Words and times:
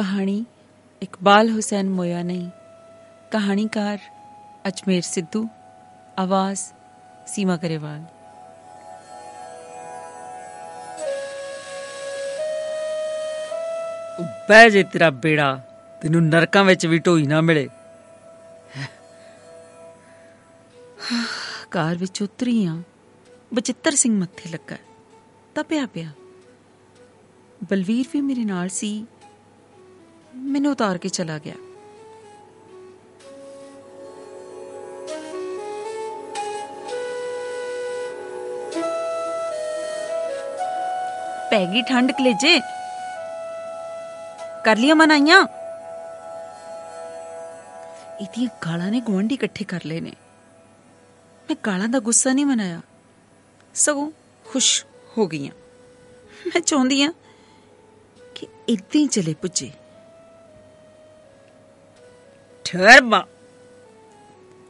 ਕਹਾਣੀ 0.00 0.44
ਇਕਬਾਲ 1.02 1.50
ਹੁਸੈਨ 1.50 1.90
ਮੋਇਆ 1.90 2.22
ਨਹੀਂ। 2.22 2.50
ਕਹਾਣੀਕਾਰ 3.30 3.98
ਅਜਮੇਰ 4.68 5.02
ਸਿੱਧੂ। 5.02 5.48
ਆਵਾਜ਼ 6.18 6.60
ਸੀਮਾ 7.26 7.56
ਕਰੇਵਾਲ 7.56 8.04
ਬਹਿ 14.48 14.70
ਜੇ 14.70 14.82
ਤੇਰਾ 14.82 15.10
ਬੇੜਾ 15.10 15.78
ਤੈਨੂੰ 16.02 16.28
ਨਰਕਾਂ 16.28 16.64
ਵਿੱਚ 16.64 16.86
ਵੀ 16.86 16.98
ਢੋਈ 16.98 17.26
ਨਾ 17.26 17.40
ਮਿਲੇ। 17.40 17.68
ਕਾਰ 21.70 21.96
ਵਿੱਚ 21.96 22.22
ਉਤਰੀ 22.22 22.66
ਆ। 22.66 22.82
ਬਚਿੱਤਰ 23.54 23.92
ਸਿੰਘ 23.92 24.20
ਮੱਥੇ 24.20 24.48
ਲੱਗਾ। 24.48 24.76
ਤਾਂ 25.54 25.64
ਪਿਆ 25.64 25.86
ਪਿਆ। 25.86 26.10
ਬਲਵੀਰ 27.70 28.06
ਵੀ 28.12 28.20
ਮੇਰੇ 28.20 28.44
ਨਾਲ 28.44 28.68
ਸੀ। 28.68 29.06
ਮੈਨੂੰ 30.34 30.72
ਉਤਾਰ 30.72 30.98
ਕੇ 30.98 31.08
ਚਲਾ 31.08 31.38
ਗਿਆ। 31.38 31.54
ਪੈ 41.50 41.66
ਗਈ 41.66 41.82
ਠੰਡ 41.82 42.12
ਕਲੇਜੇ। 42.12 42.60
ਕਰ 44.64 44.76
ਲਿਆ 44.76 44.94
ਮਨਾਈਆਂ। 44.94 45.46
ਇਹਦੀਆਂ 48.20 48.48
ਗਾਲਾਂ 48.66 48.90
ਨੇ 48.90 49.00
ਗਵੰਡੀ 49.00 49.34
ਇਕੱਠੇ 49.34 49.64
ਕਰ 49.64 49.80
ਲਏ 49.86 50.00
ਨੇ। 50.00 50.12
ਮੈਂ 51.48 51.56
ਗਾਲਾਂ 51.66 51.88
ਦਾ 51.88 51.98
ਗੁੱਸਾ 51.98 52.32
ਨਹੀਂ 52.32 52.46
ਮਨਾਇਆ। 52.46 52.80
ਸਗੋਂ 53.74 54.10
ਖੁਸ਼ 54.44 54.84
ਹੋ 55.18 55.26
ਗਈਆਂ। 55.26 55.52
ਮੈਂ 56.46 56.60
ਚਾਹੁੰਦੀ 56.60 57.02
ਆ 57.02 57.12
ਕਿ 58.34 58.46
ਇਦਾਂ 58.68 59.00
ਹੀ 59.00 59.06
ਚਲੇ 59.06 59.34
ਪੁੱਜੇ। 59.34 59.70
ਠਹਿਰ 62.70 63.02
ਮਾ। 63.02 63.26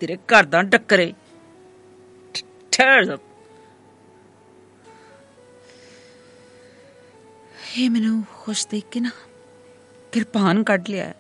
ਤੇਰੇ 0.00 0.16
ਘਰ 0.16 0.44
ਦਾ 0.44 0.62
ਟੱਕਰੇ 0.62 1.14
ਠ- 2.34 2.44
ਠਹਿਰ 2.72 3.04
ਜਾ। 3.04 3.16
ਇਹ 7.78 7.90
ਮੈਨੂੰ 7.90 8.24
ਖੁਸ਼ 8.38 8.68
ਦੇਖ 8.68 8.84
ਕੇ 8.90 9.00
ਨਾ 9.00 9.10
ਕਿਰਪਾਨ 10.12 10.62
ਕੱਢ 10.64 10.88
ਲਿਆ 10.88 11.12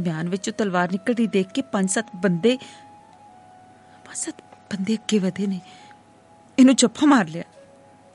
ਬਿਆਨ 0.00 0.28
ਵਿੱਚੋਂ 0.28 0.52
ਤਲਵਾਰ 0.52 0.92
ਨਿਕਲਦੀ 0.92 1.26
ਦੇਖ 1.26 1.46
ਕੇ 1.48 1.62
ਪੰਜ 1.62 1.90
ਸੱਤ 1.90 2.06
ਬੰਦੇ 2.16 2.56
ਪੰਜ 4.06 4.16
ਸੱਤ 4.16 4.40
ਬੰਦੇ 4.40 4.94
ਅੱਗੇ 4.94 5.18
ਵਧੇ 5.18 5.46
ਨੇ। 5.46 5.60
ਇਹਨੂੰ 6.58 6.74
ਚੱਫਾ 6.74 7.06
ਮਾਰ 7.06 7.28
ਲਿਆ। 7.28 7.44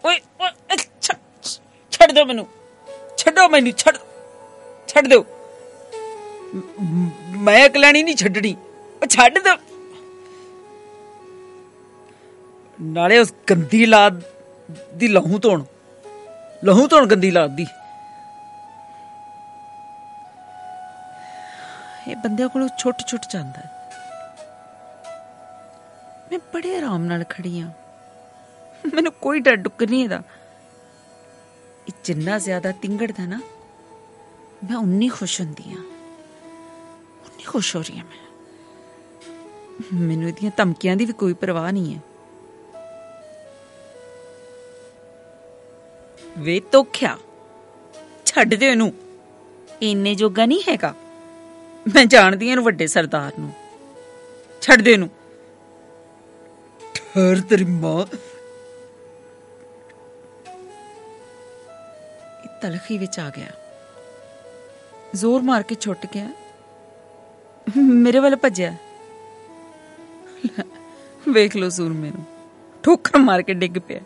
ਓਏ 0.06 0.20
ਓਏ 0.42 0.50
ਅ, 0.74 0.76
ਛ- 1.02 1.60
ਛੱਡ 1.92 2.12
ਦਿਓ 2.12 2.26
ਮੈਨੂੰ। 2.26 2.48
ਛੱਡੋ 3.18 3.50
ਮੈਨੂੰ 3.50 3.72
ਛੱਡ 3.72 3.98
ਛੱਡ 4.88 5.08
ਦਿਓ। 5.08 5.26
ਮ- 6.56 6.62
ਮ- 6.82 7.10
ਮੈਂ 7.28 7.70
ਕਲੈਣੀ 7.70 8.04
ਨਹੀਂ 8.04 8.16
ਛੱਡਣੀ। 8.16 8.58
ਉਹ 9.02 9.08
ਛੱਡ 9.08 9.40
ਦਿਓ 9.40 9.56
ਨਾਲੇ 12.82 13.20
ਉਸ 13.20 13.34
ਗੰਦੀ 13.50 13.86
ਲਾਦ 13.86 14.22
ਦੀ 14.96 15.08
ਲਹੂ 15.08 15.40
ਧੋਣ। 15.40 15.64
ਲਹੂ 16.64 16.88
ਧੋਣ 16.88 17.06
ਗੰਦੀ 17.06 17.32
ਲਾਦ 17.32 17.56
ਦੀ। 17.56 17.68
ਇਹ 22.08 22.16
ਬੰਦਿਆਂ 22.16 22.50
ਕੋਲੋਂ 22.50 22.70
ਛੁੱਟ 22.78 23.08
ਛੁੱਟ 23.08 23.22
ਜਾਂਦਾ 23.30 23.60
ਹੈ। 23.60 23.72
ਮੈਂ 26.32 26.40
ਬੜੇ 26.54 26.78
ਆਰਾਮ 26.78 27.06
ਨਾਲ 27.06 27.24
ਖੜੀ 27.30 27.60
ਆ 27.60 27.72
ਮੈਨੂੰ 28.94 29.12
ਕੋਈ 29.12 29.40
ਡਰ 29.40 29.56
ਡੁੱਕ 29.56 29.84
ਨਹੀਂ 29.84 30.04
ਇਹਦਾ। 30.04 30.22
ਇਹ 31.88 31.94
ਜਿੰਨਾ 32.04 32.40
ਜ਼ਿਆਦਾ 32.40 32.72
ਤਿੰਗੜਦਾ 32.72 33.26
ਨਾ, 33.26 33.42
ਮੈਂ 34.70 34.78
ਉਨੀ 34.78 35.08
ਖੁਸ਼ 35.08 35.42
ਹੁੰਦੀ 35.42 35.74
ਆ 35.74 35.91
ਉਨੀ 37.42 37.46
ਖੁਸ਼ 37.46 37.76
ਹੋ 37.76 37.82
ਰਹੀ 37.82 38.00
ਆ 38.00 38.04
ਮੈਂ। 38.04 38.20
ਮੈਨੂੰ 39.94 40.30
ਇਹਦੀਆਂ 40.30 40.52
ਧਮਕੀਆਂ 40.58 40.96
ਦੀ 40.96 41.06
ਵੀ 41.06 41.14
ਕੋਈ 41.14 41.34
ਪਰਵਾਹ 41.34 41.72
ਨਹੀਂ 41.72 41.96
ਹੈ। 41.96 42.02
ਵੇ 46.38 46.60
ਤੋਖਿਆ 46.60 47.18
ਛੱਡ 48.26 48.54
ਦੇ 48.54 48.68
ਇਹਨੂੰ। 48.68 48.94
ਇੰਨੇ 49.82 50.16
ਜੋਗਾ 50.16 50.46
ਨਹੀਂ 50.46 50.62
ਹੈਗਾ। 50.70 50.94
ਮੈਂ 51.96 52.06
ਜਾਣਦੀ 52.06 52.46
ਹਾਂ 52.46 52.52
ਇਹਨੂੰ 52.52 52.66
ਵੱਡੇ 52.66 52.88
ਸਰਦਾਰ 52.88 53.32
ਨੂੰ। 53.40 53.52
ਛੱਡ 54.62 54.82
ਦੇ 54.82 54.92
ਇਹਨੂੰ। 54.92 55.10
ਠਹਿਰ 56.94 57.42
ਤੇਰੀ 57.42 57.66
ਮਾਂ। 57.66 58.06
ਇਹ 62.44 62.62
ਤਲਖੀ 62.62 62.98
ਵਿੱਚ 62.98 63.20
ਆ 63.20 63.30
ਗਿਆ। 63.30 63.52
ਜ਼ੋਰ 65.16 65.42
ਮਾਰ 65.42 65.64
ਕੇ 65.64 65.76
ਛੁੱਟ 65.76 66.06
ਗਿਆ। 66.06 66.30
ਮੇਰੇ 67.68 68.20
ਵੱਲ 68.20 68.36
ਭੱਜਿਆ। 68.36 68.76
ਲੈ, 70.46 70.64
ਵੇਖ 71.30 71.56
ਲੋ 71.56 71.70
ਸੂਰਮੇ 71.70 72.10
ਨੂੰ 72.10 72.24
ਠੋਕਰ 72.84 73.18
ਮਾਰ 73.20 73.42
ਕੇ 73.42 73.54
ਡਿੱਗ 73.54 73.78
ਪਿਆ। 73.80 74.02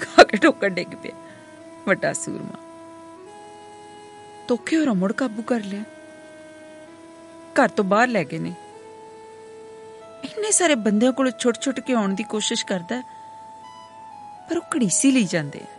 ਖਾ 0.00 0.22
ਕੇ 0.22 0.36
ਠੋਕਰ 0.36 0.68
ਡਿੱਗ 0.68 0.94
ਪਿਆ। 1.02 1.12
ਵੱਡਾ 1.86 2.12
ਸੂਰਮਾ 2.12 2.56
ਤੋਕੇ 4.48 4.76
ਹੋਰ 4.76 4.92
ਮੁੜ 4.94 5.12
ਕਾਬੂ 5.12 5.42
ਕਰ 5.42 5.60
ਲਿਆ। 5.60 5.82
ਘਰ 7.54 7.68
ਤੋਂ 7.68 7.84
ਬਾਹਰ 7.84 8.08
ਲੈ 8.08 8.24
ਗਏ 8.24 8.38
ਨੇ। 8.38 8.54
ਇੰਨੇ 10.24 10.50
ਸਾਰੇ 10.50 10.74
ਬੰਦਿਆਂ 10.74 11.12
ਕੋਲ 11.12 11.30
ਛੁੱਟ 11.30 11.60
ਛੁੱਟ 11.60 11.80
ਕੇ 11.80 11.92
ਆਉਣ 11.92 12.14
ਦੀ 12.14 12.24
ਕੋਸ਼ਿਸ਼ 12.24 12.64
ਕਰਦਾ 12.66 12.96
ਹੈ, 12.96 13.02
ਪਰ 14.48 14.56
ਉਹ 14.56 14.62
ਘੜੀਸੀ 14.76 15.10
ਲਈ 15.10 15.24
ਜਾਂਦੇ 15.24 15.60
ਆ। 15.60 15.77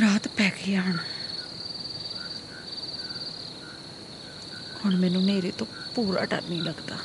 ਰਾਤ 0.00 0.28
ਪੈ 0.28 0.50
ਗਈ 0.50 0.78
ਹੁਣ। 0.78 0.96
ਹੁਣ 4.84 4.96
ਮੈਨੂੰ 4.96 5.22
ਨੇਰੇ 5.22 5.50
ਤੋਂ 5.50 5.66
ਪੂਰਾ 5.94 6.24
ਡਰ 6.24 6.42
ਨਹੀਂ 6.42 6.62
ਲੱਗਦਾ। 6.62 6.96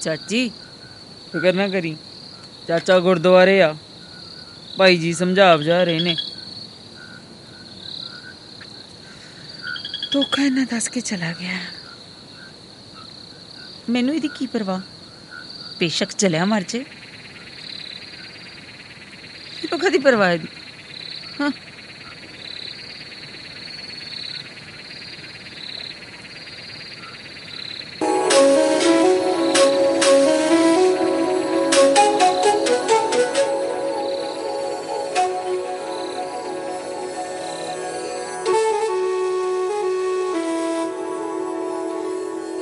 ਚਾਚੀ 0.00 0.48
ਫਿਕਰ 1.32 1.52
ਨਾ 1.52 1.68
ਕਰੀ। 1.68 1.96
ਚਾਚਾ 2.68 2.98
ਗੁਰਦੁਆਰੇ 2.98 3.62
ਆ। 3.62 3.76
ਭਾਈ 4.76 4.96
ਜੀ 4.96 5.12
ਸਮਝਾ 5.12 5.56
ਬਜਾ 5.56 5.84
ਰਹੇ 5.84 5.98
ਨੇ। 5.98 6.16
ਧੋਖਾ 10.12 10.42
ਇਹਨਾਂ 10.42 10.64
ਦੱਸ 10.64 10.88
ਕੇ 10.88 11.00
ਚਲਾ 11.00 11.32
ਗਿਆ। 11.32 11.58
ਮੈਨੂੰ 13.90 14.14
ਇਹਦੀ 14.14 14.28
ਕੀ 14.28 14.46
ਪਰਵਾਹ? 14.46 14.80
ਬੇਸ਼ੱਕ 15.80 16.12
ਚਲਿਆ 16.12 16.44
ਮਰ 16.44 16.62
ਜੇ। 16.62 16.84
ਇਹਨੂੰ 19.86 19.90
ਕਦੀ 19.90 19.98
ਪਰਵਾਹ 19.98 20.32
ਇਹਦੀ 20.32 20.48
ਹਾਂ 21.40 21.50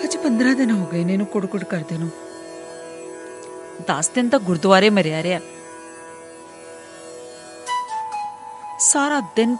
ਅੱਜ 0.05 0.17
15 0.19 0.55
ਦਿਨ 0.55 0.71
ਹੋ 0.71 0.87
ਗਏ 0.87 1.05
ਨੇ 1.05 1.13
ਇਹਨੂੰ 1.13 1.27
ਕੁੜ-ਕੁੜ 1.27 1.63
ਕਰਦੇ 1.65 1.99
ਨੂੰ 1.99 2.11
10 3.91 4.15
ਦਿਨ 4.15 4.29
ਤਾਂ 4.29 4.41
ਗੁਰਦੁਆਰੇ 4.41 4.91
ਸਾਰਾ 8.95 9.21
ਦਿਨ 9.21 9.57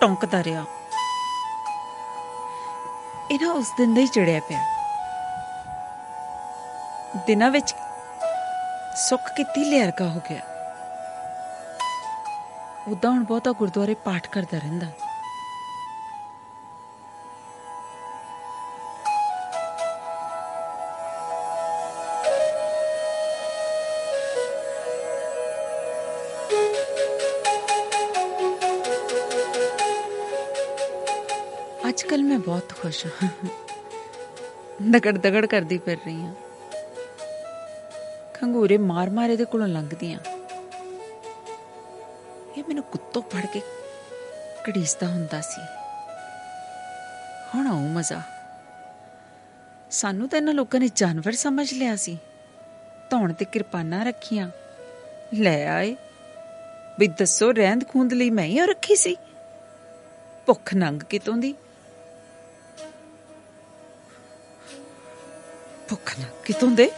ਟੌਂਕਦਾ 0.00 0.44
ਰਿਹਾ। 0.44 0.64
ਇਹਨਾਂ 3.30 3.50
ਉਸ 3.54 3.72
ਦਿਨ 3.78 3.94
ਦਾ 3.94 4.00
ਹੀ 4.00 4.06
ਚੜਿਆ 4.06 4.40
ਪਿਆ। 4.40 4.60
ਦਿਨਾਂ 7.26 7.50
ਵਿੱਚ 7.50 7.74
ਸੁੱਕ 8.96 9.22
ਕੇ 9.36 9.44
ਤੀਲੇ 9.44 9.82
ਵਰਗਾ 9.82 10.08
ਹੋ 10.08 10.20
ਗਿਆ। 10.30 10.40
ਉਦਾਂ 12.88 13.10
ਹੁਣ 13.10 13.24
ਬਹੁਤਾ 13.24 13.52
ਗੁਰਦੁਆਰੇ 13.52 13.94
ਪਾਠ 13.94 14.26
ਕਰਦਾ 14.26 14.58
ਰਹਿੰਦਾ। 14.58 14.86
ਖੁਸ਼ 32.82 33.06
ਹਾਂ। 33.06 33.28
ਦਗੜ 34.90 35.18
ਦਗੜ 35.18 35.46
ਕਰਦੀ 35.46 35.78
ਫਿਰ 35.78 35.96
ਰਹੀ 36.06 36.20
ਹਾਂ। 36.22 36.34
ਖੰਗੂਰੇ 38.34 38.78
ਮਾਰ 38.78 39.10
ਮਾਰ 39.10 39.30
ਇਹਦੇ 39.30 39.44
ਕੋਲੋਂ 39.44 39.68
ਲੰਘਦੀਆਂ। 39.68 40.20
ਇਹ 42.58 42.64
ਮੈਨੂੰ 42.68 42.84
ਕੁੱਤੋਂ 42.84 43.22
ਫੜ 43.22 43.46
ਕੇ 43.46 43.62
ਘੜੀਸਦਾ 44.68 45.06
ਹੁੰਦਾ 45.06 45.40
ਸੀ। 45.40 45.62
ਹੁਣ 47.54 47.66
ਆਉ 47.66 47.80
ਮਜ਼ਾ। 47.80 48.22
ਸਾਨੂੰ 49.90 50.28
ਤਾਂ 50.28 50.38
ਇਹਨਾਂ 50.38 50.54
ਲੋਕਾਂ 50.54 50.80
ਨੇ 50.80 50.88
ਜਾਨਵਰ 50.96 51.32
ਸਮਝ 51.32 51.74
ਲਿਆ 51.74 51.96
ਸੀ। 51.96 52.18
ਧੌਣ 53.10 53.32
ਤੇ 53.32 53.44
ਕਿਰਪਾਨਾਂ 53.44 54.04
ਰੱਖੀਆਂ। 54.04 54.50
ਲੈ 55.34 55.68
ਆਏ। 55.68 55.96
ਵੀ 56.98 57.06
ਦੱਸੋ 57.06 57.52
ਰਹਿੰਦ 57.52 57.88
ਖੂੰਦ 57.88 58.12
ਲਈ 58.12 58.30
ਮੈਂ 58.30 58.44
ਹੀ 58.44 58.60
ਰੱਖੀ 58.60 58.96
ਸੀ। 58.96 59.16
ਭੁੱਖ 60.46 60.74
ਨੰਗ 60.74 61.00
ਕਿਤੋਂ 61.02 61.36
ਦੀ? 61.36 61.54
ਭੁੱਖ 65.90 66.18
ਨੰਗ 66.18 66.44
ਕਿਤੋਂ 66.44 66.68
ਦੇ? 66.68 66.90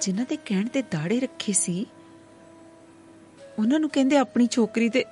ਜਿਨ੍ਹਾਂ 0.00 0.26
ਦੇ 0.28 0.36
ਕਹਿਣ 0.36 0.68
ਤੇ 0.68 0.82
ਦਾੜੇ 0.82 1.20
ਰੱਖੇ 1.20 1.52
ਸੀ, 1.52 1.86
ਉਹਨਾਂ 3.58 3.80
ਨੂੰ 3.80 3.90
ਕਹਿੰਦੇ 3.90 4.16
ਆਪਣੀ 4.16 4.46
ਛੋਕਰੀ 4.46 4.88
ਤੇ। 4.88 5.04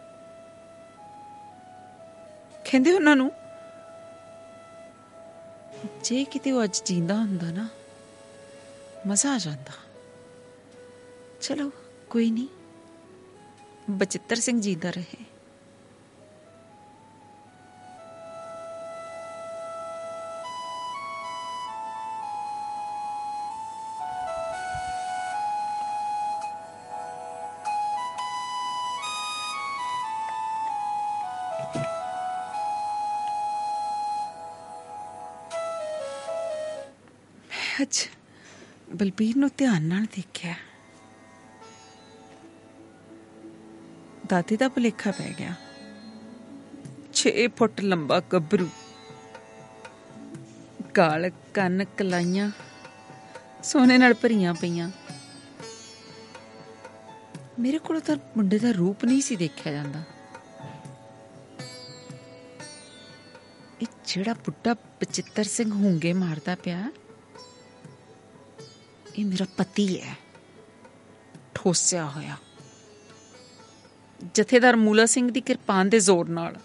ਕਹਿੰਦੇ 2.65 2.93
ਉਹਨਾਂ 2.93 3.17
ਨੂੰ, 3.17 3.33
ਜੇ 6.05 6.25
ਕਿਤੇ 6.25 6.53
ਉਹ 6.53 6.65
ਅੱਜ 6.65 6.83
ਜਿੰਦਾ 6.87 7.15
ਹੁੰਦਾ 7.15 7.51
ਨਾ, 7.51 7.69
ਮਜ਼ਾ 9.07 9.35
ਆ 9.35 9.39
ਜਾਂਦਾ। 9.39 9.73
ਚਲੋ, 11.41 11.71
ਕੋਈ 12.11 12.31
ਨਹੀਂ। 12.31 12.49
ਬਚਿੱਤਰ 13.91 14.37
ਸਿੰਘ 14.37 14.61
ਜੀਦਾ 14.61 14.91
ਰਹੇ। 14.91 15.38
ਬਲਬੀਰ 38.99 39.37
ਨੂੰ 39.37 39.51
ਧਿਆਨ 39.57 39.83
ਨਾਲ 39.83 40.05
ਦੇਖਿਆ। 40.05 40.55
ਦਾਦੀ 44.29 44.57
ਦਾ 44.57 44.69
ਭੁਲੇਖਾ 44.69 45.11
ਪੈ 45.11 45.35
ਗਿਆ। 45.39 45.55
6 47.15 47.31
ਫੁੱਟ 47.57 47.81
ਲੰਬਾ 47.81 48.21
ਗੱਭਰੂ। 48.21 48.69
ਗਾਲ 50.97 51.31
ਕੰਨ 51.55 51.85
ਕਲਾਈਆਂ। 51.85 52.51
ਸੋਨੇ 53.63 53.99
ਨਾਲ 53.99 54.15
ਭਰੀਆਂ 54.15 54.55
ਪਈਆਂ। 54.55 54.91
ਮੇਰੇ 57.59 57.79
ਕੋਲ 57.79 58.01
ਤਾਂ 58.01 58.17
ਮੁੰਡੇ 58.37 58.59
ਦਾ 58.59 58.71
ਰੂਪ 58.71 59.05
ਨਹੀਂ 59.05 59.21
ਸੀ 59.21 59.37
ਦੇਖਿਆ 59.37 59.73
ਜਾਂਦਾ। 59.73 60.03
ਇਹ 63.83 63.87
ਜਿਹੜਾ 64.07 64.35
ਬੁੱਢਾ 64.35 64.75
ਬਚਿੱਤਰ 64.75 65.45
ਸਿੰਘ 65.45 65.71
ਹੁੰਗੇ 65.71 66.13
ਮਾਰਦਾ 66.13 66.55
ਪਿਆ। 66.55 66.91
ਇਹ 69.19 69.25
ਮੇਰਾ 69.25 69.47
ਪਤੀ 69.57 70.01
ਹੈ। 70.01 70.17
ਠੋਸਿਆ 71.55 72.09
ਹੋਇਆ। 72.09 72.37
ਜਥੇਦਾਰ 74.35 74.77
ਮੂਲਾ 74.77 75.07
ਸਿੰਘ 75.07 75.31
ਦੀ 75.31 75.41
ਕਿਰਪਾਨ 75.41 75.89
ਦੇ 75.89 76.01
ਜ਼ੋਰ 76.01 76.29
ਨਾਲ। 76.29 76.57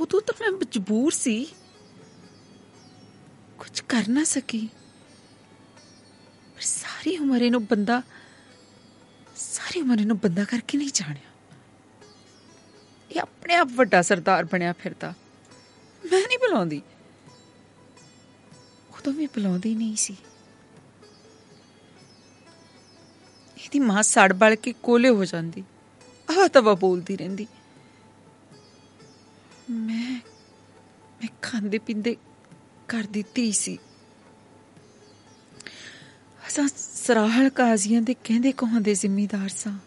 ਉਦੋਂ 0.00 0.20
ਤਾਂ 0.20 0.34
ਮੈਂ 0.40 0.58
ਮਜਬੂਰ 0.58 1.12
ਸੀ। 1.12 1.44
ਕੁਝ 3.58 3.80
ਕਰ 3.80 4.04
ਨਾ 4.08 4.24
ਸਕੀ। 4.24 4.68
ਪਰ 6.54 6.60
ਸਾਰੀ 6.60 7.18
ਉਮਰ 7.18 7.42
ਇਹਨੂੰ 7.42 7.64
ਬੰਦਾ, 7.64 8.02
ਸਾਰੀ 9.36 9.80
ਉਮਰ 9.80 10.00
ਇਹਨੂੰ 10.00 10.18
ਬੰਦਾ 10.18 10.44
ਕਰਕੇ 10.44 10.78
ਨਹੀਂ 10.78 10.90
ਜਾਣਿਆ। 10.94 11.56
ਇਹ 13.10 13.20
ਆਪਣੇ 13.20 13.54
ਆਪ 13.54 13.68
ਵੱਡਾ 13.70 14.02
ਸਰਦਾਰ 14.02 14.44
ਬਣਿਆ 14.44 14.72
ਫਿਰਦਾ। 14.72 15.14
ਮੈਂ 16.12 16.28
ਨਹੀਂ 16.28 16.38
ਬੁਲਾਉਂਦੀ। 16.38 16.82
ਉਦੋਂ 18.98 19.12
ਵੀ 19.12 19.26
ਬੁਲਾਉਂਦੀ 19.26 19.74
ਨਹੀਂ 19.74 19.96
ਸੀ। 19.96 20.16
ਇਹਦੀ 23.64 23.78
ਮਾਂ 23.78 24.02
ਸੜ 24.02 24.32
ਬਲ 24.32 24.56
ਕੇ 24.56 24.74
ਕੋਲੇ 24.82 25.08
ਹੋ 25.08 25.24
ਜਾਂਦੀ। 25.24 25.64
ਆਹ 26.30 26.48
ਤਵਾ 26.48 26.74
ਬੋਲਦੀ 26.74 27.16
ਰਹਿੰਦੀ। 27.16 27.46
ਮੈਂ 29.70 30.20
ਮੈਂ 31.20 31.28
ਖਾਂਦੇ 31.42 31.78
ਪਿੰਦੇ 31.78 32.16
ਕਰ 32.88 33.04
ਦਿੱਤੀ 33.10 33.52
ਸੀ। 33.52 33.78
ਅਸਾਂ 36.48 36.68
ਸਰਾਹਲ 36.76 37.50
ਕਾਜ਼ੀਆਂ 37.50 38.02
ਦੇ 38.02 38.14
ਕਹਿੰਦੇ 38.14 38.52
ਕਹਾਂਦੇ 38.52 38.94
ਜ਼ਿੰਮੇਦਾਰ 38.94 39.48
ਸਾਂ। 39.48 39.78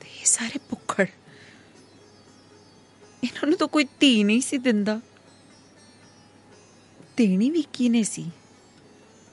ਤੇ 0.00 0.06
ਇਹ 0.20 0.24
ਸਾਰੇ 0.24 0.58
ਭੁੱਖੜ। 0.70 1.06
ਇਹਨਾਂ 3.24 3.48
ਨੂੰ 3.48 3.58
ਤਾਂ 3.58 3.66
ਕੋਈ 3.66 3.84
ਧੀ 4.00 4.24
ਨਹੀਂ 4.24 4.40
ਸੀ 4.40 4.58
ਦਿੰਦਾ। 4.58 5.00
ਦੇਣੀ 7.16 7.50
ਵੀ 7.50 7.64
ਕਿਨੇ 7.72 8.02
ਸੀ? 8.02 8.30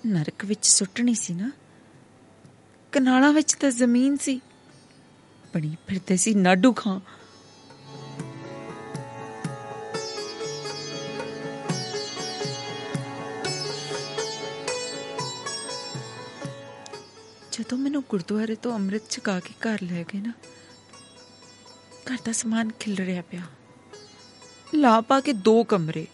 ਨਰਕ 0.06 0.46
ਵਿੱਚ 0.46 0.66
ਸੁੱਟਣੀ 0.66 1.14
ਸੀ 1.14 1.34
ਨਾ। 1.34 1.52
ਕਨਾਲਾਂ 2.94 3.34
ਵਿੱਚ 3.34 3.54
ਤਾਂ 3.54 3.70
ਜ਼ਮੀਨ 3.72 4.18
ਸੀ। 4.18 4.42
ਬਣੀ 5.54 5.76
ਫਿਰਦੇ 5.88 6.18
ਸੀ 6.18 6.34
ਨਾਡੂ 6.34 6.74
ਖਾਂ। 6.74 7.00
ਜਦੋਂ 17.52 17.78
ਮੈਨੂੰ 17.78 18.04
ਗੁਰਦੁਆਰੇ 18.10 18.56
ਤੋਂ 18.56 18.74
ਅੰਮ੍ਰਿਤ 18.76 19.10
ਛਕਾ 19.10 19.40
ਕੇ 19.40 19.54
ਘਰ 19.60 19.82
ਲੈ 19.84 20.04
ਗਏ 20.04 20.20
ਨਾ, 20.20 20.34
ਘਰ 22.10 22.18
ਦਾ 22.26 22.32
ਸਮਾਨ 22.32 22.72
ਖਿਲ 22.80 22.96
ਰਿਹਾ 22.98 23.22
ਪਿਆ। 23.22 23.42
ਲਾ 24.76 25.02
ਪਾ 25.02 25.20
ਕੇ 25.20 25.34
ਦੋ 25.34 25.64
ਕਮਰੇ। 25.64 26.08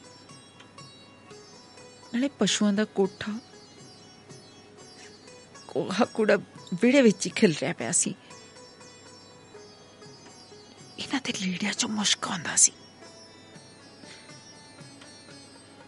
ਨਾਲੇ 2.13 2.29
ਪਸ਼ੂਆਂ 2.39 2.73
ਦਾ 2.73 2.85
ਕੋਠਾ। 2.85 3.39
ਕੋਹਾ 5.67 6.05
ਕੁੜਾ 6.05 6.37
ਵਿੜੇ 6.73 7.01
ਵਿੱਚ 7.01 7.25
ਹੀ 7.25 7.31
ਖਿਲ 7.31 7.55
ਰਿਹਾ 7.61 7.73
ਪਿਆ 7.73 7.91
ਸੀ। 7.91 8.15
ਇਹਨਾਂ 10.99 11.21
ਦੇ 11.23 11.33
ਲੀੜਿਆਂ 11.41 11.73
ਚੋਂ 11.73 11.89
ਮੁਸ਼ਕ 11.89 12.27
ਆਉਂਦਾ 12.27 12.55
ਸੀ। 12.55 12.71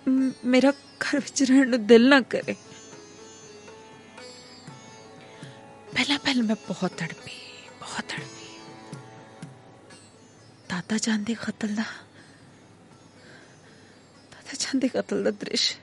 ਮ- 0.10 0.32
ਮੇਰਾ 0.46 0.72
ਘਰ 0.72 1.20
ਵਿੱਚ 1.20 1.44
ਰਹਿਣ 1.44 1.70
ਨੂੰ 1.70 1.88
ਦਿਲ 1.88 2.10
ਨਾ 2.10 2.22
ਕਰੇ। 2.22 2.56
ਪਹਿਲਾਂ 5.92 6.20
ਪਹਿਲਾਂ 6.20 6.44
ਮੈਂ 6.44 6.56
ਬਹੁਤ 6.68 6.92
ਤੜਪੀ 6.92 7.32
ਬਹੁਤ 7.80 8.04
ਤੜਪੀ। 8.04 8.60
ਦਾਦਾ 10.70 10.98
ਜਾਨ 10.98 11.24
ਦੇ 11.24 11.36
ਕਤਲ 11.36 11.76
ਦਾ, 11.76 11.84
ਦਾਦਾ 14.32 14.54
ਜਾਨ 14.60 14.80
ਦੇ 14.80 14.88
ਕਤਲ 14.88 15.24
ਦਾ 15.24 15.32
ਦ੍ਰਿਸ਼ 15.32 15.78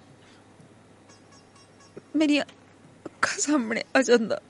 ਮੇਰੀਆਂ 2.16 2.44
ਅੱਖਾਂ 3.06 3.38
ਸਾਹਮਣੇ 3.38 3.84
ਆ 3.96 4.02
ਜਾਂਦਾ। 4.02 4.40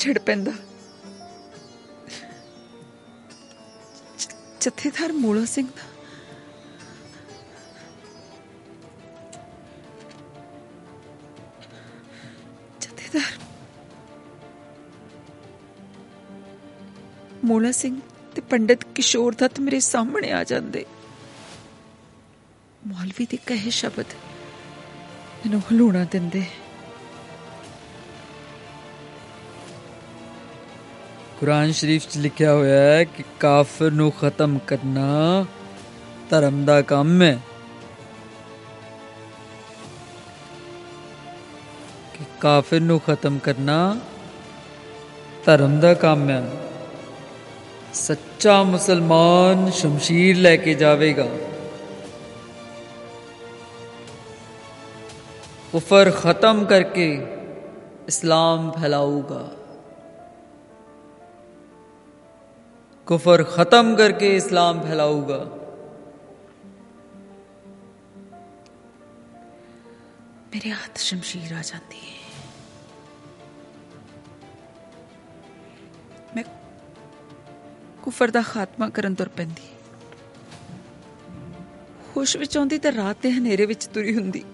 ਛੜ 0.00 0.18
ਪੈਂਦਾ। 0.18 0.52
ਜ- 4.18 4.60
ਜਥੇਦਾਰ 4.60 5.12
ਮੂਲਾ 5.12 5.44
ਸਿੰਘ 5.44 5.68
ਦਾ। 5.76 5.82
ਜਥੇਦਾਰ 12.80 13.32
ਮੂਲਾ 17.44 17.70
ਸਿੰਘ 17.70 18.00
ਤੇ 18.34 18.40
ਪੰਡਿਤ 18.40 18.84
ਕਿਸ਼ੋਰ 18.84 19.34
ਦੱਤ 19.34 19.60
ਮੇਰੇ 19.60 19.80
ਸਾਹਮਣੇ 19.80 20.32
ਆ 20.32 20.44
ਜਾਂਦੇ। 20.44 20.86
ਮੌਲਵੀ 22.86 23.26
ਦੇ 23.26 23.38
ਕਹੇ 23.46 23.70
ਸ਼ਬਦ 23.70 24.06
ਮੈਨੂੰ 25.46 25.60
ਹਲੂਣਾ 25.60 26.04
ਦਿੰਦੇ। 26.04 26.44
ਕੁਰਾਨ 31.40 31.72
ਸ਼ਰੀਫ 31.72 32.08
'ਚ 32.08 32.16
ਲਿਖਿਆ 32.16 32.54
ਹੋਇਆ 32.54 32.80
ਹੈ 32.80 33.04
ਕਿ 33.04 33.24
ਕਾਫਰ 33.40 33.90
ਨੂੰ 33.90 34.12
ਖਤਮ 34.12 34.58
ਕਰਨਾ 34.66 35.46
ਧਰਮ 36.30 36.64
ਦਾ 36.64 36.82
ਕੰਮ 36.82 37.22
ਹੈ। 37.22 37.38
ਕਿ 42.14 42.24
ਕਾਫਰ 42.40 42.80
ਨੂੰ 42.80 43.00
ਖਤਮ 43.00 43.38
ਕਰਨਾ 43.38 43.96
ਧਰਮ 45.46 45.80
ਦਾ 45.80 45.94
ਕੰਮ 45.94 46.30
ਹੈ। 46.30 46.50
ਸੱਚਾ 47.94 48.62
ਮੁਸਲਮਾਨ 48.62 49.70
ਸ਼ਮਸ਼ੀਰ 49.70 50.36
ਲੈ 50.36 50.56
ਕੇ 50.56 50.74
ਜਾਵੇਗਾ। 50.74 51.26
ਕੁਫਰ 55.72 56.10
ਖਤਮ 56.10 56.64
ਕਰਕੇ 56.64 57.26
ਇਸਲਾਮ 58.08 58.70
ਫੈਲਾਊਗਾ। 58.70 59.48
ਕੁਫਰ 63.10 63.42
ਖਤਮ 63.44 63.94
ਕਰਕੇ 63.96 64.26
ਇਸਲਾਮ 64.36 64.80
ਫੈਲਾਊਗਾ 64.80 65.38
ਮੇਰੇ 70.52 70.70
ਹੱਥ 70.72 70.98
ਸ਼ਮਸ਼ੀਰ 70.98 71.52
ਆ 71.54 71.62
ਜਾਂਦੀ 71.62 71.98
ਹੈ 72.00 72.44
ਮੈਂ 76.34 76.44
ਕੁਫਰ 78.04 78.30
ਦਾ 78.30 78.42
ਖਾਤਮਾ 78.42 78.88
ਕਰਨ 78.90 79.14
ਤੁਰ 79.14 79.28
ਪੈਂਦੀ 79.36 79.68
ਹੋਸ਼ 82.16 82.36
ਵਿੱਚ 82.36 82.56
ਆਉਂਦੀ 82.56 82.78
ਤਾਂ 82.78 82.92
ਰਾਤ 82.92 83.22
ਦੇ 83.22 83.32
ਹਨੇਰੇ 83.32 83.66
ਵਿੱਚ 83.66 83.86
ਤੁਰੀ 83.86 84.16
ਹੁੰਦੀ 84.16 84.44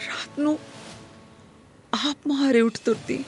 ਰਾਤ 0.00 0.38
ਨੂੰ 0.38 0.58
ਆਪ 1.92 2.26
ਮੁਹਾਰੇ 2.26 2.60
ਉੱਠ 2.60 2.78
ਤੁਰਦੀ 2.84 3.24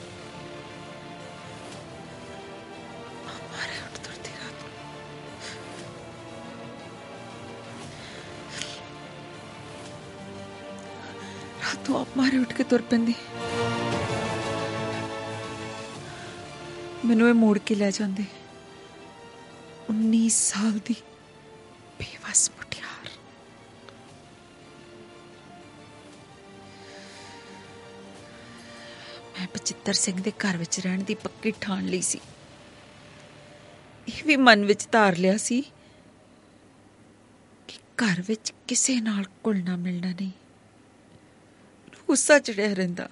ਉੱਠ 12.41 12.53
ਕੇ 12.53 12.63
ਤੁਰ 12.63 12.81
ਪੈਂਦੀ। 12.81 13.13
ਮੈਨੂੰ 17.05 17.29
ਇਹ 17.29 17.33
ਮੋੜ 17.33 17.57
ਕੇ 17.57 17.75
ਲੈ 17.75 17.91
ਜਾਂਦੇ। 17.91 18.23
19 19.89 20.29
ਸਾਲ 20.29 20.79
ਦੀ 20.85 20.95
ਬੇਵਸ 21.99 22.49
ਮੁਟਿਆਰ। 22.49 23.09
ਮੈਂ 29.39 29.47
ਬਚਿੱਤਰ 29.53 29.93
ਸਿੰਘ 29.93 30.21
ਦੇ 30.21 30.31
ਘਰ 30.31 30.57
ਵਿੱਚ 30.57 30.79
ਰਹਿਣ 30.79 31.03
ਦੀ 31.03 31.15
ਪੱਕੀ 31.15 31.53
ਠਾਣ 31.61 31.85
ਲਈ 31.85 32.01
ਸੀ। 32.01 32.19
ਇਹ 34.07 34.23
ਵੀ 34.25 34.35
ਮਨ 34.35 34.65
ਵਿੱਚ 34.65 34.87
ਧਾਰ 34.91 35.17
ਲਿਆ 35.17 35.37
ਸੀ 35.37 35.61
ਕਿ 37.67 37.79
ਘਰ 38.03 38.23
ਵਿੱਚ 38.27 38.53
ਕਿਸੇ 38.67 39.01
ਨਾਲ 39.01 39.23
ਘੁਲਣਾ 39.45 39.75
ਮਿਲਣਾ 39.75 40.11
ਨਹੀਂ। 40.11 40.31
ਗੁੱਸਾ 42.09 42.39
ਚੜਿਆ 42.39 42.73
ਰਹਿੰਦਾ। 42.73 43.09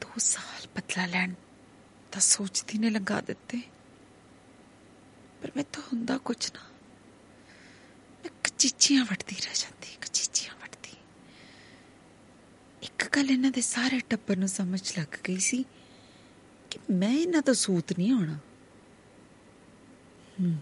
ਦੋ 0.00 0.08
ਸਾਲ 0.18 0.66
ਬਦਲਾ 0.76 1.06
ਲੈਣ 1.06 1.32
ਤਾਂ 2.12 2.20
ਸੋਚਦੀ 2.20 2.78
ਨੇ 2.78 2.90
ਲੰਘਾ 2.90 3.20
ਦਿੱਤੇ। 3.20 3.60
ਪਰ 5.42 5.50
ਮੈਂ 5.56 5.64
ਤਾਂ 5.72 5.82
ਹੁੰਦਾ 5.82 6.18
ਕੁਛ 6.18 6.52
ਨਾ। 6.54 6.60
ਮੈਂ 8.24 8.30
ਕਚੀਚੀਆਂ 8.44 9.04
ਵਟਦੀ 9.04 9.36
ਰਹਿ 9.40 9.54
ਜਾਂਦੀ, 9.54 9.96
ਕਚੀਚੀਆਂ 10.00 10.54
ਵਟਦੀ। 10.54 10.96
ਇੱਕ 12.82 13.16
ਗੱਲ 13.16 13.30
ਇਹਨਾਂ 13.30 13.50
ਦੇ 13.50 13.60
ਸਾਰੇ 13.60 14.00
ਟੱਬਰ 14.10 14.36
ਨੂੰ 14.36 14.48
ਸਮਝ 14.48 14.98
ਲੱਗ 14.98 15.16
ਗਈ 15.28 15.38
ਸੀ 15.38 15.64
ਕਿ 16.70 16.78
ਮੈਂ 16.90 17.12
ਇਹਨਾਂ 17.12 17.42
ਤੋਂ 17.42 17.54
ਸੂਤ 17.54 17.92
ਨਹੀਂ 17.92 18.12
ਆਉਣਾ। 18.12 18.38
ਹੂੰ, 20.40 20.56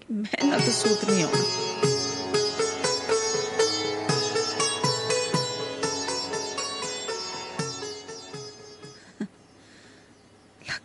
ਕਿ 0.00 0.14
ਮੈਂ 0.14 0.38
ਇਹਨਾਂ 0.38 0.58
ਤੋਂ 0.58 0.72
ਸੂਤ 0.72 1.10
ਨਹੀਂ 1.10 1.24
ਆਉਣਾ। 1.24 1.81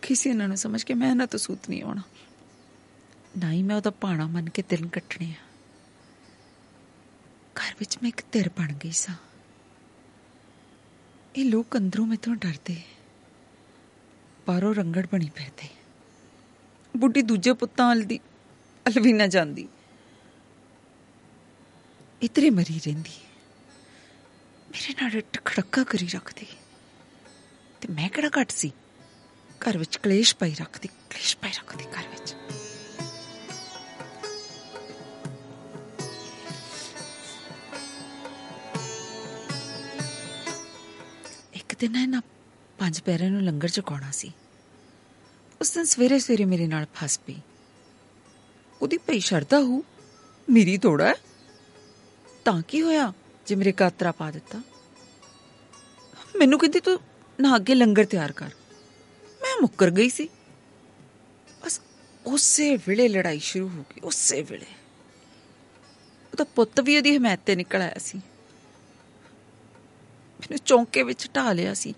ਲੱਗੀ 0.08 0.14
ਸੀ 0.14 0.30
ਇਹਨਾਂ 0.30 0.48
ਨੂੰ 0.48 0.56
ਸਮਝ 0.56 0.82
ਕੇ 0.82 0.94
ਮੈਂ 0.94 1.10
ਇਹਨਾਂ 1.10 1.26
ਤੋਂ 1.26 1.38
ਸੂਤ 1.38 1.68
ਨਹੀਂ 1.68 1.82
ਆਉਣਾ। 1.82 2.02
ਨਾ 3.38 3.52
ਹੀ 3.52 3.62
ਮੈਂ 3.62 3.76
ਉਹਦਾ 3.76 3.90
ਪਾਣਾ 3.90 4.26
ਮੰਨ 4.26 4.50
ਕੇ 4.50 4.62
ਦਿਨ 4.68 4.86
ਕੱਟਣੇ 4.88 5.26
ਆ। 5.26 5.44
ਘਰ 7.58 7.74
ਵਿੱਚ 7.80 7.98
ਮੈਂ 8.02 8.08
ਇੱਕ 8.08 8.22
ਧਿਰ 8.32 8.48
ਬਣ 8.48 8.72
ਗਈ 8.72 8.92
ਸਾਂ। 8.92 9.14
ਇਹ 11.36 11.44
ਲੋਕ 11.44 11.76
ਅੰਦਰੋਂ 11.76 12.06
ਮੈਥੋਂ 12.06 12.36
ਡਰਦੇ। 12.36 12.76
ਬਾਹਰੋਂ 14.46 14.74
ਰੰਗੜ 14.74 15.06
ਬਣੀ 15.12 15.30
ਪੈਦੇ 15.36 15.68
ਬੁੱਢੀ 16.96 17.22
ਦੂਜੇ 17.22 17.52
ਪੁੱਤਾਂ 17.52 17.88
ਵੱਲ 17.88 18.02
ਦੀ 18.02 18.18
ਅਲਵੀ 18.88 19.12
ਨਾ 19.12 19.26
ਜਾਂਦੀ। 19.26 19.68
ਇਤਰੀ 22.22 22.50
ਮਰੀ 22.50 22.80
ਰਹਿੰਦੀ। 22.86 23.12
ਮੇਰੇ 24.70 24.94
ਨਾਲ 25.02 25.20
ਟਖੜਕਾ 25.20 25.84
ਕਰੀ 25.84 26.08
ਰੱਖਦੀ। 26.08 26.46
ਤੇ 27.80 27.88
ਮੈਂ 27.88 28.08
ਕਿਹੜਾ 28.08 28.30
ਘੱਟ 28.40 28.50
ਸੀ? 28.50 28.72
ਘਰ 29.58 29.78
ਵਿੱਚ 29.78 29.96
ਕਲੇਸ਼ 29.96 30.36
ਪਾਈ 30.36 30.54
ਰੱਖਦੀ, 30.54 30.88
ਕਲੇਸ਼ 30.88 31.36
ਪਾਈ 31.36 31.50
ਰੱਖਦੀ 31.50 31.84
ਘਰ 31.84 32.08
ਵਿੱਚ। 32.08 32.34
ਇੱਕ 41.54 41.74
ਦਿਨ 41.78 41.94
ਹੈ 41.94 42.06
ਨਾ 42.06 42.20
ਪੰਜ 42.78 43.00
ਪੈਰਾਂ 43.00 43.30
ਨੂੰ 43.30 43.42
ਲੰਗਰ 43.42 43.68
ਚੁਕਾਉਣਾ 43.68 44.10
ਸੀ। 44.10 44.32
ਉਸ 45.60 45.70
ਦਿਨ 45.70 45.84
ਸਵੇਰੇ 45.84 46.18
ਸਵੇਰੇ 46.18 46.44
ਮੇਰੇ 46.44 46.66
ਨਾਲ 46.66 46.86
ਫਸ 46.94 47.18
ਪਈ। 47.18 47.36
ਉਹਦੀ 48.82 48.96
ਪਈ 48.96 49.20
ਸ਼ਰਦਾ 49.20 49.58
ਹੂ, 49.58 49.84
ਮੇਰੀ 50.50 50.78
ਥੋੜਾ 50.78 51.14
ਤਾਂ 52.44 52.62
ਕੀ 52.62 52.82
ਹੋਇਆ 52.82 53.12
ਜੇ 53.46 53.54
ਮੇਰੇ 53.54 53.72
ਕਾਤਰਾ 53.72 54.12
ਪਾ 54.12 54.30
ਦਿੱਤਾ? 54.30 54.62
ਮੈਨੂੰ 56.36 56.58
ਕਹਿੰਦੀ 56.58 56.80
ਤੂੰ 56.80 57.00
ਨਾ 57.40 57.56
ਅੱਗੇ 57.56 57.74
ਲੰਗਰ 57.74 58.04
ਤਿਆਰ 58.04 58.32
ਕਰ। 58.32 58.50
ਕਿੱਦਾਂ 59.58 59.62
ਮੁੱਕਰ 59.62 59.90
ਗਈ 59.90 60.08
ਸੀ 60.08 60.28
ਬਸ 61.62 61.80
ਉਸੇ 62.24 62.74
ਵੇਲੇ 62.86 63.08
ਲੜਾਈ 63.08 63.38
ਸ਼ੁਰੂ 63.40 63.68
ਹੋ 63.68 63.84
ਗਈ 63.90 64.00
ਉਸੇ 64.04 64.42
ਵੇਲੇ 64.42 64.66
ਉਹਦਾ 66.32 66.44
ਪੁੱਤ 66.54 66.80
ਵੀ 66.80 66.96
ਉਹਦੀ 66.96 67.16
ਹਮਾਇਤ 67.16 67.40
ਤੇ 67.46 67.56
ਨਿਕਲ 67.56 67.82
ਆਇਆ 67.82 67.98
ਸੀ 67.98 68.18
ਮੈਨੂੰ 70.40 70.58
ਚੌਂਕੇ 70.64 71.02
ਵਿੱਚ 71.02 71.28
ਢਾ 71.34 71.52
ਲਿਆ 71.52 71.74
ਸੀ 71.74 71.94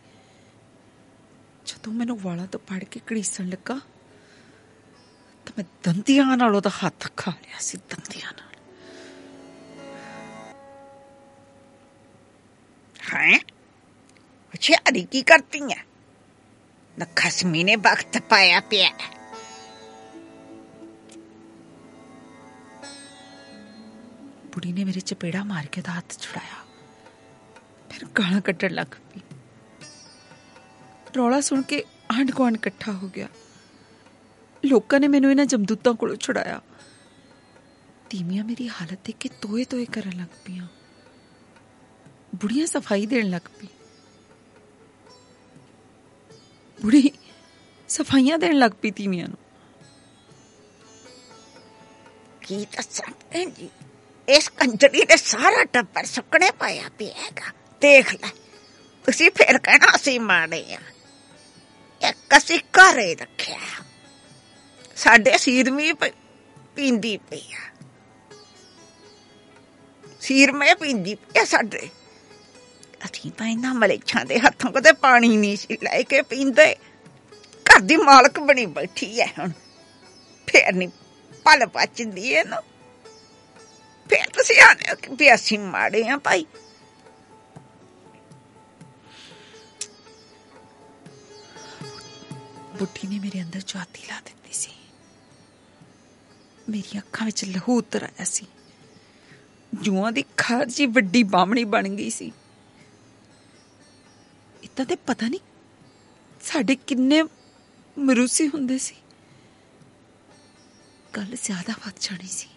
ਜਦੋਂ 1.67 1.93
ਮੈਨੂੰ 1.93 2.19
ਵਾਲਾ 2.21 2.47
ਤੋਂ 2.47 2.61
ਫੜ 2.69 2.83
ਕੇ 2.85 3.01
ਘੜੀਸਣ 3.13 3.49
ਲੱਗਾ 3.49 3.75
ਤਾਂ 5.47 5.53
ਮੈਂ 5.59 5.65
ਦੰਦੀਆਂ 5.85 6.37
ਨਾਲ 6.37 6.55
ਉਹਦਾ 6.55 6.71
ਹੱਥ 6.77 7.11
ਖਾ 7.17 7.33
ਲਿਆ 7.43 7.59
ਸੀ 7.61 7.79
ਦੰਦੀਆਂ 7.91 8.33
ਨਾਲ 8.33 8.49
ਹੈ 13.11 13.39
ਅੱਛਾ 14.55 14.77
ਅਰੀ 14.91 15.05
ਕੀ 15.13 15.23
ਕਰਤੀ 15.23 15.61
ਹੈ 15.63 15.85
खसमी 17.18 17.64
ने 17.64 17.76
वक्त 17.76 18.18
पाया 18.30 18.60
पिया 18.70 18.88
है। 18.88 19.14
ਬੁੜੀ 24.54 24.72
ਨੇ 24.74 24.84
ਮੇਰੇ 24.84 25.00
ਚਪੇੜਾ 25.00 25.44
ਮਾਰ 25.44 25.66
ਕੇ 25.66 25.82
ਉਹਦਾ 25.82 25.92
ਹੱਥ 25.92 26.14
ਛੁਡਾਇਆ 26.20 26.64
ਫਿਰ 27.90 28.06
ਗਾਲਾਂ 28.20 28.42
ਕੱਢਣ 28.42 28.72
ਲੱਗ 28.72 28.96
ਪਈ 29.14 29.22
ਰੌਲਾ 31.18 31.40
ਸੁਣ 31.42 31.62
ਕੇ 31.62 31.84
ਆਂਢ 32.14 32.32
ਗੁਆਂਢ 32.32 32.56
ਇਕੱਠਾ 32.56 32.92
ਹੋ 32.92 33.08
ਗਿਆ 33.16 33.28
ਲੋਕਾਂ 34.64 35.00
ਨੇ 35.00 35.08
ਮੈਨੂੰ 35.08 35.32
ਇਹਨਾਂ 35.32 35.46
ਜਮਦੂਤਾਂ 35.46 35.94
ਕੋਲੋਂ 35.94 36.16
ਛੁਡਾਇਆ 36.16 36.62
ਤੀਮੀਆਂ 38.10 38.44
ਮੇਰੀ 38.44 38.70
ਹਾਲਤ 38.70 39.00
ਦੇਖ 39.06 39.18
ਕੇ 39.20 39.30
ਤੋਏ 39.42 39.64
ਤੋਏ 39.64 39.86
ਕਰਨ 39.86 40.18
ਲੱਗ 40.18 40.38
ਪਈਆਂ 40.46 40.68
ਬੁੜੀਆਂ 42.36 42.68
ਸਫਾਈ 42.68 43.06
ਦੇਣ 43.06 43.30
ਲੱਗ 43.30 43.48
ਪਈ 43.60 43.68
ਬੁੜੀ 46.83 47.11
ਸਫਾਈਆਂ 47.89 48.39
ਦੇਣ 48.39 48.55
ਲੱਗ 48.55 48.71
ਪਈ 48.83 48.91
ਤੀਵੀਆਂ 48.91 49.29
ਨੂੰ। 49.29 49.39
ਕੀ 52.43 52.65
ਦੱਸਾਂ 52.77 53.11
ਭੈਣ 53.31 53.51
ਜੀ? 53.51 53.69
ਇਸ 54.29 54.49
ਕੰਜਰੀ 54.49 55.01
ਨੇ 55.01 55.17
ਸਾਰਾ 55.17 55.65
ਟੱਬਰ 55.65 56.05
ਸੁੱਕਣੇ 56.05 56.51
ਪਾਇਆ 56.51 56.89
ਪਿਆ 56.99 57.15
ਹੈਗਾ। 57.23 57.53
ਦੇਖ 57.81 58.13
ਲੈ, 58.15 58.29
ਤੁਸੀਂ 59.05 59.31
ਫੇਰ 59.31 59.59
ਕਹਿਣਾ 59.59 59.97
ਸੀ 59.97 60.19
ਮਾੜੇ 60.19 60.65
ਆ। 60.75 60.81
ਇੱਕ 62.09 62.37
ਅਸੀਂ 62.37 62.59
ਘਰੇ 62.59 63.15
ਰੱਖਿਆ। 63.15 63.59
ਸਾਡੇ 64.97 65.37
ਸੀਰ 65.39 65.71
ਵੀ 65.71 65.93
ਪੀਂਦੀ 66.75 67.17
ਪਈ 67.31 67.43
ਆ। 67.55 67.69
ਸੀਰ 70.21 70.53
ਮੈਂ 70.53 70.75
ਪੀਂਦੀ 70.77 71.15
ਪਈ 71.15 71.45
ਸਾਡੇ। 71.45 71.89
ਅਸੀਂ 73.05 73.31
ਤਾਂ 73.31 73.47
ਇਹਨਾਂ 73.47 73.75
ਮਲੇਛਾਂ 73.75 74.25
ਦੇ 74.25 74.39
ਹੱਥੋਂ 74.39 74.73
ਕਦੇ 74.73 74.93
ਪਾਣੀ 74.93 75.37
ਨਹੀਂ 75.37 75.57
ਸੀ 75.57 75.75
ਲੈ 75.75 76.03
ਕੇ 76.03 76.23
ਪੀਂਦੇ। 76.23 76.77
ਘਰ 77.67 77.81
ਦੀ 77.81 77.97
ਮਾਲਕ 77.97 78.41
ਬਣੀ 78.41 78.67
ਬੈਠੀ 78.67 79.21
ਐ 79.21 79.27
ਹੁਣ। 79.27 79.51
ਫੇਰ 80.47 80.75
ਨਹੀਂ 80.75 80.89
ਪਲ 81.45 81.67
ਪਚਦੀ 81.67 82.35
ਐ 82.35 82.45
ਨਾ 82.45 82.61
ਫੇਰ 84.11 84.31
ਤੁਸੀਂ 84.31 84.61
ਆਨੇ 84.63 84.91
ਹੋ 84.91 84.95
ਕਿ 84.95 85.15
ਵੀ 85.15 85.35
ਅਸੀਂ 85.35 85.59
ਮਾੜੇ 85.59 86.09
ਆ 86.09 86.17
ਭਾਈ। 86.17 86.47
ਬੁੱਢੀ 92.79 93.09
ਨੇ 93.09 93.19
ਮੇਰੇ 93.19 93.43
ਅੰਦਰ 93.43 93.61
ਚਾਤੀ 93.61 94.03
ਲਾ 94.09 94.21
ਦਿੱਤੀ 94.21 94.53
ਸੀ। 94.53 94.71
ਮੇਰੀਆਂ 96.69 97.03
ਅੱਖਾਂ 97.03 97.27
ਵਿੱਚ 97.27 97.45
ਲਹੂ 97.45 97.79
ਉਤਰ 97.79 98.03
ਆਇਆ 98.03 98.25
ਸੀ। 98.25 98.47
ਜੂਆਂ 99.75 100.13
ਦੀ 100.13 100.25
ਖਾਰ 100.37 100.67
ਜੀ 100.67 100.87
ਵੱਡੀ 100.87 101.23
ਬਾਮਣੀ 101.23 101.65
ਬਣ 101.65 101.89
ਗਈ 101.89 102.11
ਸੀ। 102.11 102.33
ਇਤਾਂ 104.81 104.87
ਤੇ 104.87 104.97
ਪਤਾ 105.07 105.27
ਨਹੀਂ 105.29 105.41
ਸਾਡੇ 106.41 106.75
ਕਿੰਨੇ 106.77 107.23
ਮਰੂਸੀ 107.97 108.47
ਹੁੰਦੇ 108.49 108.77
ਸੀ। 108.79 108.95
ਗੱਲ 111.17 111.35
ਜ਼ਿਆਦਾ 111.37 111.73
ਵੱਧ 111.85 111.99
ਜਾਣੀ 112.01 112.27
ਸੀ, 112.27 112.49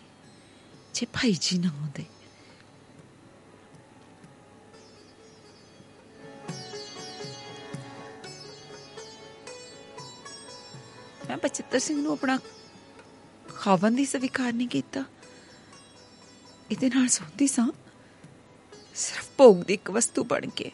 ਜੇ 0.93 1.05
ਭਾਈ 1.13 1.33
ਜੀ 1.41 1.57
ਨਾ 1.59 1.69
ਹੁੰਦੇ 1.69 2.05
ਮੈਂ 11.27 11.37
ਬਚਿੱਤਰ 11.37 11.79
ਸਿੰਘ 11.79 12.01
ਨੂੰ 12.01 12.11
ਆਪਣਾ 12.13 12.37
ਖਾਵਨ 13.55 13.95
ਦੀ 13.95 14.05
ਸਵੀਕਾਰ 14.05 14.53
ਨਹੀਂ 14.53 14.67
ਕੀਤਾ। 14.67 15.03
ਇਹਦੇ 16.71 16.89
ਨਾਲ 16.89 17.07
ਸੌਂਦੀ 17.07 17.47
ਸਾਂ, 17.47 17.67
ਸਿਰਫ 18.95 19.29
ਭੋਗ 19.37 19.63
ਦੀ 19.63 19.73
ਇੱਕ 19.73 19.91
ਵਸਤੂ 19.91 20.23
ਬਣ 20.23 20.49
ਕੇ। 20.49 20.71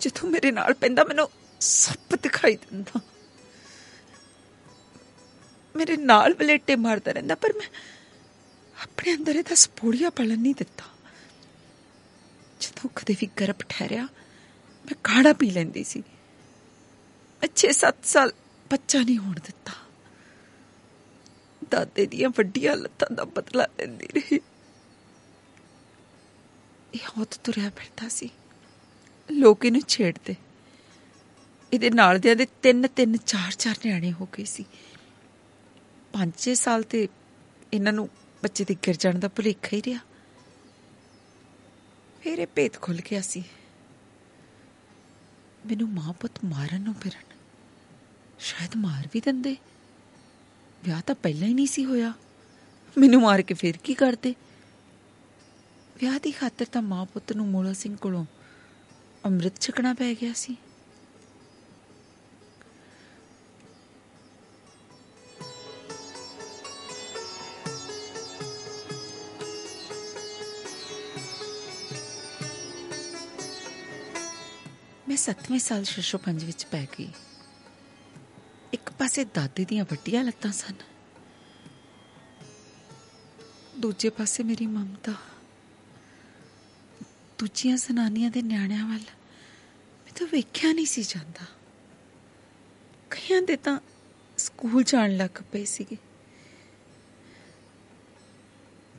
ਜਦੋਂ 0.00 0.30
ਮੇਰੇ 0.30 0.50
ਨਾਲ 0.50 0.74
ਪੈਂਦਾ, 0.74 1.04
ਮੈਨੂੰ 1.04 1.30
ਸੱਪ 1.60 2.14
ਦਿਖਾਈ 2.14 2.56
ਦਿੰਦਾ। 2.56 3.00
ਮੇਰੇ 5.76 5.96
ਨਾਲ 5.96 6.34
ਬਲੇਟੇ 6.34 6.76
ਮਾਰਦਾ 6.76 7.12
ਰਹਿੰਦਾ, 7.12 7.34
ਪਰ 7.34 7.52
ਮੈਂ 7.52 7.66
ਆਪਣੇ 8.82 9.14
ਅੰਦਰ 9.14 9.36
ਇਹਦਾ 9.36 9.54
ਸਪੋੜੀਆ 9.54 10.10
ਪਲਣ 10.10 10.38
ਨਹੀਂ 10.38 10.54
ਦਿੱਤਾ। 10.58 10.84
ਜਦੋਂ 12.60 12.90
ਕਦੇ 12.96 13.16
ਵੀ 13.20 13.30
ਗਰਭ 13.40 13.56
ਠਹਿਰਿਆ, 13.68 14.02
ਮੈਂ 14.84 14.94
ਕਾੜਾ 15.04 15.32
ਪੀ 15.32 15.50
ਲੈਂਦੀ 15.50 15.84
ਸੀ। 15.84 16.00
ਮੈਂ 17.42 17.48
6-7 17.56 18.04
ਸਾਲ 18.04 18.32
ਬੱਚਾ 18.70 18.98
ਨਹੀਂ 18.98 19.18
ਹੋਣ 19.18 19.34
ਦਿੱਤਾ। 19.34 19.72
ਦਾਦੇ 21.70 22.06
ਦੀਆਂ 22.06 22.28
ਵੱਡੀਆਂ 22.28 22.76
ਲੱਤਾਂ 22.76 23.14
ਦਾ 23.14 23.24
ਬਦਲਾ 23.24 23.66
ਲੈਂਦੀ 23.78 24.06
ਰਹੀ। 24.06 24.40
ਇਹ 26.94 27.06
ਹੌਤ 27.18 27.34
ਤੁਰਿਆ 27.44 27.70
ਫਿਰਦਾ 27.70 28.08
ਸੀ। 28.08 28.30
ਲੋਕ 29.30 29.64
ਇਹਨੂੰ 29.64 29.80
ਛੇੜਦੇ। 29.88 30.36
ਇਹਦੇ 31.72 31.90
ਨਾਲ 31.90 32.18
ਦਿਆਂ 32.18 32.36
ਦੇ 32.36 32.46
ਤਿੰਨ 32.62 32.88
ਤਿੰਨ, 32.88 33.16
ਚਾਰ 33.16 33.52
ਚਾਰ 33.52 33.74
ਨਿਆਣੇ 33.86 34.12
ਹੋ 34.12 34.28
ਗਏ 34.38 34.44
ਸੀ। 34.44 34.64
ਪੰਜ, 36.12 36.32
ਛੇ 36.36 36.54
ਸਾਲ 36.54 36.82
ਤੇ 36.82 37.08
ਇਹਨਾਂ 37.72 37.92
ਨੂੰ 37.92 38.08
ਬੱਚੇ 38.42 38.64
ਦੇ 38.64 38.74
ਗਿਰ 38.74 38.96
ਜਾਣ 38.96 39.18
ਦਾ 39.18 39.28
ਭੁਲੇਖਾ 39.28 39.68
ਹੀ 39.72 39.82
ਰਿਹਾ। 39.82 39.98
ਫਿਰ 42.20 42.38
ਇਹ 42.38 42.46
ਪੇਤ 42.46 42.80
ਖੁੱਲ 42.80 43.00
ਗਿਆ 43.10 43.20
ਸੀ। 43.20 43.44
ਮੈਨੂੰ 45.66 45.88
ਮਾਂ 45.88 46.12
ਪੁੱਤ 46.12 46.44
ਮਾਰਨ 46.44 46.80
ਨੂੰ 46.80 46.94
ਫਿਰਨ। 46.94 47.34
ਸ਼ਾਇਦ 48.38 48.70
ਮਾਰ 48.76 49.08
ਵੀ 49.12 49.20
ਦਿੰਦੇ। 49.20 49.56
ਵਿਆਹ 50.84 51.02
ਤਾਂ 51.06 51.14
ਪਹਿਲਾਂ 51.14 51.48
ਹੀ 51.48 51.54
ਨਹੀਂ 51.54 51.66
ਸੀ 51.66 51.84
ਹੋਇਆ। 51.84 52.12
ਮੈਨੂੰ 52.98 53.22
ਮਾਰ 53.22 53.42
ਕੇ 53.42 53.54
ਫਿਰ 53.54 53.76
ਕੀ 53.76 53.94
ਕਰਦੇ? 53.94 54.34
ਵਿਆਹ 56.00 56.18
ਦੀ 56.20 56.30
ਖਾਤਰ 56.30 56.64
ਤਾਂ 56.64 56.82
ਮਾਂ 56.82 57.06
ਪੁੱਤ 57.06 57.32
ਨੂੰ 57.32 57.48
ਮੋਲਾ 57.48 57.72
ਸਿੰਘ 57.72 57.96
ਕੋਲੋਂ 57.96 58.24
ਅੰਮ੍ਰਿਤ 59.24 59.60
ਛਕਣਾ 59.60 59.94
ਪੈ 59.94 60.14
ਗਿਆ 60.14 60.32
ਸੀ। 60.32 60.56
ਮੈਂ 75.08 75.16
7ਵੇਂ 75.16 75.58
ਸਾਲ 75.58 75.84
ਸ਼ਸ਼ੋ 75.84 76.18
ਪੰਜ 76.18 76.44
ਵਿੱਚ 76.44 76.66
ਪੈ 76.66 76.86
ਗਈ। 76.98 77.08
ਇੱਕ 78.72 78.90
ਪਾਸੇ 78.90 79.24
ਦਾਦੇ 79.24 79.64
ਦੀਆਂ 79.64 79.84
ਵੱਡੀਆਂ 79.84 80.24
ਲੱਤਾਂ 80.24 80.52
ਸਨ। 80.52 80.74
ਦੂਜੇ 83.78 84.10
ਪਾਸੇ 84.10 84.42
ਮੇਰੀ 84.42 84.66
ਮਮਤਾ। 84.66 85.12
ਦੂਜੀਆਂ 87.38 87.76
ਸਨਾਨੀਆਂ 87.76 88.30
ਦੇ 88.30 88.42
ਨਿਆਣਿਆਂ 88.42 88.86
ਵੱਲ। 88.86 89.19
ਤਾਂ 90.20 90.28
ਵੇਖਿਆ 90.32 90.72
ਨਹੀਂ 90.72 90.86
ਸੀ 90.86 91.02
ਜਾਂਦਾ। 91.02 91.44
ਕਈਆਂ 93.10 93.42
ਦੇ 93.42 93.56
ਤਾਂ 93.56 93.80
ਸਕੂਲ 94.38 94.82
ਜਾਣ 94.82 95.16
ਲੱਗ 95.16 95.42
ਪਏ 95.52 95.64
ਸੀਗੇ। 95.64 95.96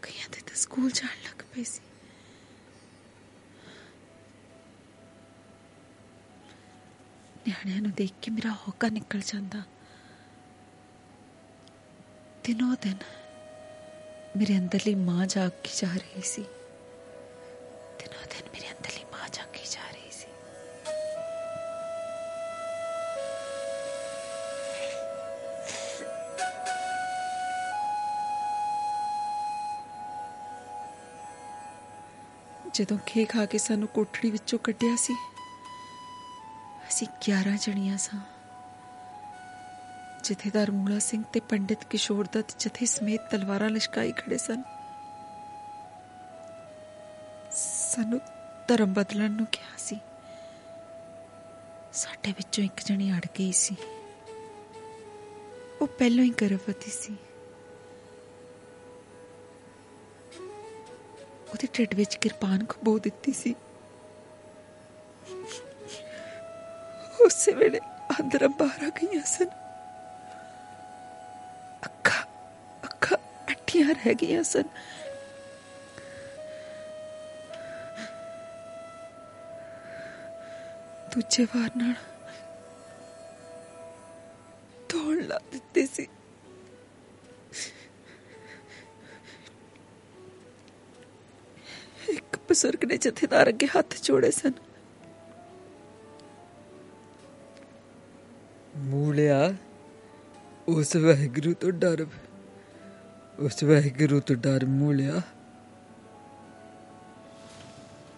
ਕਈਆਂ 0.01 0.29
ਦੇ 0.29 0.41
ਤਾਂ 0.41 0.55
ਸਕੂਲ 0.55 0.91
ਜਾਣ 0.91 1.23
ਲੱਗ 1.23 1.43
ਪਏ 1.55 1.63
ਸੀ। 1.63 1.81
ਨਿਆਣਿਆਂ 7.47 7.81
ਨੂੰ 7.81 7.91
ਦੇਖ 7.91 8.12
ਕੇ 8.21 8.31
ਮੇਰਾ 8.31 8.51
ਹੋਕਾ 8.67 8.89
ਨਿਕਲ 8.89 9.19
ਜਾਂਦਾ। 9.19 9.63
ਦਿਨੋਂ 12.43 12.75
ਦਿਨ 12.81 12.97
ਮੇਰੇ 14.38 14.57
ਅੰਦਰਲੀ 14.57 14.95
ਮਾਂ 14.95 15.27
ਜਾਗ 15.27 15.51
ਕੇ 15.63 15.69
ਜਾ 15.75 15.93
ਰਹੀ 15.93 16.21
ਸੀ। 16.21 16.41
ਦਿਨੋਂ 17.99 18.25
ਦਿਨ 18.25 18.49
ਮੇਰੇ 18.53 18.69
ਅੰਦਰਲੀ 18.71 19.01
ਜਦੋਂ 32.73 32.97
ਖੇ 33.05 33.25
ਖਾ 33.25 33.45
ਕੇ 33.45 33.57
ਸਾਨੂੰ 33.57 33.88
ਕੋਠੜੀ 33.88 34.31
ਵਿੱਚੋਂ 34.31 34.60
ਕੱਢਿਆ 34.60 34.95
ਸੀ, 34.95 35.13
ਅਸੀਂ 36.89 37.07
11 37.21 37.57
ਜਣੀਆਂ 37.57 37.97
ਸਾਂ। 37.97 38.19
ਜਥੇਦਾਰ 40.23 40.71
ਮੂਲਾ 40.71 40.99
ਸਿੰਘ 40.99 41.23
ਤੇ 41.34 41.39
ਪੰਡਿਤ 41.39 41.84
ਕਿਸ਼ੋਰ 41.84 42.27
ਦੱਤ 42.34 42.55
ਜਥੇ 42.60 42.86
ਸਮੇਤ 42.86 43.21
ਤਲਵਾਰਾਂ 43.31 43.69
ਲਿਸ਼ਕਾਈ 43.69 44.12
ਖੜੇ 44.12 44.38
ਸਨ। 44.38 44.63
ਸਾਨੂੰ 47.51 48.19
ਧਰਮ 48.67 48.93
ਬਦਲਣ 48.93 49.31
ਨੂੰ 49.31 49.45
ਕਿਹਾ 49.45 49.77
ਸੀ। 49.77 49.99
ਸਾਡੇ 51.93 52.31
ਵਿੱਚੋਂ 52.31 52.63
ਇੱਕ 52.63 52.81
ਜਣੀ 52.86 53.12
ਅੜ 53.12 53.25
ਗਈ 53.39 53.51
ਸੀ। 53.51 53.75
ਉਹ 55.81 55.88
ਪਹਿਲਾਂ 55.88 56.23
ਹੀ 56.23 56.29
ਗਰਭਵਤੀ 56.29 56.91
ਸੀ। 56.91 57.17
ਉਹਦੇ 61.52 61.68
ਢਿੱਡ 61.78 61.94
ਵਿੱਚ 61.94 62.16
ਕਿਰਪਾਨ 62.16 62.66
ਖਬੋ 62.66 62.98
ਦਿੱਤੀ 63.00 63.32
ਸੀ। 63.32 63.56
ਉਸੇ 67.26 67.52
ਵੇਲੇ 67.52 67.80
ਅੰਦਰ 68.20 68.48
ਬਾਹਰ 68.48 68.86
ਆ 68.86 68.90
ਗਈਆਂ 68.90 69.24
ਸਨ। 69.26 69.50
ਅੱਖਾਂ 71.86 72.24
ਅੱਖਾਂ 72.84 73.18
ਅੱਠੀਆਂ 73.52 73.94
ਰਹਿ 73.96 74.14
ਗਈਆਂ 74.14 74.44
ਸਨ। 74.44 74.64
ਦੂਜੇ 81.14 81.44
ਵਾਰ 81.46 81.70
ਨਾਲ 81.78 81.94
ਬਜ਼ੁਰਗ 92.62 92.86
ਨੇ 92.86 92.97
ਜਥੇਦਾਰ 92.97 93.50
ਅੱਗੇ 93.50 93.67
ਹੱਥ 93.67 93.93
ਜੋੜੇ 94.04 94.32
ਸਨ। 94.32 94.52
ਮੂਲਿਆ 98.78 99.54
ਉਸ 100.67 100.95
ਵਾਹਿਗੁਰੂ 100.95 101.54
ਤੋਂ 101.54 101.71
ਡਰ 101.71 102.06
ਉਸ 103.39 103.63
ਵਾਹਿਗੁਰੂ 103.63 104.19
ਤੋਂ 104.19 104.36
ਡਰ 104.36 104.65
ਮੂਲਿਆ। 104.65 105.21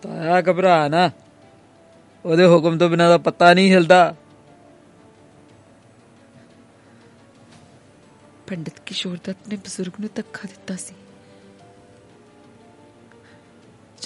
ਤਾਇਆ 0.01 0.41
ਘਬਰਾ 0.41 0.87
ਨਾ। 0.87 1.09
ਉਹਦੇ 2.25 2.45
ਹੁਕਮ 2.45 2.77
ਤੋਂ 2.77 2.89
ਬਿਨਾਂ 2.89 3.09
ਦਾ 3.09 3.17
ਪੱਤਾ 3.17 3.53
ਨਹੀਂ 3.53 3.71
ਹਿਲਦਾ। 3.71 4.15
ਪੰਡਿਤ 8.47 8.79
ਕਿਸ਼ੋਰ 8.79 9.17
ਦੱਤ 9.23 9.47
ਨੇ 9.47 9.55
ਬਜ਼ੁਰਗ 9.55 9.99
ਨੂੰ 9.99 10.09
ਧੱਕਾ 10.15 10.47
ਦਿੱਤਾ 10.47 10.75
ਸੀ। 10.75 10.95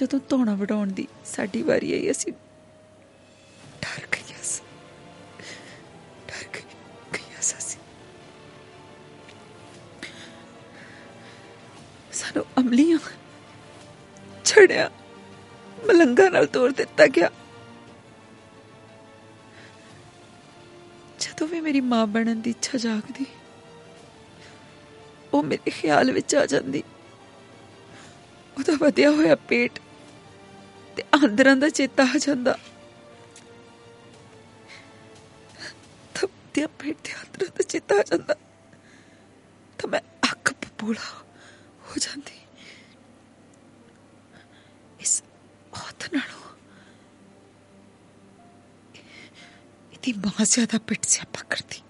ਜਦੋਂ 0.02 0.20
ਧੋਣਾ 0.30 0.56
ਵਡਾਉਣ 0.56 0.88
ਦੀ 0.88 1.08
ਸਾਡੀ 1.26 1.62
ਵਾਰੀ 1.62 1.94
ਆਈ, 1.94 2.12
ਅਸੀਂ 2.12 2.34
ਡਰ 3.82 4.08
ਗਈਆਂ 4.12 4.44
ਸੀ। 4.44 4.62
ਡਰ 6.28 6.48
ਗਈ- 6.54 7.18
ਗਈਆਂ 7.18 7.42
ਸਾਂ 7.42 7.60
ਅਸੀਂ। 7.60 7.80
ਸਾਨੂੰ 12.14 12.46
ਅਮਲੀਆਂ 12.60 13.00
ਛੜਿਆ 14.46 14.92
ਮਲੰਗਾ 15.88 16.30
ਨਾਲ 16.30 16.46
ਤੋੜ 16.46 16.74
ਦਿੱਤਾ 16.74 17.08
ਗਿਆ। 17.08 17.32
ਜਦੋਂ 21.20 21.48
ਵੀ 21.48 21.62
ਮੇਰੀ 21.62 21.82
ਮਾਂ 21.82 22.08
ਬਣਨ 22.08 22.42
ਦੀ 22.42 22.50
ਇੱਛਾ 22.50 22.78
ਜਾਗਦੀ, 22.78 23.26
ਉਹ 25.34 25.44
ਮੇਰੇ 25.44 25.72
ਖਿਆਲ 25.72 26.12
ਵਿੱਚ 26.12 26.36
ਆ 26.36 26.46
ਜਾਂਦੀ। 26.46 26.84
ਉਹਦਾ 28.58 28.74
ਵਧਿਆ 28.74 29.12
ਹੋਇਆ 29.12 29.36
ਪੇਟ 29.36 29.80
ਤੇ 30.98 31.04
ਆਂਦਰਾਂ 31.16 31.56
ਦਾ 31.56 31.70
ਚੇਤਾ 31.70 32.04
ਆ 32.04 32.18
ਜਾਂਦਾ। 32.18 32.58
ਤਪਦਿਆ 36.16 36.68
ਪੇਟ 36.68 36.98
ਤੇ 37.04 37.12
ਆਂਦਰਾਂ 37.14 37.48
ਦਾ 37.48 37.64
ਚੇਤਾ 37.64 37.96
ਆ 37.96 38.04
ਜਾਂਦਾ। 38.04 38.36
ਤਾਂ 39.78 39.90
ਮੈਂ 39.90 40.02
ਅੱਖ 40.32 40.54
ਬੋਲਾ 40.80 41.24
ਹੋ 41.88 41.96
ਜਾਂਦੀ। 42.00 42.40
ਇਸ 45.00 45.24
ਔਤ 45.74 46.10
ਨਾਲੋਂ 46.14 46.56
ਇਹਦੀ 49.94 50.14
ਮਾਂ 50.14 50.46
ਜ਼ਿਆਦਾ 50.46 50.78
ਪਿੱਟ 50.78 51.06
ਸਿਆਪਾ 51.06 51.44
ਕਰਦੀ। 51.44 51.82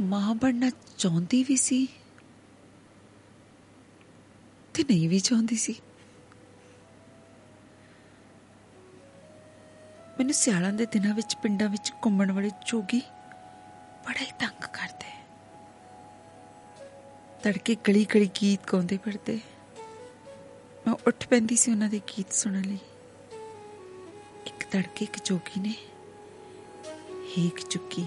ਮੈਂ 0.00 0.08
ਮਾਂ 0.08 0.34
ਬਣਨਾ 0.34 0.70
ਚਾਹੁੰਦੀ 0.98 1.42
ਵੀ 1.42 1.56
ਸੀ 1.56 1.88
ਤੇ 4.74 4.82
ਨਹੀਂ 4.82 5.08
ਵੀ 5.08 5.20
ਚਾਹੁੰਦੀ 5.20 5.56
ਸੀ। 5.56 5.74
ਮੈਨੂੰ 10.18 10.34
ਸਿਆਲਾਂ 10.34 10.72
ਦੇ 10.72 10.86
ਦਿਨਾਂ 10.86 11.14
ਵਿੱਚ, 11.14 11.36
ਪਿੰਡਾਂ 11.36 11.68
ਵਿੱਚ 11.68 11.92
ਘੁੰਮਣ 12.04 12.32
ਵਾਲੇ 12.32 12.50
ਜੋਗੀ 12.66 13.00
ਬੜਾ 14.06 14.20
ਹੀ 14.20 14.32
ਤੰਗ 14.38 14.62
ਕਰਦੇ। 14.62 15.10
ਤੜਕੇ 17.42 17.74
ਗਲੀ 17.74 18.04
ਗਲੀ 18.04 18.30
ਗੀਤ 18.42 18.60
ਗਾਉਂਦੇ 18.72 18.98
ਫਿਰਦੇ। 19.04 19.40
ਮੈਂ 20.86 20.94
ਉੱਠ 21.06 21.28
ਪੈਂਦੀ 21.28 21.56
ਸੀ 21.56 21.70
ਉਹਨਾਂ 21.70 21.88
ਦੇ 21.88 22.00
ਗੀਤ 22.08 22.32
ਸੁਣਨ 22.32 22.62
ਲਈ। 22.62 22.78
ਇੱਕ 24.46 24.64
ਤੜਕੇ 24.70 25.04
ਇੱਕ 25.04 25.18
ਜੋਗੀ 25.24 25.60
ਨੇ 25.60 25.74
ਹੀਕ 27.38 27.60
ਚੁੱਕੀ। 27.60 28.06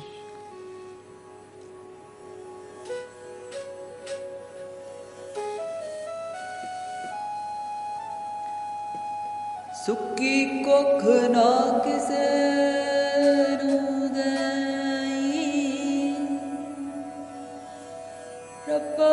ਸੁੱਕੀ 9.85 10.45
ਕੁੱਖ 10.63 11.03
ਨਾ 11.31 11.49
ਕਿਸੇ 11.79 12.27
ਨੂੰ 13.63 14.07
ਦੇਈ 14.13 15.43
ਰੱਬਾ 18.69 19.11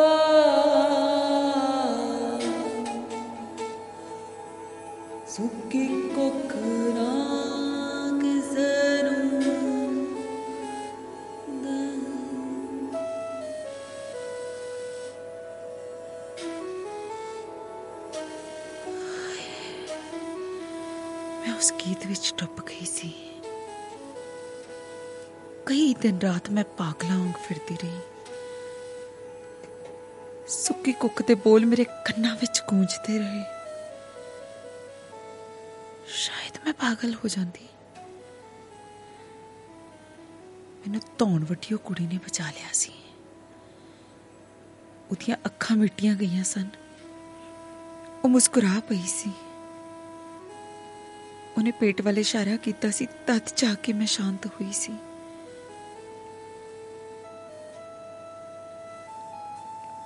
ਸੁੱਕੀ 5.27 5.85
ਕੁੱਖ 6.15 6.55
ਉਸ 21.63 21.73
ਗੀਤ 21.73 22.05
ਵਿੱਚ 22.05 22.33
ਡੁੱਬ 22.37 22.65
ਗਈ 22.65 22.85
ਸੀ। 22.85 23.13
ਕਈ 25.65 25.93
ਦਿਨ 25.93 26.19
ਰਾਤ 26.19 26.49
ਮੈਂ 26.49 26.63
ਪਾਗਲਾਂ 26.63 27.19
ਵਾਂਗ 27.19 27.33
ਫਿਰਦੀ 27.33 27.75
ਰਹੀ। 27.75 27.99
ਸੁੱਕੀ 30.47 30.91
ਕੁੱਕ 30.91 31.21
ਦੇ 31.21 31.35
ਬੋਲ 31.35 31.65
ਮੇਰੇ 31.65 31.83
ਕੰਨਾਂ 31.83 32.35
ਵਿੱਚ 32.35 32.61
ਗੂੰਜਦੇ 32.69 33.19
ਰਹੇ। 33.19 33.43
ਸ਼ਾਇਦ 36.07 36.57
ਮੈਂ 36.65 36.73
ਪਾਗਲ 36.73 37.13
ਹੋ 37.13 37.27
ਜਾਂਦੀ। 37.27 37.67
ਮੈਨੂੰ 40.79 41.01
ਧੌਣ 41.17 41.43
ਵੱਡੀ 41.43 41.73
ਉਹ 41.73 41.79
ਕੁੜੀ 41.79 42.07
ਨੇ 42.07 42.17
ਬਚਾ 42.17 42.51
ਲਿਆ 42.51 42.69
ਸੀ। 42.73 42.93
ਉਹਦੀਆਂ 45.11 45.37
ਅੱਖਾਂ 45.45 45.77
ਮਿੱਟੀਆਂ 45.77 46.15
ਗਈਆਂ 46.15 46.43
ਸਨ। 46.43 46.69
ਉਹ 48.23 48.29
ਮੁਸਕਰਾ 48.29 48.79
ਪਈ 48.79 49.07
ਸੀ। 49.07 49.31
ਉਹਨੇ 51.57 51.71
ਪੇਟ 51.71 52.01
ਵੱਲ 52.01 52.19
ਇਸ਼ਾਰਾ 52.19 52.57
ਕੀਤਾ 52.57 52.89
ਸੀ 52.91 53.05
ਤਦ 53.05 53.41
ਜਾ 53.55 53.73
ਕੇ 53.73 53.93
ਮੈਂ 53.93 54.05
ਸ਼ਾਂਤ 54.05 54.45
ਹੋਈ 54.45 54.71
ਸੀ। 54.71 54.93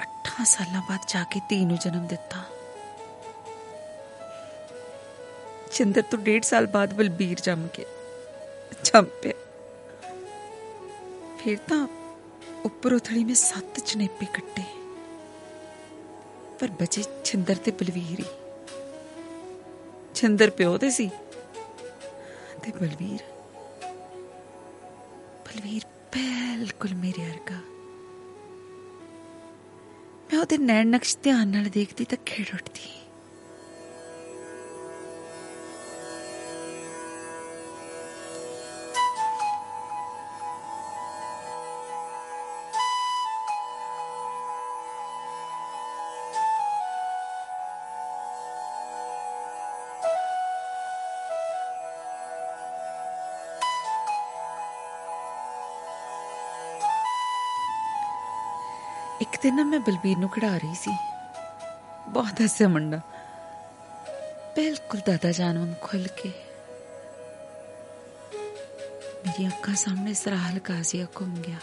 ਅੱਠਾਂ 0.02 0.46
ਸਾਲਾਂ 0.46 0.82
ਬਾਅਦ 0.82 1.00
ਜਾ 1.08 1.24
ਕੇ 1.24 1.42
ਧੀ 1.50 1.66
ਨੂੰ 1.66 1.78
ਜਨਮ 1.78 2.08
ਦਿੱਤਾ। 2.08 2.44
ਚੰਦਰ 5.74 6.02
ਤੋਂ 6.02 6.20
ਡੇਢ 6.20 6.44
ਸਾਲ 6.44 6.68
ਬਾਅਦ 6.68 6.94
ਬਲਬੀਰ 6.94 7.40
ਜੰਮ 7.40 7.68
ਕੇ 7.68 7.86
ਜੰਮ 8.84 9.06
ਪਿਆ। 9.06 9.34
ਫਿਰ 11.40 11.58
ਤਾਂ 11.58 11.88
ਉੱਪਰ 12.66 12.94
ਉਥੜੀ 12.94 13.24
ਮੈਂ 13.24 13.36
ਸੱਤ 13.36 13.80
ਚਨੇਪੇ 13.80 14.26
ਕੱਟੇ। 14.26 14.64
ਪਰ 16.60 16.68
ਬਚੇ 16.82 17.04
ਛਿੰਦਰ 17.24 17.56
ਤੇ 17.56 17.72
ਬਲਵੀਰ 17.72 18.20
ਹੀ। 18.20 18.26
ਛਿੰਦਰ 20.16 20.50
ਪਿਓ 20.50 20.78
ਤੇ 20.78 20.90
ਸੀ। 20.90 21.10
ਤੇ 22.68 22.72
ਬਲਵੀਰ 22.80 23.22
ਬਲਵੀਰ 25.46 25.84
ਬਿਲਕੁਲ 26.14 26.94
ਮੇਰੇ 26.96 27.22
ਵਰਗਾ 27.22 27.60
ਮੈਂ 30.30 30.40
ਉਹਦੇ 30.40 30.58
ਨੈਣ 30.58 30.88
ਨਕਸ਼ 30.88 31.18
ਧਿਆਨ 31.24 31.48
ਨਾਲ 31.48 31.70
ਦੇਖਦੀ 31.70 32.06
ਤਾਂ 32.06 32.18
ਖਿੜ 32.26 32.46
ਉੱਠਦੀ 32.54 32.90
ਇੱਕ 59.22 59.38
ਦਿਨ 59.44 59.56
ਨਾ 59.56 59.64
ਮੈਂ 59.64 59.80
ਬਲਬੀਰ 59.80 60.18
ਨੂੰ 60.18 60.30
ਖੜਾ 60.30 60.58
ਰਹੀ 60.58 60.76
ਸੀ। 60.76 60.92
ਬਹੁਤ 62.10 62.42
ਹੱਸਿਆ 62.44 62.68
ਮੁੰਡਾ। 62.68 63.00
ਬਿਲਕੁਲ 64.56 65.02
ਦਾਦਾ 65.06 65.32
ਜਾਨ 65.32 65.58
ਵਾਂਗ 65.60 65.74
ਖੁੱਲ 65.82 66.08
ਕੇ। 66.08 66.32
ਮੇਰੀ 69.26 69.48
ਅੱਖਾਂ 69.48 69.76
ਸਾਹਮਣੇ 69.76 70.14
ਸਰਾਹਲ 70.14 70.60
ਕਾਜ਼ੀਆ 70.60 71.06
ਘੁੰਮ 71.22 71.36
ਗਿਆ। 71.36 71.58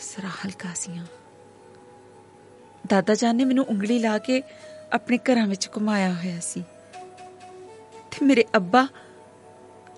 ਸਰਾਹਲ 0.00 0.50
ਕਾਜ਼ੀਆ 0.50 1.06
ਦਾਦਾ 2.86 3.14
ਜਾਨ 3.14 3.36
ਨੇ 3.36 3.44
ਮੈਨੂੰ 3.44 3.66
ਉਂਗਲੀ 3.68 3.98
ਲਾ 3.98 4.18
ਕੇ 4.18 4.42
ਆਪਣੇ 4.92 5.18
ਘਰਾਂ 5.18 5.46
ਵਿੱਚ 5.46 5.68
ਘੁਮਾਇਆ 5.68 6.12
ਹੋਇਆ 6.12 6.40
ਸੀ। 6.40 6.64
ਤੇ 8.10 8.26
ਮੇਰੇ 8.26 8.44
ਅੱਬਾ 8.56 8.86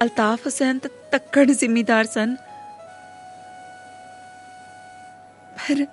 ਅਲਤਾਫ 0.02 0.46
ਹੁਸੈਨ 0.46 0.78
ਤਾਂ 0.78 0.90
ਤੱਕੜ 1.12 1.50
ਜ਼ਿਮੀਦਾਰ 1.50 2.04
ਸਨ। 2.04 2.36
ਪਰ 5.68 5.86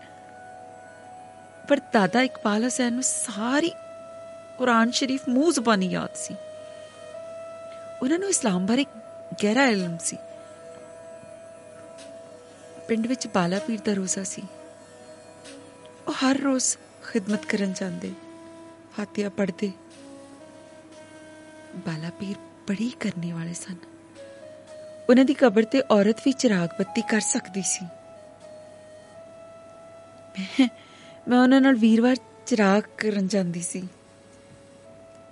ਪਰ 1.69 1.79
ਦਾਦਾ 1.93 2.21
ਇਕਬਾਲ 2.21 2.63
ਹੁਸੈਨ 2.63 2.93
ਨੂੰ 2.93 3.03
ਸਾਰੀ 3.03 3.71
ਕੁਰਾਨ 4.57 4.91
ਸ਼ਰੀਫ 4.91 5.29
ਮੂੰਹ 5.29 5.51
ਜ਼ਬਾਨੀ 5.51 5.88
ਯਾਦ 5.88 6.15
ਸੀ। 6.15 6.36
ਉਹਨਾਂ 8.01 8.19
ਨੂੰ 8.19 8.29
ਇਸਲਾਮ 8.29 8.65
ਬਾਰੇ 8.65 8.86
ਗਹਿਰਾ 9.43 9.65
ਇਲਮ 9.65 9.97
ਸੀ। 9.97 10.17
ਪਿੰਡ 12.88 13.07
ਵਿੱਚ 13.07 13.27
ਬਾਲਾ 13.27 13.59
ਪੀਰ 13.59 13.79
ਦਾ 13.81 13.93
ਰੋਜ਼ਾ 13.93 14.23
ਸੀ। 14.23 14.43
ਉਹ 16.07 16.13
ਹਰ 16.13 16.38
ਰੋਜ਼ 16.38 16.77
ਖਿਦਮਤ 17.12 17.45
ਕਰਨ 17.45 17.73
ਜਾਂਦੇ 17.73 18.13
ਫਾਤਿਹਾ 18.97 19.29
ਪੜ੍ਹਦੇ। 19.29 19.71
ਬਾਲਾ 21.75 22.09
ਪੀਰ 22.09 22.36
ਬੜੀ 22.38 22.89
ਕਰਨੇ 22.99 23.31
ਵਾਲੇ 23.31 23.53
ਸਨ। 23.53 23.75
ਉਹਨਾਂ 25.09 25.25
ਦੀ 25.25 25.33
ਕਬਰ 25.33 25.63
ਤੇ 25.63 25.83
ਔਰਤ 25.91 26.19
ਵੀ 26.25 26.31
ਚਿਰਾਗ 26.31 26.69
ਬੱਤੀ 26.79 27.01
ਕਰ 27.01 27.19
ਸਕਦੀ 27.19 27.62
ਸੀ। 27.62 27.86
ਮੈਂ 30.39 30.67
ਮੈਂ 31.28 31.39
ਉਹਨਾਂ 31.39 31.62
ਨਾਲ 31.62 31.76
ਵੀਰਵਾਰ 31.76 32.15
ਚਿਰਾਗ 32.46 32.84
ਕਰਨ 32.98 33.28
ਜਾਂਦੀ 33.28 33.62
ਸੀ। 33.62 33.88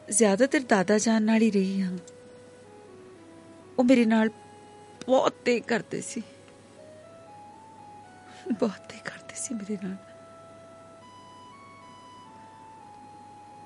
ਜ਼ਿਆਦਾਤਰ 0.10 0.60
ਦਾਦਾ 0.60 0.98
ਜਾਨ 0.98 1.24
ਨਾਲ 1.24 1.42
ਹੀ 1.42 1.52
ਰਹੀ 1.52 1.82
ਹਾਂ। 1.82 1.98
ਉਹ 3.80 3.84
ਮੇਰੇ 3.84 4.06
ਨਾਲ 4.06 4.30
ਬਹੁਤ 5.06 5.34
ਤੇ 5.46 5.60
ਕਰਦੇ 5.60 6.02
ਸੀ। 6.02 6.24
ਬਹੁਤ 8.60 8.90
ਤੇ 8.90 8.98
ਕਰਦੇ 9.06 9.36
ਸੀ 9.36 9.56
ਮੇਰੇ 9.56 9.78
ਨਾਲ। 9.84 9.96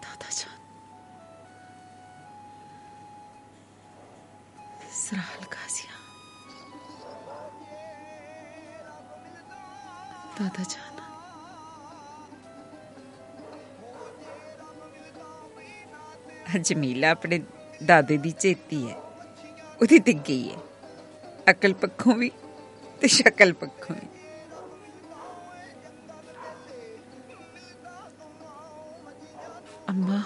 ਦਾਦਾ 0.03 0.29
ਜਾਨ। 0.31 0.59
ਸਰਾਹਲ 4.91 5.45
ਕਾਜ਼ੀਆ। 5.45 5.93
ਦਾਦਾ 10.39 10.63
ਜਾਨ। 10.63 10.94
ਜਮੀਲਾ 16.59 17.09
ਆਪਣੇ 17.09 17.41
ਦਾਦੇ 17.85 18.17
ਦੀ 18.17 18.31
ਚੇਤੀ 18.31 18.89
ਹੈ। 18.89 18.95
ਉਹਦੀ 19.81 19.99
ਡਿੱਗੀ 19.99 20.51
ਹੈ। 20.51 20.57
ਅਕਲ 21.51 21.73
ਪੱਖੋਂ 21.73 22.15
ਵੀ 22.15 22.31
ਤੇ 23.01 23.07
ਸ਼ਕਲ 23.07 23.53
ਪੱਖੋਂ 23.53 23.95
ਵੀ। 23.95 24.07
ਅੰਮਾ, 29.89 30.23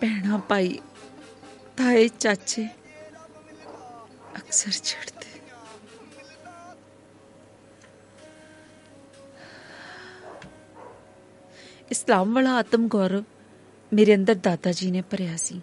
ਭੈਣਾ 0.00 0.38
ਭਾਈ, 0.38 0.80
ਤਾਏ, 1.76 2.08
ਚਾਚੇ, 2.08 2.68
ਅਕਸਰ 4.36 4.70
ਛੱਡਦੇ 4.70 5.40
ਇਸਲਾਮ 11.90 12.34
ਵਾਲਾ 12.34 12.54
ਆਤਮ 12.54 12.88
ਗੌਰਵ 12.88 13.24
ਮੇਰੇ 13.92 14.14
ਅੰਦਰ 14.14 14.34
ਦਾਦਾ 14.34 14.72
ਜੀ 14.72 14.90
ਨੇ 14.90 15.00
ਭਰਿਆ 15.00 15.36
ਸੀ। 15.36 15.60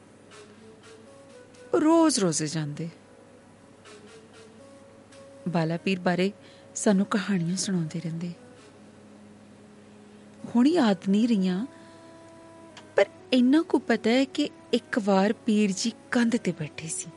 ਉਹ 1.73 1.79
ਰੋਜ਼ 1.79 2.19
ਰੋਜ਼ੇ 2.19 2.47
ਜਾਂਦੇ। 2.47 2.89
ਬਾਲਾ 5.47 5.77
ਪੀਰ 5.77 5.99
ਬਾਰੇ 5.99 6.31
ਸਾਨੂੰ 6.75 7.05
ਕਹਾਣੀਆਂ 7.05 7.55
ਸੁਣਾਉਂਦੇ 7.57 7.99
ਰਹਿੰਦੇ। 7.99 8.31
ਹੁਣ 10.55 10.67
ਯਾਦ 10.67 10.97
ਨਹੀਂ 11.09 11.27
ਰਹੀਆਂ, 11.27 11.65
ਪਰ 12.95 13.05
ਇੰਨਾ 13.33 13.61
ਕੁ 13.61 13.79
ਪਤਾ 13.79 14.09
ਹੈ 14.09 14.23
ਕਿ 14.23 14.49
ਇੱਕ 14.73 14.99
ਵਾਰ 14.99 15.33
ਪੀਰ 15.33 15.71
ਜੀ 15.71 15.91
ਕੰਧ 16.11 16.35
ਤੇ 16.35 16.51
ਬੈਠੇ 16.51 16.87
ਸੀ। 16.87 17.11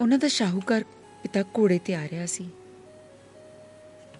ਉਹਨਾਂ 0.00 0.18
ਦਾ 0.18 0.28
ਸ਼ਾਹੂਕਾਰ 0.28 0.84
ਪਿਤਾ 1.22 1.42
ਘੋੜੇ 1.42 1.78
ਤੇ 1.78 1.94
ਆ 1.94 2.08
ਰਿਹਾ 2.08 2.26
ਸੀ। 2.26 2.50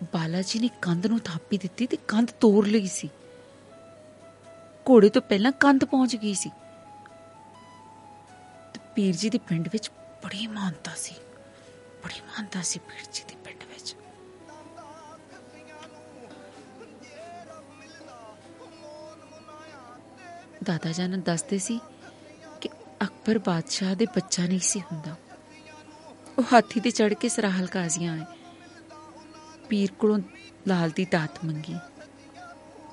ਬਾਲਾ 0.05 0.43
ਜੀ 0.43 0.59
ਨੇ 0.59 0.71
ਕੰਧ 0.83 1.07
ਨੂੰ 1.07 1.19
ਥਾਪੀ 1.19 1.59
ਦਿੱਤੀ 1.59 1.87
ਤੇ 1.87 1.97
ਕੰਧ 2.09 2.29
ਤੋੜ 2.41 2.67
ਲਈ 2.67 2.87
ਸੀ। 2.87 3.11
ਘੋੜੇ 4.91 5.09
ਤੋਂ 5.09 5.23
ਪਹਿਲਾਂ 5.23 5.53
ਕੰਧ 5.53 5.85
ਪਹੁੰਚ 5.85 6.17
ਗਈ 6.17 6.35
ਸੀ। 6.35 6.51
ਤੇ 8.75 8.81
ਪੀਰ 8.95 9.17
ਜੀ 9.17 9.31
ਦੇ 9.31 9.39
ਪਿੰਡ 9.39 9.69
ਵਿੱਚ 9.73 9.91
ਬੜੀ 10.25 10.47
ਮਾਨਤਾ 10.47 10.95
ਸੀ। 10.97 11.15
ਬੜੀ 12.05 12.21
ਮਾਨਤਾ 12.21 12.63
ਸੀ 12.63 12.79
ਪੀਰ 12.79 13.07
ਜੀ 13.13 13.25
ਦੇ 13.29 13.35
ਪਿੰਡ 13.45 13.65
ਵਿੱਚ। 13.65 13.97
ਦਾਦਾ 20.65 20.93
ਜਾਨ 20.93 21.21
ਦੱਸਦੇ 21.21 21.59
ਸੀ 21.59 21.81
ਕਿ 22.61 22.69
ਅਕਬਰ 23.03 23.39
ਬਾਦਸ਼ਾਹ 23.39 23.95
ਦੇ 23.95 24.07
ਬੱਚਾ 24.07 24.47
ਨਹੀਂ 24.47 24.61
ਸੀ 24.61 24.81
ਹੁੰਦਾ। 24.81 25.17
ਉਹ 26.39 26.43
ਹਾਥੀ 26.53 26.81
ਤੇ 26.81 26.91
ਚੜ 26.91 27.15
ਕੇ 27.15 27.29
ਸਰਾਹਲ 27.29 27.67
ਕਾਜ਼ੀਆਂ 27.67 28.13
ਆਏ 28.13 28.25
ਪੀਰ 29.69 29.93
ਕੋਲੋਂ 29.93 30.19
ਲਾਲ 30.69 30.91
ਦੀ 30.91 31.05
ਦਾਤ 31.05 31.45
ਮੰਗੀ। 31.45 31.77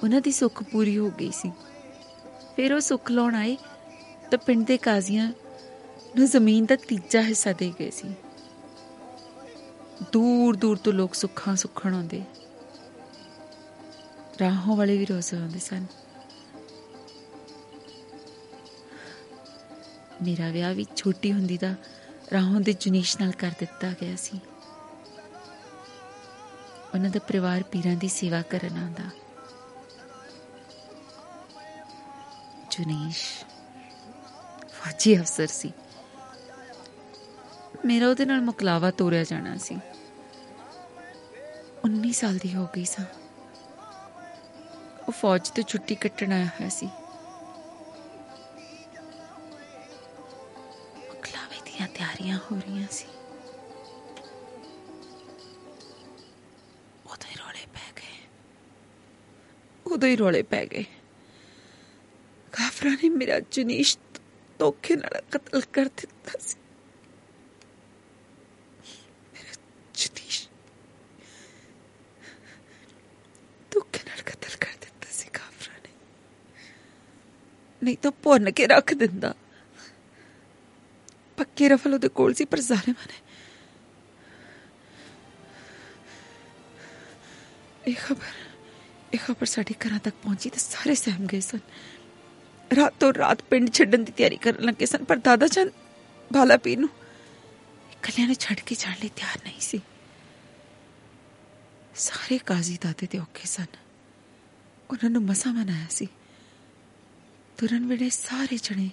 ਉਹਨਾਂ 0.04 0.22
ਦੀ 0.22 0.32
ਸੁੱਖ 0.32 0.64
ਪੂਰੀ 0.64 0.98
ਹੋ 0.98 1.10
ਗਈ 1.10 1.32
ਸੀ। 1.32 1.52
ਫਿਰ 2.60 2.74
ਉਹ 2.74 2.80
ਸੁੱਖ 2.80 3.12
ਲਾਉਣ 3.12 3.36
ਆਏ 3.36 3.58
ਤਾਂ 4.32 4.38
ਪਿੰਡ 4.38 4.66
ਦੇ 4.66 4.78
ਕਾਜ਼ੀਆਂ 4.78 5.34
ਨੂੰ 6.18 6.26
ਜ਼ਮੀਨ 6.26 6.66
ਦਾ 6.66 6.76
ਤੀਜਾ 6.76 7.22
ਹਿੱਸਾ 7.22 7.54
ਦੇ 7.54 7.74
ਗਏ 7.80 7.90
ਸੀ। 7.90 8.14
ਦੂਰ 10.12 10.56
ਦੂਰ 10.56 10.78
ਤੋਂ 10.78 10.94
ਲੋਕ 10.94 11.16
ਸੁੱਖਾਂ 11.16 11.56
ਸੁੱਖਣ 11.56 11.94
ਆਉਂਦੇ। 11.94 12.22
ਰਾਹੋਂ 14.42 14.78
ਵਾਲੇ 14.78 14.98
ਵੀ 14.98 15.06
ਰੋਜ਼ 15.06 15.34
ਆਉਂਦੇ 15.34 15.60
ਸਨ। 15.60 15.86
ਮੇਰਾ 20.24 20.52
ਵਿਆਹ 20.52 20.74
ਵੀ 20.74 20.86
ਛੋਟੀ 20.96 21.34
ਹੁੰਦੀ 21.34 21.58
ਦਾ 21.58 21.76
ਰਾਹੋਂ 22.34 22.62
ਦੇ 22.62 22.74
ਜੁਨੀਸ਼ 22.74 23.18
ਨਾਲ 23.22 23.32
ਕਰ 23.32 23.52
ਦਿੱਤਾ 23.60 23.92
ਗਿਆ 24.02 24.16
ਸੀ। 24.16 24.40
ਉਹਨਾਂ 26.94 27.10
ਦਾ 27.10 27.20
ਪਰਿਵਾਰ 27.20 27.64
ਪੀਰਾਂ 27.64 27.96
ਦੀ 27.96 28.08
ਸੇਵਾ 28.08 28.42
ਕਰਨ 28.42 28.78
ਆਉਂਦਾ। 28.78 29.19
ਜੁਨੀਸ਼। 32.80 33.46
ਫੌਜੀ 34.70 35.20
ਅਫਸਰ 35.20 35.48
ਸੀ। 35.48 35.74
ਮੇਰਾ 37.86 38.10
ਉਹਦੇ 38.10 38.26
ਨਾਲ 38.26 38.42
ਮੁਕਲਾਵਾ 38.42 38.92
ਤੋਰਿਆ 38.92 39.24
ਜਾਣਾ 39.24 39.58
ਸੀ। 39.58 39.80
19 41.86 42.12
ਸਾਲ 42.12 42.38
ਦੀ 42.38 42.56
ਹੋ 42.56 42.68
ਗਈ 42.76 42.86
ਸਾਂ। 42.86 43.06
ਉਹ 45.08 45.12
ਫੌਜ 45.12 45.50
ਤੋਂ 45.50 45.64
ਛੁੱਟੀ 45.64 45.96
ਕੱਟਣ 45.96 46.32
ਆਇਆ 46.32 46.46
ਹੋਇਆ 46.46 46.70
ਸੀ। 46.70 46.86
ਮੁਕਲਾਵੇ 50.98 51.62
ਦੀਆਂ 51.66 51.88
ਤਿਆਰੀਆਂ 51.88 52.38
ਹੋ 52.38 52.56
ਰਹੀਆਂ 52.56 52.88
ਸੀ। 52.92 53.08
ਉਦੋਂ 57.06 57.30
ਹੀ 57.30 57.36
ਰੌਲੇ 57.36 57.66
ਪੈ 57.74 57.92
ਗਏ। 57.96 58.28
ਉਦੋਂ 59.94 60.10
ਹੀ 60.10 60.18
ਰੌਲੇ 60.18 60.44
ਪੈ 60.44 60.66
ਗਏ। 60.66 60.86
ਕਾਫਰਾਂ 62.80 62.92
ਨੇ 62.94 63.10
ਮੇਰਾ 63.12 63.40
ਜੁਨੀਸ਼ 63.52 63.98
ਧੋਖੇ 64.60 64.96
ਨਾਲ 64.96 65.22
ਕਤਲ 65.32 65.62
ਕਰ 65.74 65.86
ਦਿੱਤਾ 65.98 66.38
ਸੀ 66.40 66.56
ਮੇਰਾ 69.34 69.54
ਜੁਨੀਸ਼ 69.96 70.48
ਧੋਖੇ 73.72 74.04
ਨਾਲ 74.06 74.22
ਕਤਲ 74.24 74.56
ਕਰ 74.58 74.78
ਦਿੱਤਾ 74.78 75.12
ਸੀ 75.12 75.30
ਕਾਫਰਾਂ 75.30 75.76
ਨੇ 75.78 75.92
ਨਹੀਂ 77.82 77.98
ਤਾਂ 77.98 78.12
ਭੁੰਨ 78.24 78.52
ਕੇ 78.52 78.68
ਰੱਖ 78.68 78.94
ਦਿੰਦਾ 78.96 79.34
ਪੱਕੇ 81.38 81.70
ਰਫਲ 81.70 81.94
ਉਹਦੇ 81.94 82.10
ਕੋਲ 82.12 82.34
ਸੀ 82.34 82.46
ਪਰ 82.46 82.62
ਜ਼ਾਲਿਮਾਂ 82.62 83.08
ਨੇ 83.08 83.22
ਇਹ 87.88 87.96
ਖਬਰ 87.98 88.34
ਇਹ 89.14 89.20
ਖਬਰ 89.20 89.46
ਸਾਡੇ 89.48 89.74
ਘਰਾਂ 89.80 90.00
ਤੱਕ 90.00 90.16
ਪਹੁੰਚੀ 90.24 90.50
ਤੇ 90.50 90.60
ਸਾਰੇ 90.62 90.96
ਸਹਿਮ 90.98 91.26
ਗਏ 91.28 91.40
ਸਨ 91.42 91.60
ਰਾਤੋਂ 92.76 93.14
ਰਾਤ 93.14 93.42
ਪਿੰਡ 93.42 93.74
ਛੱਡਣ 93.74 93.98
ਦੀ 93.98 94.12
ਤਿਆਰੀ 94.12 94.38
ਕਰਨ 94.38 94.64
ਲੱਗੇ 94.64 94.86
ਸਨ, 94.86 95.04
ਪਰ 95.04 95.18
ਦਾਦਾ 95.18 95.48
ਚੰਦ 95.48 95.72
ਬਾਲਾ 96.34 96.58
ਪੀਰ 96.58 96.80
ਨੂੰ 96.80 96.90
ਇਕੱਲਿਆਂ 97.92 98.28
ਨੂੰ 98.28 98.36
ਛੱਡ 98.36 98.60
ਕੇ 98.60 98.76
ਜਾਣ 98.76 98.94
ਲਈ 99.02 99.10
ਤਿਆਰ 99.10 99.40
ਨਹੀਂ 99.44 99.60
ਸੀ। 99.60 99.82
ਸਾਰੇ 101.96 102.38
ਕਾਜ਼ੀ 102.38 102.78
ਦਾਦੇ 102.82 103.08
ਤੇ 103.08 103.20
ਔਖੇ 103.20 103.48
ਸਨ। 103.48 103.66
ਉਹਨਾਂ 104.92 105.10
ਨੂੰ 105.10 105.24
ਮਸਾ 105.24 105.52
ਮਨਾਇਆ 105.52 105.88
ਸੀ। 105.90 106.08
ਤੁਰਨ 107.58 107.88
ਵੇਲੇ 107.88 108.10
ਸਾਰੇ 108.10 108.58
ਜਣੇ 108.64 108.90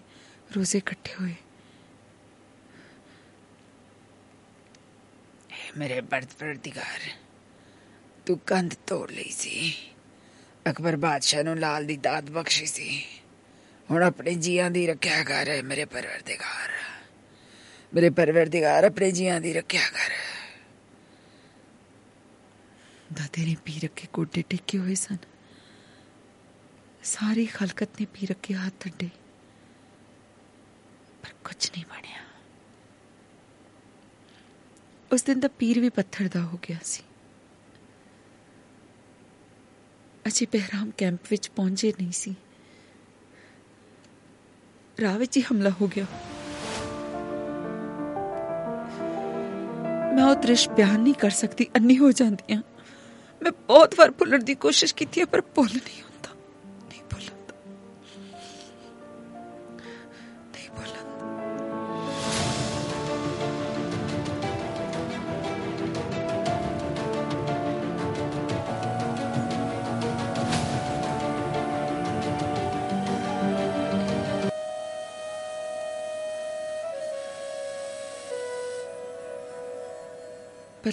ਰੋਜ਼ੇ 0.56 0.78
ਇਕੱਠੇ 0.78 1.14
ਹੋਏ। 1.20 1.34
ਮੇਰੇ 5.76 6.00
ਪਰਵਰਦੀਗਾਰ 6.00 7.00
ਤੂੰ 8.26 8.38
ਕੰਧ 8.38 8.74
ਤੋੜ 8.86 9.10
ਲਈ 9.10 9.30
ਸੀ। 9.30 9.74
ਅਕਬਰ 10.70 10.96
ਬਾਦਸ਼ਾਹ 10.96 11.42
ਨੂੰ 11.42 11.58
ਲਾਲ 11.58 11.86
ਦੀ 11.86 11.96
ਦਾਤ 11.96 12.24
ਬਖਸ਼ੀ 12.24 12.66
ਸੀ। 12.66 13.04
ਹੁਣ 13.90 14.02
ਆਪਣੇ 14.02 14.34
ਜੀਆਂ 14.34 14.70
ਦੀ 14.70 14.86
ਰੱਖਿਆ 14.86 15.24
ਕਰ, 15.24 15.62
ਮੇਰੇ 15.62 15.84
ਪਰਵਰਦੀਗਾਰ। 15.84 16.70
ਮੇਰੇ 17.94 18.10
ਪਰਵਰਦੀਗਾਰ, 18.10 18.84
ਆਪਣੇ 18.84 19.10
ਜੀਆਂ 19.10 19.40
ਦੀ 19.40 19.52
ਰੱਖਿਆ 19.52 19.80
ਕਰ। 19.80 20.12
ਦਾਦੇ 23.12 23.44
ਨੇ 23.44 23.56
ਪੀਰ 23.64 23.84
ਅੱਗੇ 23.84 24.08
ਗੋਡੇ 24.12 24.44
ਟੇਕੇ 24.50 24.78
ਹੋਏ 24.78 24.94
ਸਨ। 24.94 25.16
ਸਾਰੀ 27.04 27.46
ਖਲਕਤ 27.46 27.88
ਨੇ 28.00 28.06
ਪੀਰ 28.06 28.32
ਅੱਗੇ 28.32 28.54
ਹੱਥ 28.54 28.86
ਅੱਡੇ। 28.86 29.10
ਪਰ 31.22 31.28
ਕੁਝ 31.44 31.70
ਨਹੀਂ 31.70 31.84
ਬਣਿਆ। 31.90 32.22
ਉਸ 35.12 35.22
ਦਿਨ 35.22 35.40
ਦਾ 35.40 35.48
ਪੀਰ 35.48 35.80
ਵੀ 35.80 35.88
ਪੱਥਰ 35.88 36.28
ਦਾ 36.28 36.40
ਹੋ 36.40 36.58
ਗਿਆ 36.68 36.78
ਸੀ। 36.84 37.02
ਅਜੇ 40.26 40.46
ਬਹਿਰਾਮ 40.46 40.90
ਕੈਂਪ 40.98 41.20
ਵਿੱਚ 41.30 41.50
ਪਹੁੰਚੇ 41.50 41.92
ਨਹੀਂ 42.00 42.12
ਸੀ। 42.12 42.34
ਰਾਹ 45.02 45.18
ਵਿੱਚ 45.18 45.36
ਹੀ 45.36 45.42
ਹਮਲਾ 45.42 45.70
ਹੋ 45.70 45.86
ਗਿਆ। 45.86 46.04
ਮੈਂ 50.14 50.24
ਉਹ 50.24 50.34
ਦ੍ਰਿਸ਼ 50.34 50.68
ਬਿਆਨ 50.70 51.00
ਨਹੀਂ 51.00 51.14
ਕਰ 51.14 51.30
ਸਕਦੀ 51.30 51.66
ਅੰਨੀ 51.76 51.98
ਹੋ 51.98 52.12
ਜਾਂਦੀ 52.12 52.54
ਹਾਂ। 52.54 52.62
ਮੈਂ 53.42 53.52
ਬਹੁਤ 53.66 53.94
ਵਾਰ 53.98 54.10
ਭੁੱਲਣ 54.10 54.42
ਦੀ 54.42 54.54
ਕੋਸ਼ਿਸ਼ 54.54 54.94
ਕੀਤੀ 54.94 55.20
ਹੈ, 55.20 55.26
ਪਰ 55.26 55.40
ਭੁੱਲ 55.40 55.66
ਨਹੀਂ 55.66 56.02
ਨਹੀਂ 56.02 56.05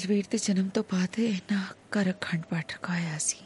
ਬਲਵੀਰ 0.03 0.25
ਦੇ 0.31 0.37
ਜਨਮ 0.37 0.69
ਤੋਂ 0.69 0.83
ਬਾਅਦ 0.83 1.19
ਇਹਨਾਂ 1.19 1.63
ਘਰ 1.63 2.11
ਅਖੰਡ 2.11 2.43
ਪਾਠ 2.43 2.73
ਰਖਾਇਆ 2.73 3.17
ਸੀ। 3.17 3.37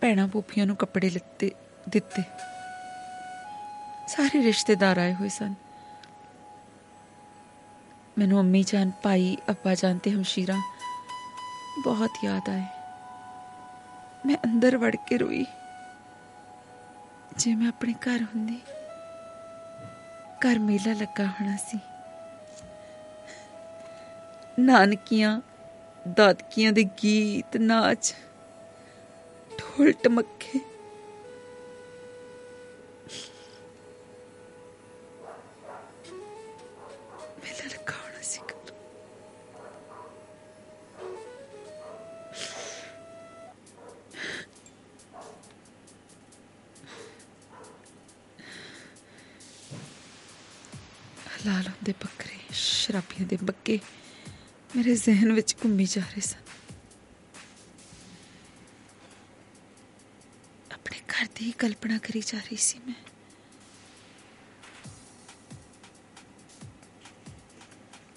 ਭੈਣਾਂ 0.00 0.28
ਪੂਪੀਆਂ 0.28 0.66
ਨੂੰ 0.66 0.76
ਕੱਪੜੇ 0.76 1.10
ਲੱਤੇ, 1.10 1.50
ਦਿੱਤੇ। 1.88 2.22
ਸਾਰੇ 4.08 4.42
ਰਿਸ਼ਤੇਦਾਰ 4.42 4.98
ਆਏ 4.98 5.14
ਹੋਏ 5.14 5.28
ਸਨ। 5.28 5.54
ਮੈਨੂੰ 8.18 8.40
ਅੰਮੀ 8.40 8.62
ਜਾਨ, 8.62 8.90
ਭਾਈ, 9.02 9.36
ਅੱਬਾ 9.50 9.74
ਜਾਨ 9.74 9.98
ਤੇ 9.98 10.10
ਹਮਸ਼ੀਰਾ 10.10 10.56
ਬਹੁਤ 11.84 12.10
ਯਾਦ 12.24 12.48
ਆਏ। 12.48 12.64
ਮੈਂ 14.26 14.36
ਅੰਦਰ 14.44 14.76
ਵੜ 14.76 14.96
ਕੇ 14.96 15.18
ਰੋਈ। 15.18 15.46
ਜੇ 17.36 17.54
ਮੈਂ 17.54 17.68
ਆਪਣੇ 17.68 17.92
ਘਰ 17.92 18.22
ਹੁੰਦੀ, 18.22 18.60
ਘਰ 20.40 20.58
ਮੇਲਾ 20.58 20.92
ਲੱਗਾ 20.92 21.26
ਹੋਣਾ 21.26 21.56
ਸੀ। 21.56 21.78
ਨਾਨਕੀਆਂ 24.58 25.40
ਦਾਦਕੀਆਂ 26.16 26.72
ਦੇ 26.72 26.84
ਗੀਤ 27.02 27.56
ਨਾਚ 27.56 28.14
ਢੋਲ 29.50 29.92
ਟਮੱਕੇ। 29.92 30.60
ਲਾਲ 51.46 51.70
ਦੇ 51.84 51.92
ਬੱਕਰੇ 51.92 52.38
ਸ਼ਰਾਬੀਆਂ 52.54 53.26
ਦੇ 53.26 53.36
ਬੱਕੇ। 53.42 53.78
ਮੇਰੇ 54.76 54.94
ਜ਼ਿਹਨ 54.94 55.32
ਵਿੱਚ 55.32 55.54
ਘੁੰਮੀ 55.64 55.84
ਜਾ 55.84 56.00
ਰਹੇ 56.02 56.20
ਸਨ। 56.20 56.50
ਆਪਣੇ 60.72 60.98
ਘਰ 61.12 61.26
ਦੀ 61.34 61.44
ਹੀ 61.46 61.50
ਕਲਪਨਾ 61.58 61.98
ਕਰੀ 61.98 62.20
ਜਾ 62.20 62.38
ਰਹੀ 62.38 62.56
ਸੀ 62.56 62.78
ਮੈਂ। 62.86 62.94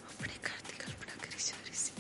ਆਪਣੇ 0.09 0.33
ਘਰ 0.47 0.61
ਦੀ 0.67 0.77
ਕਲਪਨਾ 0.79 1.15
ਕਰੀ 1.21 1.43
ਜਾ 1.47 1.57
ਰਹੀ 1.65 1.75
ਸੀ। 1.75 1.91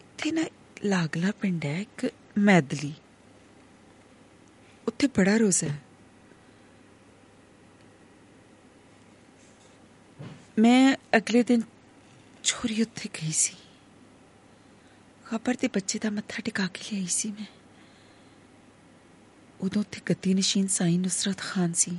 ਇੱਥੇ 0.00 0.32
ਨਾ 0.32 0.44
ਲਾਗਲਾ 0.84 1.30
ਪਿੰਡ 1.40 1.64
ਹੈ 1.64 1.78
ਇੱਕ 1.80 2.10
ਮੈਦਲੀ। 2.38 2.92
ਉੱਥੇ 5.20 5.24
ਬੜਾ 5.24 5.36
ਰੋਜ਼ਾ 5.36 5.68
ਹੈ 5.68 5.78
ਮੈਂ 10.58 10.96
ਅਗਲੇ 11.16 11.42
ਦਿਨ 11.42 11.62
ਚੋਰੀ 12.44 12.82
ਉੱਥੇ 12.82 13.08
ਗਈ 13.14 13.32
ਸੀ 13.32 13.54
ਖਬਰ 15.24 15.54
ਤੇ 15.54 15.68
ਬੱਚੇ 15.68 15.98
ਦਾ 15.98 16.10
ਮੱਥਾ 16.10 16.42
ਟਿਕਾ 16.44 16.66
ਕੇ 16.66 16.96
ਲਈ 16.96 17.06
ਸੀ 17.06 17.30
ਮੈਂ 17.30 17.46
ਉਦੋਂ 19.60 19.82
ਉੱਥੇ 19.82 20.00
ਗੱਦੀ 20.10 20.34
ਨਸ਼ੀਨ 20.34 20.66
ਸਾਈ 20.66 20.96
ਨੁਸਰਤ 20.98 21.38
ਖਾਨ 21.38 21.72
ਸੀ 21.72 21.98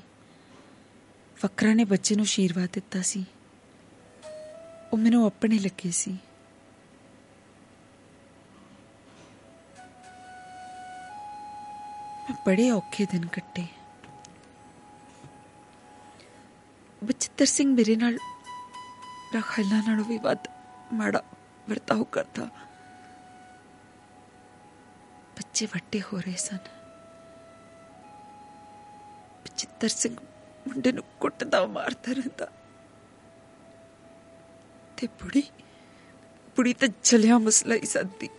ਫਕਰਾ 1.38 1.74
ਨੇ 1.74 1.84
ਬੱਚੇ 1.84 2.16
ਨੂੰ 2.16 2.24
ਆਸ਼ੀਰਵਾਦ 2.24 2.70
ਦਿੱਤਾ 2.74 3.02
ਸੀ 3.02 3.26
ਉਹ 4.94 4.98
ਮੈਨੂੰ 4.98 5.26
ਆਪਣੇ 5.26 5.60
ਲੱਗੇ 5.60 5.92
ਸੀ 5.92 6.18
ਬੜੇ 12.46 12.72
ਔਖੇ 12.72 13.06
ਦਿਨ 13.06 13.26
ਕੱਟੇ। 13.26 13.68
ਬਚਿੱਤਰ 17.04 17.46
ਸਿੰਘ 17.46 17.76
ਮੇਰੇ 17.76 17.96
ਨਾਲ 17.96 18.18
ਰਖਾਲਾ 19.36 19.82
ਨਾਲੋਂ 19.88 20.06
ਵੀ 20.06 20.18
ਵੱਧ 20.18 20.38
ਮਾੜਾ 20.94 21.24
ਵਰਤਾਓ 21.70 22.04
ਕਰਦਾ। 22.04 22.46
ਬੱਚੇ 25.38 25.66
ਵੱਡੇ 25.66 26.02
ਹੋ 26.02 26.18
ਰਹੇ 26.18 26.36
ਸਨ। 26.36 26.58
ਬਚਿੱਤਰ 29.46 29.88
ਸਿੰਘ 29.88 30.16
ਮੁੰਡੇ 30.68 30.92
ਨੂੰ 30.92 31.04
ਕੁੱਟਦਾ, 31.20 31.66
ਮਾਰਦਾ 31.66 32.12
ਰਹਿੰਦਾ। 32.12 32.48
ਤੇ 34.98 35.08
ਬੁੜੀ 35.08 35.44
ਬੁੜੀ 36.56 36.74
ਤਾਂ 36.74 36.88
ਜਲਿਆ 37.04 37.38
ਮਸਲਾ 37.38 37.76
ਹੀ 37.76 37.86
ਸੱਦੀ 37.86 38.30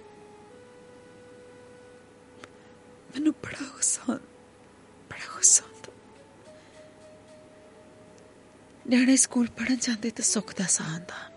ਮੈਨੂੰ 3.14 3.33
ਬੜਾ 3.33 3.64
ਗੁੱਸਾ 3.64 4.03
ਬੜਾ 5.11 5.35
ਗੁੱਸਾ 5.35 5.64
ਆਉਂਦਾ। 5.64 5.92
ਨਿਆਣੇ 8.87 9.16
ਸਕੂਲ 9.16 9.46
ਪੜਨ 9.46 9.77
ਜਾਂਦੇ 9.77 10.11
ਤਾਂ 10.11 10.25
ਸੁੱਖ 10.25 10.59
ਦਾ 10.59 10.64
ਸਾਹ 10.64 10.92
ਆਉਂਦਾ। 10.92 11.33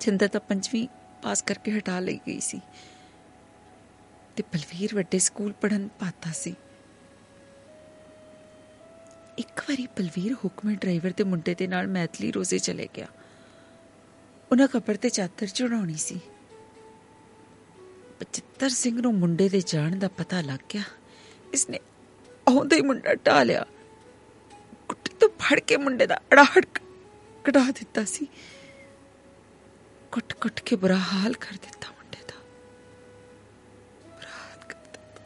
ਚਿੰਦਾ 0.00 0.26
ਤਾਂ 0.26 0.40
ਪੰਜਵੀਂ 0.40 0.88
ਪਾਸ 1.22 1.42
ਕਰਕੇ 1.42 1.78
ਹਟਾ 1.78 2.00
ਲਈ 2.00 2.20
ਗਈ 2.26 2.40
ਸੀ। 2.40 2.60
ਤੇ 4.36 4.42
ਬਲਵੀਰ 4.42 4.94
ਵੱਡੇ 4.94 5.18
ਸਕੂਲ 5.18 5.52
ਪੜਨ 5.52 5.88
ਪਾਤਾ 5.88 6.32
ਸੀ। 6.32 6.54
ਇੱਕ 9.38 9.60
ਵਾਰੀ 9.60 9.86
ਬਲਵੀਰ 9.86 10.32
ਹੁਕਮੇ 10.32 10.74
ਡਰਾਈਵਰ 10.74 11.12
ਦੇ 11.16 11.24
ਮੁੰਡੇ 11.24 11.54
ਦੇ 11.54 11.66
ਨਾਲ 11.66 11.86
ਮੈਥਲੀ 11.86 12.32
ਰੋਜ਼ੇ 12.32 12.58
ਚਲੇ 12.58 12.88
ਗਿਆ। 12.94 13.06
ਉਹਨਾਂ 14.52 14.68
ਕਬਰ 14.68 14.96
ਤੇ 14.96 15.08
ਚਾਦਰ 15.08 15.46
ਚੜਾਉਣੀ 15.46 15.94
ਸੀ। 15.94 16.20
ਬਚਿੱਤਰ 18.20 18.68
ਸਿੰਘ 18.68 19.00
ਨੂੰ 19.00 19.14
ਮੁੰਡੇ 19.14 19.48
ਦੇ 19.48 19.62
ਜਾਣ 19.66 19.96
ਦਾ 19.96 20.08
ਪਤਾ 20.08 20.40
ਲੱਗ 20.40 20.58
ਗਿਆ। 20.74 20.82
ਇਸਨੇ 21.54 21.78
ਆਉਂਦੇ 22.48 22.76
ਹੀ 22.76 22.82
ਮੁੰਡਾ 22.82 23.14
ਢਾਲਿਆ 23.14 23.66
ਕੁੱਟੀ 24.88 25.14
ਤੋਂ 25.20 25.28
ਫੜ 25.28 25.60
ਕੇ 25.60 25.76
ਮੁੰਡੇ 25.76 26.06
ਦਾ 26.06 26.16
ਅੜਾਹੜ 26.16 26.64
ਕਢਾ 27.44 27.60
ਦਿੱਤਾ 27.60 28.04
ਸੀ। 28.04 28.26
ਕੁੱਟ-ਕੁੱਟ 30.12 30.60
ਕੇ 30.60 30.76
ਬੁਰਾ 30.76 30.96
ਹਾਲ 30.96 31.32
ਕਰ 31.32 31.52
ਦਿੱਤਾ 31.52 31.90
ਮੁੰਡੇ 31.90 32.18
ਦਾ। 32.28 32.40
ਬੁਰਾ 34.08 34.28
ਹਾਲ 34.28 34.58
ਕਰ 34.68 34.74
ਦਿੱਤਾ। 34.74 35.22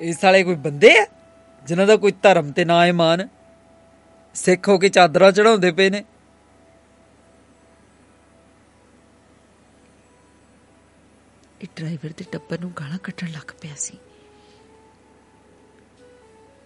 ਇਸ 0.00 0.20
ਸਾਲੇ 0.20 0.44
ਕੋਈ 0.44 0.54
ਬੰਦੇ 0.54 0.98
ਆ, 0.98 1.06
ਜਿਨ੍ਹਾਂ 1.66 1.86
ਦਾ 1.86 1.96
ਕੋਈ 1.96 2.12
ਧਰਮ 2.12 2.52
ਤੇ 2.52 2.64
ਨਾ 2.64 2.86
ਇਮਾਨ? 2.86 3.28
ਸਿੱਖ 4.34 4.68
ਹੋ 4.68 4.78
ਕੇ 4.78 4.88
ਚਾਦਰਾਂ 4.88 5.32
ਚੜਾਉਂਦੇ 5.32 5.72
ਪਏ 5.72 5.90
ਨੇ। 5.90 6.04
ਇਹ 11.62 11.66
ਡਰਾਈਵਰ 11.76 12.12
ਦੇ 12.16 12.24
ਟੱਬਰ 12.32 12.60
ਨੂੰ 12.60 12.72
ਗਾਲਾਂ 12.80 12.98
ਕੱਢਣ 12.98 13.28
ਲੱਗ 13.28 13.50
ਪਿਆ 13.62 13.74
ਸੀ। 13.74 13.98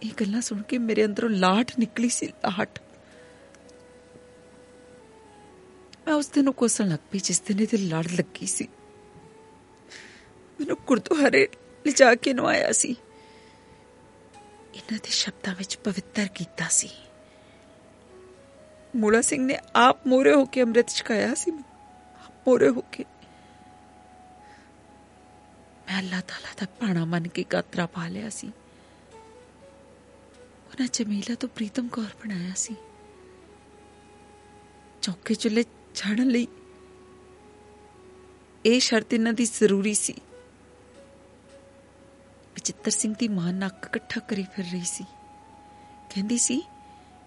ਇਹ 0.02 0.10
ਗੱਲਾਂ 0.20 0.40
ਸੁਣ 0.40 0.62
ਕੇ 0.62 0.78
ਮੇਰੇ 0.78 1.04
ਅੰਦਰੋਂ 1.04 1.30
ਲਾਟ 1.30 1.72
ਨਿਕਲੀ 1.78 2.08
ਸੀ, 2.08 2.26
ਲਾਟ। 2.26 2.78
ਮੈਂ 6.06 6.14
ਉਸ 6.14 6.28
ਦਿਨ 6.28 6.44
ਨੂੰ 6.44 6.54
ਕੋਸਣ 6.54 6.88
ਲੱਗ 6.88 6.98
ਪਈ 7.10 7.18
ਜਿਸ 7.18 7.40
ਦਿਨ 7.40 7.60
ਇਹਦੇ 7.60 7.76
ਲੜ 7.76 8.06
ਲੱਗੀ 8.12 8.46
ਸੀ। 8.46 8.68
ਮੈਨੂੰ 10.60 10.76
ਗੁਰਦੁਆਰੇ 10.86 11.48
ਲਿਜਾ 11.86 12.14
ਕੇ 12.14 12.32
ਨਵਾਇਆ 12.32 12.72
ਸੀ। 12.72 12.88
ਇਹਨਾਂ 14.74 14.98
ਦੇ 14.98 15.10
ਸ਼ਬਦਾਂ 15.10 15.54
ਵਿੱਚ 15.54 15.76
ਪਵਿੱਤਰ 15.76 16.26
ਕੀਤਾ 16.26 16.68
ਸੀ। 16.68 16.90
ਮੂਲਾ 18.96 19.20
ਸਿੰਘ 19.20 19.46
ਨੇ 19.46 19.58
ਆਪ 19.76 20.06
ਮੋਰੇ 20.06 20.34
ਹੋ 20.34 20.44
ਕੇ 20.44 20.62
ਅੰਮ੍ਰਿਤ 20.62 20.88
ਛਕਾਇਆ 20.88 21.34
ਸੀ। 21.34 21.50
ਆਪ 22.24 22.48
ਮੋਰੇ 22.48 22.68
ਹੋ 22.68 22.80
ਕੇ 22.80 23.04
ਮੈਂ 25.90 25.98
ਅੱਲਾਹ 25.98 26.20
ਤਾਲਾ 26.20 26.48
ਦਾ 26.60 26.66
ਪਾਣਾ 26.80 27.04
ਮੰਨ 27.04 27.28
ਕੇ 27.28 27.44
ਗਾਤਰਾ 27.52 27.86
ਪਾ 27.86 28.08
ਲਿਆ 28.08 28.28
ਸੀ। 28.28 28.46
ਉਹਨਾਂ 30.66 30.88
ਜਮੀਲਾ 30.92 31.34
ਤੋਂ 31.34 31.48
ਪ੍ਰੀਤਮ 31.48 31.88
ਕੌਰ 31.88 32.04
ਬਣਾਇਆ 32.04 32.54
ਸੀ। 32.56 32.76
ਚੌਕੇ 35.02 35.34
ਚੁੱਲੇ 35.34 35.64
ਛਾੜਨ 35.94 36.28
ਲਈ 36.28 36.46
ਇਹ 38.66 38.80
ਸ਼ਰਤ 38.80 39.14
ਇਹਨਾਂ 39.14 39.32
ਦੀ 39.32 39.44
ਜ਼ਰੂਰੀ 39.44 39.94
ਸੀ। 39.94 40.12
ਬਚਿੱਤਰ 42.56 42.90
ਸਿੰਘ 42.90 43.14
ਦੀ 43.18 43.28
ਮਾਂ 43.28 43.52
ਨੱਕ 43.52 43.86
ਇਕੱਠਾ 43.86 44.20
ਕਰੀ 44.20 44.46
ਫਿਰ 44.54 44.64
ਰਹੀ 44.64 44.84
ਸੀ। 44.84 45.04
ਕਹਿੰਦੀ 46.10 46.38
ਸੀ, 46.38 46.62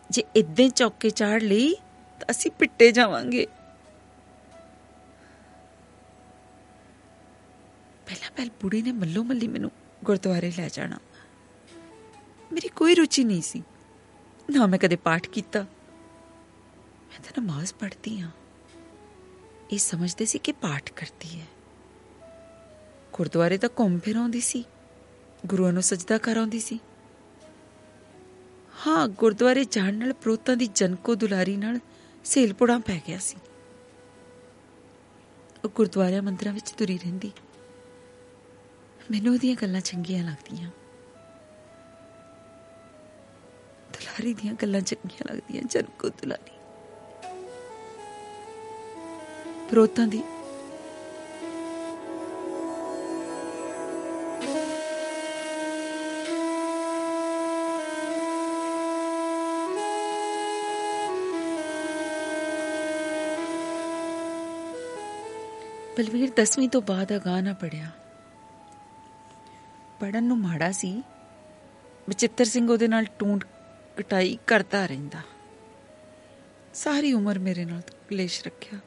ਜੇ 0.10 0.24
ਇਦਾਂ 0.36 0.70
ਚੌਕੇ 0.70 1.10
ਚਾੜ 1.10 1.44
ਲਈ 1.44 1.74
ਤਾਂ 2.20 2.28
ਅਸੀਂ 2.32 2.52
ਪਿੱਟੇ 2.52 2.92
ਜਾਵਾਂਗੇ। 2.92 3.48
ਪਹਿਲਾਂ 8.44 8.56
ਪਹਿਲ 8.60 8.62
ਬੁੜੀ 8.62 8.82
ਨੇ 8.82 8.92
ਮੱਲੋ 8.92 9.24
ਮੱਲੀ 9.24 9.48
ਮੈਨੂੰ 9.48 9.72
ਗੁਰਦੁਆਰੇ 10.04 10.52
ਲੈ 10.58 10.70
ਜਾਣਾ। 10.70 10.98
ਮੇਰੀ 12.54 12.68
ਕੋਈ 12.68 12.96
ਰੁਚੀ 12.96 13.24
ਨਹੀਂ 13.24 13.42
ਸੀ। 13.42 13.64
ਨਾ 14.52 14.66
ਮੈਂ 14.66 14.80
ਕਦੇ 14.80 14.96
ਪਾਠ 14.96 15.28
ਕੀਤਾ। 15.28 15.60
ਮੈਂ 15.62 17.20
ਤਾਂ 17.22 17.44
ਨਮਾਜ਼ 17.44 17.74
ਪੜ੍ਹਦੀ 17.74 18.20
ਆ 18.20 18.30
ਇਹ 19.72 19.78
ਸਮਝਦੇ 19.78 20.26
ਸੀ 20.26 20.40
ਕਿ 20.40 20.52
ਪਾਠ 20.52 20.92
ਕਰਦੀ 20.92 21.42
ਹੈ। 21.42 21.46
ਗੁਰਦੁਆਰੇ 23.14 23.58
ਤਾਂ 23.58 23.70
ਘੁੰਮ 23.80 24.00
ਫਿਰ 24.00 24.16
ਆਉਂਦੀ 24.16 24.40
ਸੀ। 24.40 24.64
ਗੁਰੂਆਂ 25.46 25.74
ਨੂੰ 25.74 25.84
ਸਜਦਾ 25.84 26.18
ਕਰ 26.18 26.38
ਆਉਂਦੀ 26.38 26.60
ਸੀ। 26.60 26.80
ਹਾਂ, 28.88 29.08
ਗੁਰਦੁਆਰੇ 29.08 29.66
ਜਾਣ 29.66 29.94
ਨਾਲ 29.94 30.14
ਪ੍ਰੋਤਾਂ 30.14 30.58
ਦੀ 30.58 30.68
ਜਨਕੋ 30.76 31.16
ਦੁਲਾਰੀ 31.16 31.58
ਨਾਲ 31.58 31.80
ਸੇਲਪੁੜਾ 32.26 32.80
ਪੈ 32.80 33.02
ਗਿਆ 33.08 33.18
ਸੀ। 33.18 33.38
ਉਹ 35.66 35.70
ਗੁਰਦੁਆਰਿਆਂ 35.70 36.22
ਮੰਦਰਾਂ 36.22 36.54
ਵਿੱਚ 36.54 36.72
ਤੁਰੀ 36.72 36.98
ਰਹਿੰਦੀ। 36.98 37.32
ਮੈਨੂੰ 39.12 39.34
ਉਹਦੀਆਂ 39.34 39.56
ਗੱਲਾਂ 39.62 39.82
ਚੰਗੀਆਂ 39.82 40.24
ਲੱਗਦੀਆਂ। 40.24 40.70
ਦੁਲਾਰੀ 43.94 44.34
ਦੀਆਂ 44.34 44.54
ਗੱਲਾਂ 44.54 44.82
ਚੰਗੀਆਂ 44.82 45.34
ਲੱਗਦੀਆਂ, 45.34 45.64
ਜਨਕੋ 45.64 46.10
ਦੁਲਾਰੀ। 46.10 46.52
ਪ੍ਰੋਤਾਂ 49.70 50.08
ਦੀ 50.08 50.24
ਬਲਵੀਰ 65.98 66.32
10ਵੀਂ 66.40 66.70
ਤੋਂ 66.70 66.82
ਬਾਅਦ 66.82 67.16
ਅਗਾਹ 67.16 67.42
ਨਾ 67.42 67.54
ਪੜਿਆ 67.54 67.90
ਪੜਨ 70.00 70.24
ਨੂੰ 70.24 70.38
ਮਾੜਾ 70.38 70.72
ਸੀ। 70.72 71.04
ਬਚਿੱਤਰ 72.10 72.46
ਸਿੰਘ 72.46 72.72
ਉਹਦੇ 72.72 72.88
ਨਾਲ 72.88 73.04
ਟੂੰਡ 73.04 73.44
ਕਟਾਈ 73.98 74.38
ਕਰਦਾ 74.48 74.86
ਰਹਿੰਦਾ। 74.86 75.22
ਸਾਰੀ 76.74 77.14
ਉਮਰ 77.14 77.40
ਮੇਰੇ 77.40 77.66
ਨਾਲ 77.66 77.82
ਕਲੇਸ਼ 78.10 78.44
ਰੱਖਿਆ। 78.46 78.80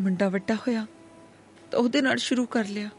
ਮੁੰਡਾ 0.00 0.28
ਵੱਡਾ 0.28 0.54
ਹੋਇਆ, 0.54 0.86
ਤਾਂ 1.70 1.78
ਉਹਦੇ 1.80 2.00
ਨਾਲ 2.00 2.16
ਸ਼ੁਰੂ 2.16 2.46
ਕਰ 2.46 2.64
ਲਿਆ। 2.64 2.90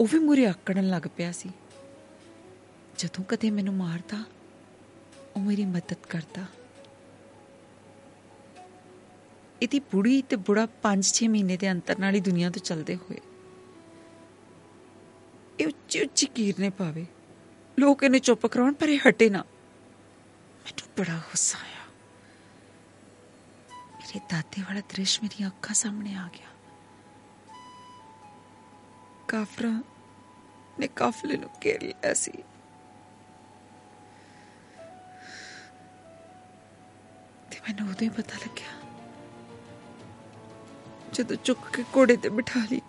ਉਹ 0.00 0.06
ਵੀ 0.12 0.18
ਮੁਰੇ 0.18 0.46
ਆਕੜਨ 0.46 0.88
ਲੱਗ 0.88 1.02
ਪਿਆ 1.16 1.32
ਸੀ। 1.32 1.50
ਜਦੋਂ 2.98 3.24
ਕਦੇ 3.24 3.50
ਮੈਨੂੰ 3.50 3.74
ਮਾਰਦਾ, 3.74 4.24
ਉਹ 5.36 5.40
ਮੇਰੀ 5.40 5.64
ਮਦਦ 5.64 6.06
ਕਰਦਾ। 6.10 6.44
ਇਹਦੀ 9.62 9.80
ਬੁੜੀ 9.80 10.22
ਤੇ 10.22 10.36
ਬੁੜਾ 10.36 10.66
5-6 10.82 11.28
ਮਹੀਨੇ 11.28 11.56
ਦੇ 11.56 11.72
ਅੰਤਰ 11.72 11.98
ਨਾਲ 11.98 12.14
ਹੀ 12.14 12.20
ਦੁਨੀਆ 12.20 12.50
ਤੋਂ 12.50 12.62
ਚਲਦੇ 12.62 12.96
ਹੋਏ। 12.96 13.20
ਇਹ 15.60 15.66
ਉੱਚੀ 15.66 16.00
ਉੱਚੀ 16.00 16.26
ਕੀਰਨੇ 16.26 16.70
ਪਾਵੇ 16.70 17.06
ਲੋਕ 17.78 18.02
ਇਹਨੇ 18.02 18.18
ਚੁੱਪ 18.18 18.46
ਕਰਾਉਣ, 18.46 18.72
ਪਰ 18.72 18.88
ਇਹ 18.88 18.98
ਹਟੇ 19.08 19.30
ਨਾ। 19.30 19.38
ਮੈਨੂੰ 20.64 20.88
ਬੜਾ 20.98 21.18
ਗੁੱਸਾ 21.18 21.58
ਆਇਆ। 21.58 21.84
ਮੇਰੇ 23.92 24.20
ਦਾਦੇ 24.30 24.62
ਵਾਲਾ 24.62 24.80
ਦ੍ਰਿਸ਼ 24.80 25.22
ਮੇਰੀਆਂ 25.22 25.48
ਅੱਖਾਂ 25.48 25.74
ਸਾਹਮਣੇ 25.74 26.14
ਆ 26.14 26.28
ਗਿਆ। 26.32 26.48
ਕਾਫਰਾ 29.28 29.82
ਨੇ 30.78 30.86
ਕਾਫਲੇ 30.86 31.36
ਨੂੰ 31.36 31.50
ਘੇਰ 31.64 31.82
ਲਿਆ 31.82 32.14
ਸੀ। 32.14 32.32
ਤੇ 37.50 37.60
ਮੈਨੂੰ 37.60 37.88
ਉਦੋਂ 37.90 38.02
ਹੀ 38.02 38.08
ਪਤਾ 38.08 38.36
ਲੱਗਿਆ, 38.36 38.72
ਜਦੋਂ 41.12 41.36
ਚੁੱਕ 41.36 41.76
ਕੇ 41.76 41.82
ਘੋੜੇ 41.96 42.16
ਤੇ 42.16 42.28
ਬਿਠਾ 42.28 42.60
ਲਈ। 42.72 42.80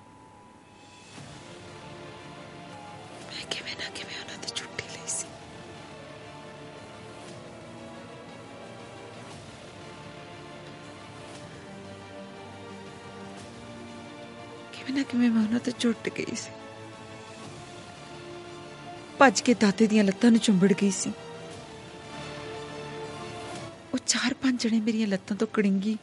ਕਿਵੇਂ 15.11 15.29
ਨਾ 15.29 15.29
ਕਿਵੇਂ 15.29 15.29
ਮੈਂ 15.29 15.47
ਉਹਨਾਂ 15.47 15.59
ਤੋਂ 15.59 15.73
ਛੁੱਟ 15.79 16.09
ਗਈ 16.09 16.35
ਸੀ। 16.35 16.51
ਭੱਜ 19.19 19.41
ਕੇ 19.41 19.53
ਦਾਦੇ 19.53 19.87
ਦੀਆਂ 19.87 20.03
ਲੱਤਾਂ 20.03 20.31
ਨੂੰ 20.31 20.39
ਚੁੰਬੜ 20.39 20.73
ਗਈ 20.73 20.91
ਸੀ। 20.91 21.09
ਉਹ 23.93 23.97
ਚਾਰ 23.97 24.33
ਪੰਜ 24.33 24.63
ਜਣੇ 24.63 24.81
ਮੇਰੀਆਂ 24.81 25.07
ਲੱਤਾਂ 25.07 25.37
ਤੋਂ 25.37 25.47
ਕੜਿੰਗੀ 25.53 25.97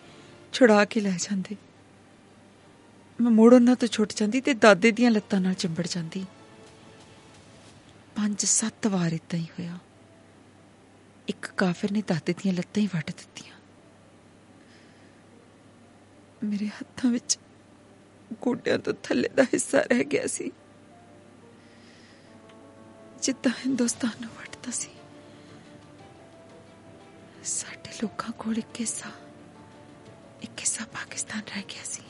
ਛੁਡਾ 0.52 0.84
ਕੇ 0.84 1.00
ਲੈ 1.00 1.16
ਜਾਂਦੇ। 1.20 1.56
ਮੈਂ 3.20 3.30
ਮੋੜ 3.30 3.54
ਉਹਨਾਂ 3.54 3.76
ਤੋਂ 3.76 3.88
ਛੁੱਟ 3.88 4.12
ਜਾਂਦੀ 4.16 4.40
ਤੇ 4.40 4.54
ਦਾਦੇ 4.54 4.90
ਦੀਆਂ 4.90 5.10
ਲੱਤਾਂ 5.10 5.40
ਨਾਲ 5.40 5.54
ਚਿੰਬੜ 5.54 5.86
ਜਾਂਦੀ। 5.86 6.26
ਪੰਜ 8.16 8.44
ਸੱਤ 8.44 8.86
ਵਾਰ 8.86 9.12
ਇਦਾਂ 9.12 9.38
ਹੀ 9.38 9.44
ਹੋਇਆ। 9.44 9.78
ਇੱਕ 11.28 11.46
ਕਾਫਰ 11.46 11.92
ਨੇ 11.92 12.02
ਦਾਦੇ 12.06 12.32
ਦੀਆਂ 12.32 12.54
ਲੱਤਾਂ 12.54 12.82
ਹੀ 12.82 12.86
ਵੱਟ 12.86 13.06
ਦਿੱਤੀਆਂ। 13.06 13.56
ਮੇਰੇ 16.44 16.66
ਹੱਥਾਂ 16.66 17.10
ਵਿੱਚ 17.10 17.38
ਗੋਡਿਆਂ 18.40 18.78
ਤੋਂ 18.78 18.94
ਥੱਲੇ 19.02 19.28
ਦਾ 19.28 19.42
ਹਿੱਸਾ 19.42 19.80
ਰਹਿ 19.80 20.04
ਗਿਆ 20.04 20.26
ਸੀ। 20.26 20.50
ਜਿੱਦਾਂ 23.22 23.52
ਹਿੰਦੁਸਤਾਨ 23.52 24.20
ਨੂੰ 24.20 24.30
ਵੱਟਦਾ 24.30 24.70
ਸੀ। 24.70 24.88
ਸਾਡੇ 27.44 27.90
ਲੋਕਾਂ 28.02 28.32
ਕੋਲ 28.32 28.58
ਇੱਕ 28.58 28.80
ਹਿੱਸਾ 28.80 29.10
ਇੱਕ 30.42 30.60
ਹਿੱਸਾ 30.60 30.84
ਪਾਕਿਸਤਾਨ 30.84 31.40
ਰਹਿ 31.40 31.62
ਗਿਆ 31.62 31.84
ਸੀ। 31.84 32.02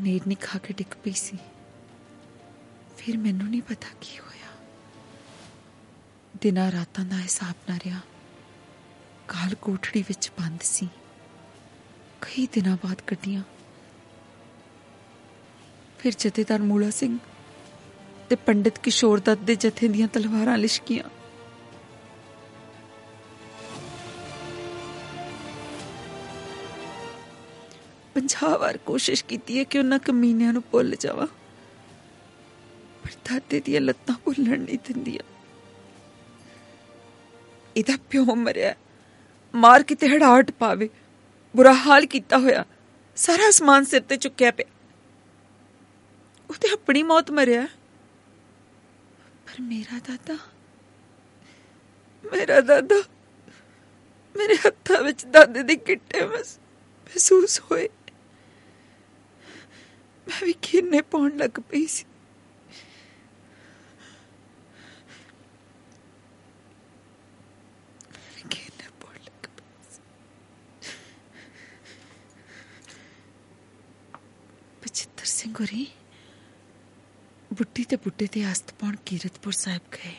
ਨੀਰ 0.00 0.22
ਨਹੀਂ 0.26 0.36
ਖਾ 0.36 0.58
ਕੇ 0.58 0.74
ਡਿੱਗ 0.74 0.94
ਪਈ 1.04 1.12
ਸੀ। 1.12 1.38
ਫਿਰ 2.96 3.16
ਮੈਨੂੰ 3.16 3.48
ਨਹੀਂ 3.48 3.62
ਪਤਾ 3.62 3.88
ਕੀ 4.00 4.18
ਹੋਇਆ। 4.18 4.56
ਦਿਨਾਂ 6.42 6.72
ਰਾਤਾਂ 6.72 7.04
ਦਾ 7.04 7.16
ਹਿਸਾਬ 7.16 7.54
ਨਾ 7.70 7.76
ਰਿਹਾ। 7.76 8.00
ਕਾਲ 9.28 9.54
ਕੋਠੜੀ 9.54 10.02
ਵਿੱਚ 10.02 10.30
ਬੰਦ 10.30 10.60
ਸੀ। 10.60 10.88
ਕਈ 12.24 12.48
ਦਿਨਾਂ 12.52 12.76
ਬਾਅਦ 12.76 13.00
ਕੱਢੀਆਂ। 13.06 13.42
ਫਿਰ 15.98 16.12
ਜਥੇਦਾਰ 16.18 16.62
ਮੂਲਾ 16.62 16.90
ਸਿੰਘ 16.90 17.18
ਤੇ 18.28 18.36
ਪੰਡਿਤ 18.36 18.78
ਕਿਸ਼ੋਰ 18.78 19.20
ਦੱਤ 19.20 19.38
ਦੇ 19.38 19.54
ਜਥੇ 19.54 19.88
ਦੀਆਂ 19.88 20.08
ਤਲਵਾਰਾਂ 20.08 20.58
ਲਿਸ਼ਕੀਆਂ। 20.58 21.04
ਪੰਜਾਹ 28.14 28.58
ਵਾਰ 28.58 28.76
ਕੋਸ਼ਿਸ਼ 28.76 29.24
ਕੀਤੀ 29.24 29.58
ਹੈ 29.58 29.64
ਕਿ 29.64 29.78
ਉਹਨਾਂ 29.78 29.98
ਕਮੀਨਿਆਂ 29.98 30.52
ਨੂੰ 30.52 30.62
ਭੁੱਲ 30.70 30.96
ਜਾਵਾਂ। 31.00 31.26
ਪਰ 33.02 33.10
ਦਾਦੇ 33.24 33.60
ਦੀਆਂ 33.60 33.80
ਲੱਤਾਂ 33.80 34.14
ਭੁੱਲਣ 34.24 34.60
ਨਹੀਂ 34.60 34.78
ਦਿੰਦੀਆਂ। 34.78 35.24
ਇਹਦਾ 37.76 37.98
ਪਿਓ 38.10 38.24
ਮਰਿਆ। 38.24 38.74
ਮਾਰ 39.54 39.82
ਕਿਤੇ 39.82 40.08
ਹੜਾਹਟ 40.08 40.50
ਪਾਵੇ। 40.50 40.88
ਬੁਰਾ 41.56 41.72
ਹਾਲ 41.74 42.06
ਕੀਤਾ 42.06 42.38
ਹੋਇਆ। 42.38 42.64
ਸਾਰਾ 43.16 43.48
ਅਸਮਾਨ 43.48 43.84
ਸਿਰ 43.84 44.02
ਤੇ 44.02 44.16
ਚੁੱਕਿਆ 44.16 44.50
ਪਿਆ। 44.50 44.66
ਉਹ 46.50 46.54
ਤੇ 46.54 46.68
ਆਪਣੀ 46.72 47.02
ਮੌਤ 47.02 47.30
ਮਰਿਆ। 47.30 47.66
ਪਰ 49.46 49.60
ਮੇਰਾ 49.60 49.98
ਦਾਦਾ 49.98 50.36
ਮੇਰਾ 52.24 52.60
ਦਾਦਾ, 52.60 53.02
ਮੇਰੇ 54.36 54.54
ਹੱਥਾਂ 54.66 55.02
ਵਿੱਚ 55.02 55.24
ਦਾਦੇ 55.26 55.62
ਦੇ 55.62 55.76
ਗਿੱਟੇ 55.88 56.26
ਮਸ 56.26 56.58
ਮਹਿਸੂਸ 57.06 57.60
ਹੋਏ। 57.60 57.88
ਮੈਂ 60.28 60.44
ਵੀ 60.44 60.52
ਕਿੰਨੇ 60.62 61.00
ਪਾਉਣ 61.02 61.36
ਲੱਗ 61.36 61.60
ਪਈ 61.60 61.86
ਸੀ 61.86 62.04
ਮੈਂ 68.12 68.30
ਵੀ 68.36 68.42
ਕਿੰਨੇ 68.50 68.88
ਪਾਉਣ 69.00 69.18
ਲੱਗ 69.26 69.48
ਪਈ 69.58 69.90
ਸੀ 69.90 70.00
ਬਚਿੱਤਰ 74.94 75.24
ਸਿੰਘ 75.24 75.54
ਹੋਰੀ, 75.60 75.86
ਬੁੱਢੀ 77.52 77.84
ਤੇ 77.84 77.96
ਬੁੱਢੇ 77.96 78.28
ਦੇ 78.32 78.44
ਆਸਤ 78.44 78.74
ਪਾਉਣ 78.74 78.96
ਕੀਰਤਪੁਰ 78.96 79.52
ਸਾਹਿਬ 79.52 79.80
ਗਏ। 79.92 80.14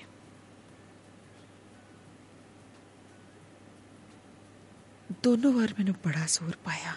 ਦੋਨੋਂ 5.24 5.54
ਵਾਰ 5.54 5.74
ਮੈਨੂੰ 5.74 5.96
ਬੜਾ 6.06 6.26
ਜ਼ੋਰ 6.26 6.56
ਪਾਇਆ। 6.56 6.96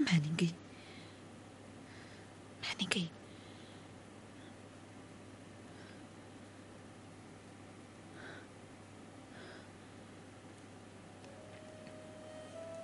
ਮੈਂ 0.00 0.20
ਨਹੀਂ 0.20 0.32
ਗਈ। 0.32 0.52
ਮੈਂ 2.62 2.74
ਨਹੀਂ 2.76 2.88
ਗਈ। 2.88 3.08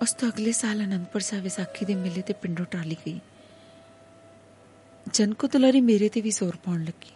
ਉਸ 0.01 0.13
ਤੋਂ 0.13 0.29
ਅਗਲੇ 0.29 0.51
ਸਾਲ 0.51 0.83
ਅਨੰਦਪੁਰ 0.83 1.21
ਸਾਹਿਬ 1.21 1.43
ਵਿਸਾਖੀ 1.43 1.85
ਦੇ 1.85 1.95
ਮੇਲੇ 1.95 2.21
ਤੇ 2.21 2.33
ਪਿੰਡੋਂ 2.33 2.65
ਟਾਲੀ 2.65 2.95
ਗਈ। 3.07 3.19
ਜਨਕੋ 5.13 5.47
ਦੁਲਾਰੀ 5.47 5.81
ਮੇਰੇ 5.81 6.09
ਤੇ 6.09 6.21
ਵੀ 6.21 6.29
ਜ਼ੋਰ 6.29 6.55
ਪਾਉਣ 6.55 6.83
ਲੱਗੀ। 6.83 7.11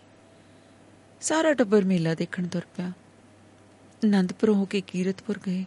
ਸਾਰਾ 1.22 1.54
ਟੱਬਰ 1.54 1.84
ਮੇਲਾ 1.84 2.14
ਦੇਖਣ 2.14 2.48
ਤੁਰ 2.48 2.62
ਪਿਆ। 2.78 2.88
ਆਨੰਦਪੁਰੋਂ 4.06 4.56
ਹੋ 4.56 4.66
ਕੇ 4.66 4.82
ਕੀਰਤਪੁਰ 4.82 5.40
ਗਏ। 5.48 5.66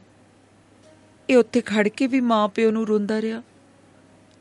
ਇਹ 1.30 1.36
ਉੱਥੇ 1.36 1.60
ਖੜ 1.60 1.88
ਕੇ 1.88 2.06
ਵੀ 2.06 2.20
ਮਾਂ 2.20 2.48
ਪਿਓ 2.48 2.70
ਨੂੰ 2.70 2.86
ਰੋਂਦਾ 2.86 3.22
ਰਿਹਾ। 3.22 3.42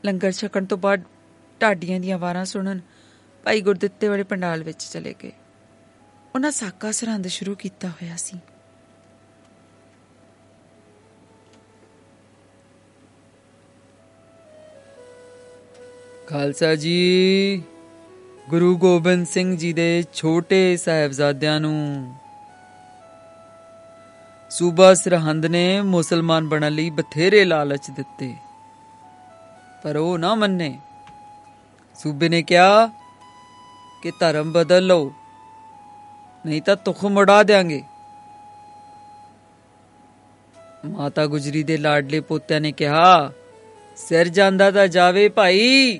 ਲੰਗਰ 0.05 0.31
ਛਕਣ 0.31 0.65
ਤੋਂ 0.65 0.77
ਬਾਅਦ 0.77 1.01
ਢਾਡੀਆਂ 1.61 1.99
ਦੀਆਂ 1.99 2.17
ਆਵਾਜ਼ਾਂ 2.17 2.45
ਸੁਣਨ 2.45 2.81
ਭਾਈ 3.43 3.61
ਗੁਰਦਿੱਤੇ 3.61 4.07
ਵਾਲੇ 4.07 4.23
ਪੰਡਾਲ 4.23 4.63
ਵਿੱਚ 4.63 4.83
ਚਲੇ 4.83 5.15
ਗਏ। 5.23 5.31
ਉਹਨਾਂ 6.35 6.51
ਸਾਕਾ 6.51 6.91
ਸਰਹੰਦ 6.91 7.27
ਸ਼ੁਰੂ 7.27 7.55
ਕੀਤਾ 7.55 7.89
ਹੋਇਆ 7.89 8.15
ਸੀ। 8.15 8.39
ਖਾਲਸਾ 16.27 16.75
ਜੀ। 16.75 17.63
ਗੁਰੂ 18.49 18.77
ਗੋਬਿੰਦ 18.77 19.27
ਸਿੰਘ 19.27 19.57
ਜੀ 19.57 19.73
ਦੇ 19.73 20.03
ਛੋਟੇ 20.13 20.77
ਸਾਹਿਬਜ਼ਾਦਿਆਂ 20.77 21.59
ਨੂੰ 21.59 22.13
ਸੂਬਾ 24.49 24.93
ਸਰਹੰਦ 24.93 25.45
ਨੇ 25.45 25.81
ਮੁਸਲਮਾਨ 25.81 26.47
ਬਣਨ 26.49 26.71
ਲਈ 26.71 26.89
ਬਥੇਰੇ 26.89 27.43
ਲਾਲਚ 27.45 27.89
ਦਿੱਤੇ। 27.91 28.33
ਪਰ 29.83 29.97
ਉਹ 29.97 30.17
ਨਾ 30.17 30.35
ਮੰਨੇ। 30.35 30.79
ਸੂਬੇ 31.95 32.29
ਨੇ 32.29 32.41
ਕਿਹਾ 32.43 32.87
ਕਿ 34.03 34.11
ਧਰਮ 34.19 34.51
ਬਦਲ 34.51 34.85
ਲਓ 34.85 35.11
ਨਹੀਂ 36.45 36.61
ਤਾਂ 36.61 36.75
ਤੁਖਮ 36.75 37.17
ਉਡਾ 37.17 37.43
ਦੇਾਂਗੇ 37.43 37.83
ਮਾਤਾ 40.85 41.25
ਗੁਜਰੀ 41.25 41.63
ਦੇ 41.63 41.77
ਲਾਡਲੇ 41.77 42.19
ਪੋਤਿਆਂ 42.19 42.61
ਨੇ 42.61 42.71
ਕਿਹਾ, 42.71 43.31
ਸਿਰ 43.97 44.27
ਜਾਂਦਾ 44.27 44.71
ਤਾਂ 44.71 44.87
ਜਾਵੇ 44.87 45.29
ਭਾਈ। 45.29 45.99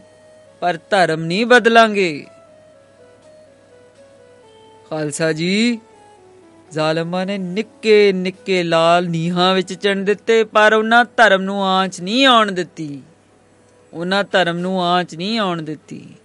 ਪਰ 0.60 0.80
ਧਰਮ 0.90 1.24
ਨਹੀਂ 1.24 1.46
ਬਦਲਾਂਗੇ। 1.46 2.28
ਖਾਲਸਾ 4.90 5.34
ਜੀ, 5.34 5.80
ਜ਼ਾਲਮਾਂ 6.72 7.26
ਨੇ 7.26 7.38
ਨਿੱਕੇ 7.38 8.12
ਨਿੱਕੇ 8.14 8.64
ਲਾਲ 8.64 9.08
ਨੀਹਾਂ 9.08 9.56
ਵਿੱਚ 9.56 9.74
ਚਣ 9.74 9.96
ਦਿੱਤੇ, 9.96 10.44
ਪਰ 10.44 10.74
ਉਹਨਾਂ 10.74 11.06
ਧਰਮ 11.18 11.42
ਨੂੰ 11.42 11.66
ਆਂਚ 11.66 12.02
ਨਹੀਂ 12.02 12.26
ਆਉਣ 12.26 12.52
ਦਿੱਤੀ। 12.52 13.02
ਉਹਨਾਂ 13.94 14.24
ਧਰਮ 14.32 14.58
ਨੂੰ 14.58 14.84
ਆਂਚ 14.84 15.16
ਨਹੀਂ 15.16 15.40
ਆਉਣ 15.40 15.62
ਦਿੱਤੀ। 15.62 16.16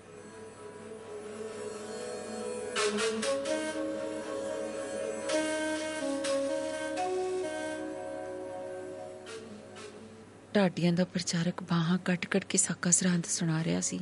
ਢਾਡੀਆਂ 10.56 10.92
ਦਾ 10.92 11.04
ਪ੍ਰਚਾਰਕ 11.04 11.62
ਬਾਹਾਂ 11.62 11.98
ਕੱਟ-ਕੱਟ 11.98 12.44
ਕੇ 12.44 12.58
ਸਾਕਾ 12.58 12.90
ਸਰਹੰਦ 12.90 13.24
ਸੁਣਾ 13.24 13.64
ਰਿਹਾ 13.64 13.80
ਸੀ। 13.80 14.00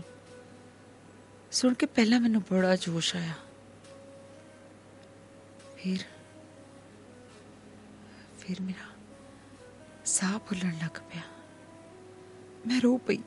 ਸੁਣ 1.52 1.74
ਕੇ 1.74 1.86
ਪਹਿਲਾਂ 1.86 2.20
ਮੈਨੂੰ 2.20 2.42
ਬੜਾ 2.42 2.76
ਜੋਸ਼ 2.76 3.16
ਆਇਆ। 3.16 3.32
ਫਿਰ 5.76 5.98
ਫਿਰ 8.38 8.62
ਮੇਰਾ 8.62 8.86
ਸਾਹ 10.04 10.38
ਫੁੱਲਣ 10.38 10.72
ਲੱਗ 10.72 10.98
ਪਿਆ। 10.98 11.22
ਮੈਂ 12.66 12.80
ਰੋ 12.80 12.98
ਪਈ। 12.98 13.18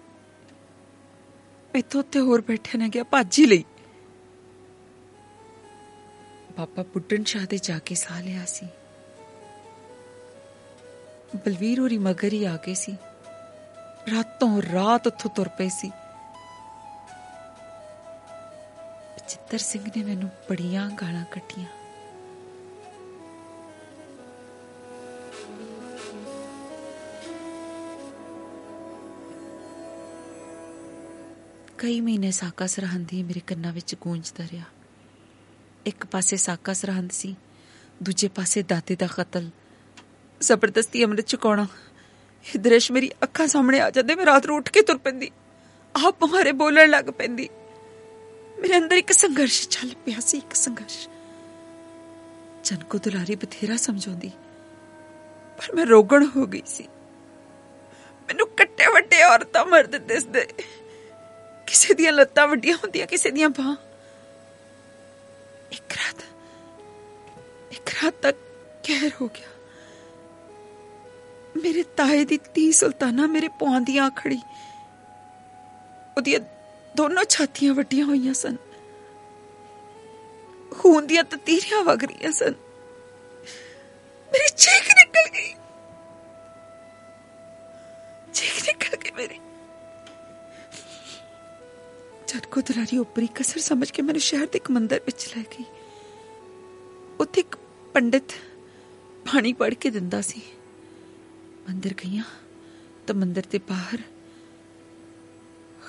ਮੈਥੋਂ 1.74 2.00
ਉੱਤੇ 2.00 2.20
ਹੋਰ 2.20 2.42
ਬੈਠੇ 2.42 2.78
ਨਾ 2.78 2.88
ਗਿਆ 2.88 3.04
ਭੱਜ 3.04 3.40
ਹੀ 3.40 3.46
ਲਈ। 3.46 3.66
ਪਾਪਾ 6.58 6.84
ਪੁੱਟਣ 6.84 7.24
ਸ਼ਾਹ 7.24 7.46
ਦੇ 7.46 7.58
ਜਾ 7.58 7.80
ਕੇ 7.80 7.96
ਸਾਹ 7.96 8.24
ਲਿਆ 8.24 8.46
ਸੀ। 8.46 8.68
ਬਲਵੀਰ 11.36 11.80
ਹੋਰੀ 11.80 11.98
ਮਗਰ 11.98 12.34
ਹੀ 12.34 12.46
ਆ 12.46 12.58
ਗਏ 12.68 12.74
ਸੀ। 12.74 12.98
ਰਾਤੋਂ 14.12 14.62
ਰਾਤ 14.62 15.08
ਉੱਥੋਂ 15.08 15.32
ਤੁਰ 15.32 15.48
ਪਏ 15.48 15.70
ਸੀ। 15.70 15.92
ਚਿੱਤਰ 19.28 19.58
ਸਿੰਘ 19.58 19.84
ਨੇ 19.98 20.04
ਮੈਨੂੰ 20.04 20.30
ਬੜੀਆਂ 20.50 20.90
ਗਾਲਾਂ 20.92 21.26
ਕੱਢੀਆਂ। 21.32 21.68
ਕਈ 31.78 32.02
ਮਹੀਨੇ 32.02 32.32
ਸਾਕਾ 32.32 32.68
ਸਰਹੰਦ 32.68 33.08
ਹੀ 33.14 33.24
ਮੇਰੇ 33.24 33.40
ਕੰਨਾਂ 33.40 33.74
ਵਿੱਚ 33.74 33.96
ਗੂੰਜਦਾ 34.02 34.44
ਰਿਹਾ। 34.52 34.64
ਇੱਕ 35.86 36.06
ਪਾਸੇ 36.06 36.38
ਸਾਕਾ 36.38 36.74
ਸਰਹੰਦ 36.74 37.12
ਸੀ, 37.12 37.36
ਦੂਜੇ 38.04 38.28
ਪਾਸੇ 38.28 38.64
ਦਾਤੇ 38.64 38.96
ਦਾ 38.96 39.08
ਕਤਲ। 39.18 39.50
ਜ਼ਬਰਦਸਤੀ 40.42 41.04
ਅੰਮ੍ਰਿਤ 41.04 41.26
ਚੁਕਾਉਣਾ 41.28 41.68
ਇਹ 42.46 42.60
ਦ੍ਰਿਸ਼ 42.60 42.92
ਮੇਰੀ 42.92 43.12
ਅੱਖਾਂ 43.24 43.48
ਸਾਹਮਣੇ 43.48 43.80
ਆ 43.80 43.90
ਜਾਂਦੇ, 43.90 44.16
ਮੈਂ 44.16 44.26
ਰਾਤ 44.26 44.46
ਨੂੰ 44.46 44.58
ਉੱਠ 44.58 44.70
ਕੇ 44.70 44.82
ਤੁਰ 44.82 44.98
ਪੈਂਦੀ। 44.98 45.32
ਆਪ 46.06 46.24
ਮੁਹਾਰੇ 46.24 46.52
ਬੋਲਣ 46.52 46.90
ਲੱਗ 46.90 47.06
ਪੈਂਦੀ। 47.06 47.50
ਮੇਰੇ 48.62 48.78
ਅੰਦਰ 48.78 48.96
ਇੱਕ 48.96 49.12
ਸੰਘਰਸ਼ 49.12 49.68
ਚੱਲ 49.70 49.90
ਪਿਆ 50.06 50.20
ਸੀ, 50.20 50.38
ਇੱਕ 50.38 50.54
ਸੰਘਰਸ਼। 50.54 51.08
ਜਨ 52.64 52.84
ਕੋ 52.84 52.98
ਦੁਲਾਰੀ 52.98 53.36
ਬਥੇਰਾ 53.36 53.76
ਸਮਝਾਉਂਦੀ, 53.76 54.32
ਪਰ 55.58 55.76
ਮੈਂ 55.76 55.86
ਰੋਗਣ 55.86 56.26
ਹੋ 56.36 56.46
ਗਈ 56.46 56.62
ਸੀ। 56.66 56.88
ਮੈਨੂੰ 58.28 58.48
ਕੱਟੇ 58.48 58.88
ਵੱਡੇ 58.94 59.24
ਔਰਤਾਂ 59.24 59.66
ਮਰਦ 59.66 59.96
ਦਿਸਦੇ। 59.98 60.46
ਕਿਸੇ 61.68 61.94
ਦੀਆਂ 61.94 62.12
ਲੱਤਾਂ 62.12 62.48
ਵੱਡੀਆਂ 62.48 62.76
ਹੁੰਦੀਆਂ, 62.76 63.08
ਕਿਸੇ 63.08 63.32
ਦੀਆਂ 63.32 63.50
ਬਾਹਾਂ। 63.50 63.76
ਇੱਕ 65.72 65.94
ਰਾਤ 65.94 66.24
ਇੱਕ 67.72 67.90
ਰਾਤ 68.04 68.14
ਤੱਕ 68.14 68.38
ਕਹਿਰ 68.84 69.12
ਹੋ 69.22 69.28
ਗਿਆ। 69.28 69.50
ਮੇਰੇ 71.64 71.84
ਤਾਏ 71.98 72.24
ਦੀ 72.26 72.38
ਤੀ 72.54 72.72
ਸੁਲਤਾਨਾ 72.72 73.26
ਮੇਰੇ 73.28 73.48
ਪੁਆਂ 73.48 73.82
ਦੀ 73.82 73.98
ਆ 73.98 74.10
ਖੜੀ 74.16 74.40
ਉਹਦੀਆਂ 76.18 76.40
ਦੋਨੋਂ 76.98 77.24
ਛਾਤੀਆਂ 77.24 77.74
ਵੱਡੀਆਂ 77.74 78.06
ਹੋਈਆਂ 78.06 78.34
ਸਨ। 78.34 78.58
ਖੂਨ 80.72 81.08
ਦੀਆਂ 81.08 81.24
ਤਤੀਰੀਆਂ 81.24 81.84
ਵਗ 81.84 82.04
ਰਹੀਆਂ 82.04 82.32
ਸਨ। 82.32 82.54
ਮੇਰੀ 84.32 84.50
ਚੀਖ 84.58 84.90
ਨਿਕਲ 84.92 85.30
ਗਈ। 85.38 85.56
ਚੀਖ 88.34 88.64
ਨਿਕਲ 88.68 88.98
ਗਈ 88.98 89.12
ਮੇਰੀ। 89.12 89.40
ਜਦ 92.28 92.46
ਕੋ 92.46 92.62
ਦਲਾਰੀ 92.62 92.98
ਉਪਰੀ 92.98 93.28
ਕਸਰ 93.28 93.60
ਸਮਝ 93.60 93.92
ਕੇ 93.92 94.02
ਮੈਨੂੰ 94.02 94.22
ਸ਼ਹਿਰ 94.22 94.46
ਦੇ 94.46 94.58
ਇੱਕ 94.58 94.72
ਮੰਦਰ 94.72 95.02
ਵਿੱਚ 95.06 95.34
ਲੈ 95.38 95.44
ਗਈ। 95.44 95.66
ਉੱਥੇ 97.20 97.42
ਇੱਕ 97.42 97.58
ਪੰਡਿਤ 97.94 98.32
ਪਾਣੀ 99.26 99.54
ਪੜ 99.54 99.74
ਕੇ 99.74 99.90
ਦਿੰਦਾ 99.90 100.22
ਸੀ। 100.22 100.42
ਮੰਦਰ 101.70 101.90
ਗਈਆਂ 101.90 102.24
ਤਾਂ 103.08 103.16
ਮੰਦਰ 103.16 103.44
ਦੇ 103.52 103.58
ਬਾਹਰ 103.58 103.98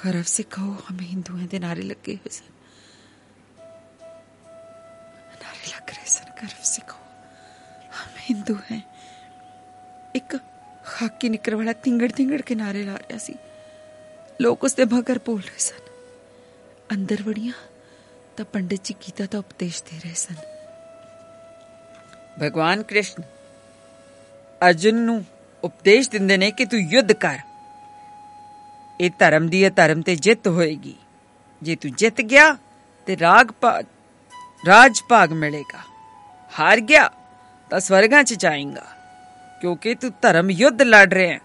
ਗਰਵ 0.06 0.24
से 0.24 0.44
कहो 0.56 0.72
हमें 0.88 1.06
हिंदू 1.06 1.38
हैं 1.38 1.48
ਦੇ 1.48 1.60
ਨਾਰੇ 1.60 1.82
ਲੱਗੇ 1.82 2.16
ਹੋਏ 2.16 2.30
ਸਨ 2.30 2.52
ਨਾਰੇ 5.42 5.70
ਲੱਗ 5.70 5.90
ਰਹੇ 5.90 6.06
ਸਨ 6.06 6.32
ਗਰਵ 6.42 6.64
से 6.72 6.84
कहो 6.92 7.06
हम 7.98 8.20
हिंदू 8.28 8.56
हैं 8.72 8.82
ਇੱਕ 10.16 10.38
ਖਾਕੀ 10.86 11.30
ਨਿਕਰ 11.30 11.56
ਵਾਲਾ 11.56 11.74
ਤਿੰਗੜ 11.84 12.12
ਤਿੰਗੜ 12.12 12.42
ਕੇ 12.42 12.56
ਨਾਰੇ 12.56 12.84
ਲਾ 12.84 12.96
ਰਿਹਾ 12.98 13.18
ਸੀ 13.18 13.36
ਲੋਕ 14.42 14.64
ਉਸ 14.64 14.74
ਦੇ 14.74 14.86
ਮਗਰ 14.86 15.20
ਬੋਲ 15.26 15.42
ਰਹੇ 15.42 15.58
ਸਨ 15.60 15.90
ਅੰਦਰ 16.94 17.24
ਵੜੀਆਂ 17.24 17.54
ਤਾਂ 18.38 18.46
ਪੰਡਿਤ 18.46 18.84
ਜੀ 18.84 18.96
ਗੀਤਾ 19.08 19.26
ਦਾ 19.32 19.40
ਉਪਦੇਸ਼ 19.40 19.84
ਦੇ 19.84 20.00
ਰਹੇ 20.04 20.14
ਸਨ 20.14 20.36
ਭਗਵਾਨ 22.40 22.84
ਕ੍ਰਿਸ਼ਨ 22.84 23.24
ਅਰਜੁਨ 24.62 24.96
ਨੂੰ 25.02 25.24
ਉਪਦੇਸ਼ 25.64 26.10
ਦਿੰਦੇ 26.10 26.38
ਨੇ 26.38 26.52
ਕਿ 26.52 26.66
ਤੂੰ 26.66 26.80
ਯੁੱਧ 26.92 27.12
ਕਰ 27.14 27.40
ਇਹ 29.03 29.11
ਧਰਮ 29.19 29.49
ਦੀ 29.49 29.65
ਹੈ, 29.65 29.71
ਧਰਮ 29.71 30.03
ਤੇ 30.03 30.17
ਜਿੱਤ 30.17 30.49
ਹੋਏਗੀ। 30.49 30.97
ਜੇ 31.63 31.77
ਤੂੰ 31.77 31.93
ਜਿੱਤ 31.93 32.21
ਗਿਆ, 32.21 32.57
ਤੇ 33.07 33.19
ਰਾਗ 33.19 33.47
ਭਾਗ 33.61 33.85
ਰਾਜ 34.67 35.03
ਭਾਗ 35.09 35.33
ਮਿਲੇਗਾ। 35.33 35.79
ਹਾਰ 36.61 36.81
ਗਿਆ, 36.81 37.11
ਤਾਂ 37.71 37.81
ਸਵਰਗਾਂ 37.81 38.25
'ਚ 38.25 38.35
ਜਾਏਗਾ, 38.35 38.87
ਕਿਉਂਕਿ 39.61 39.95
ਤੂੰ 39.95 40.13
ਧਰਮ 40.23 40.51
ਯੁੱਧ 40.51 40.83
ਲੜ 40.83 41.15
ਰਿਹਾ 41.15 41.35
ਹੈ। 41.35 41.41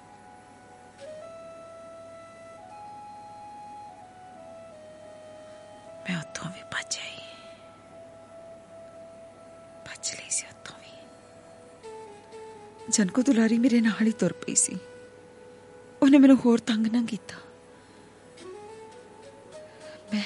ਮੈਂ 6.09 6.17
ਉੱਥੋਂ 6.17 6.51
ਵੀ 6.51 6.61
ਭੱਜ 6.63 6.97
ਆਈ। 6.97 7.17
ਭੱਜ 9.85 10.11
ਲਈ 10.15 10.29
ਸੀ 10.29 10.45
ਉੱਥੋਂ 10.47 10.77
ਵੀ। 10.79 10.91
ਜਨਕੋ 12.89 13.21
ਦੁਲਾਰੀ 13.21 13.57
ਮੇਰੇ 13.57 13.81
ਨਾਲ 13.81 14.07
ਹੀ 14.07 14.11
ਤੁਰ 14.11 14.33
ਪਈ 14.33 14.55
ਸੀ। 14.55 14.77
ਉਹਨੇ 16.01 16.17
ਮੈਨੂੰ 16.17 16.37
ਹੋਰ 16.45 16.59
ਤੰਗ 16.59 16.87
ਨਾ 16.87 17.05
ਕੀਤਾ। 17.09 17.46
ਮੈਂ 20.13 20.23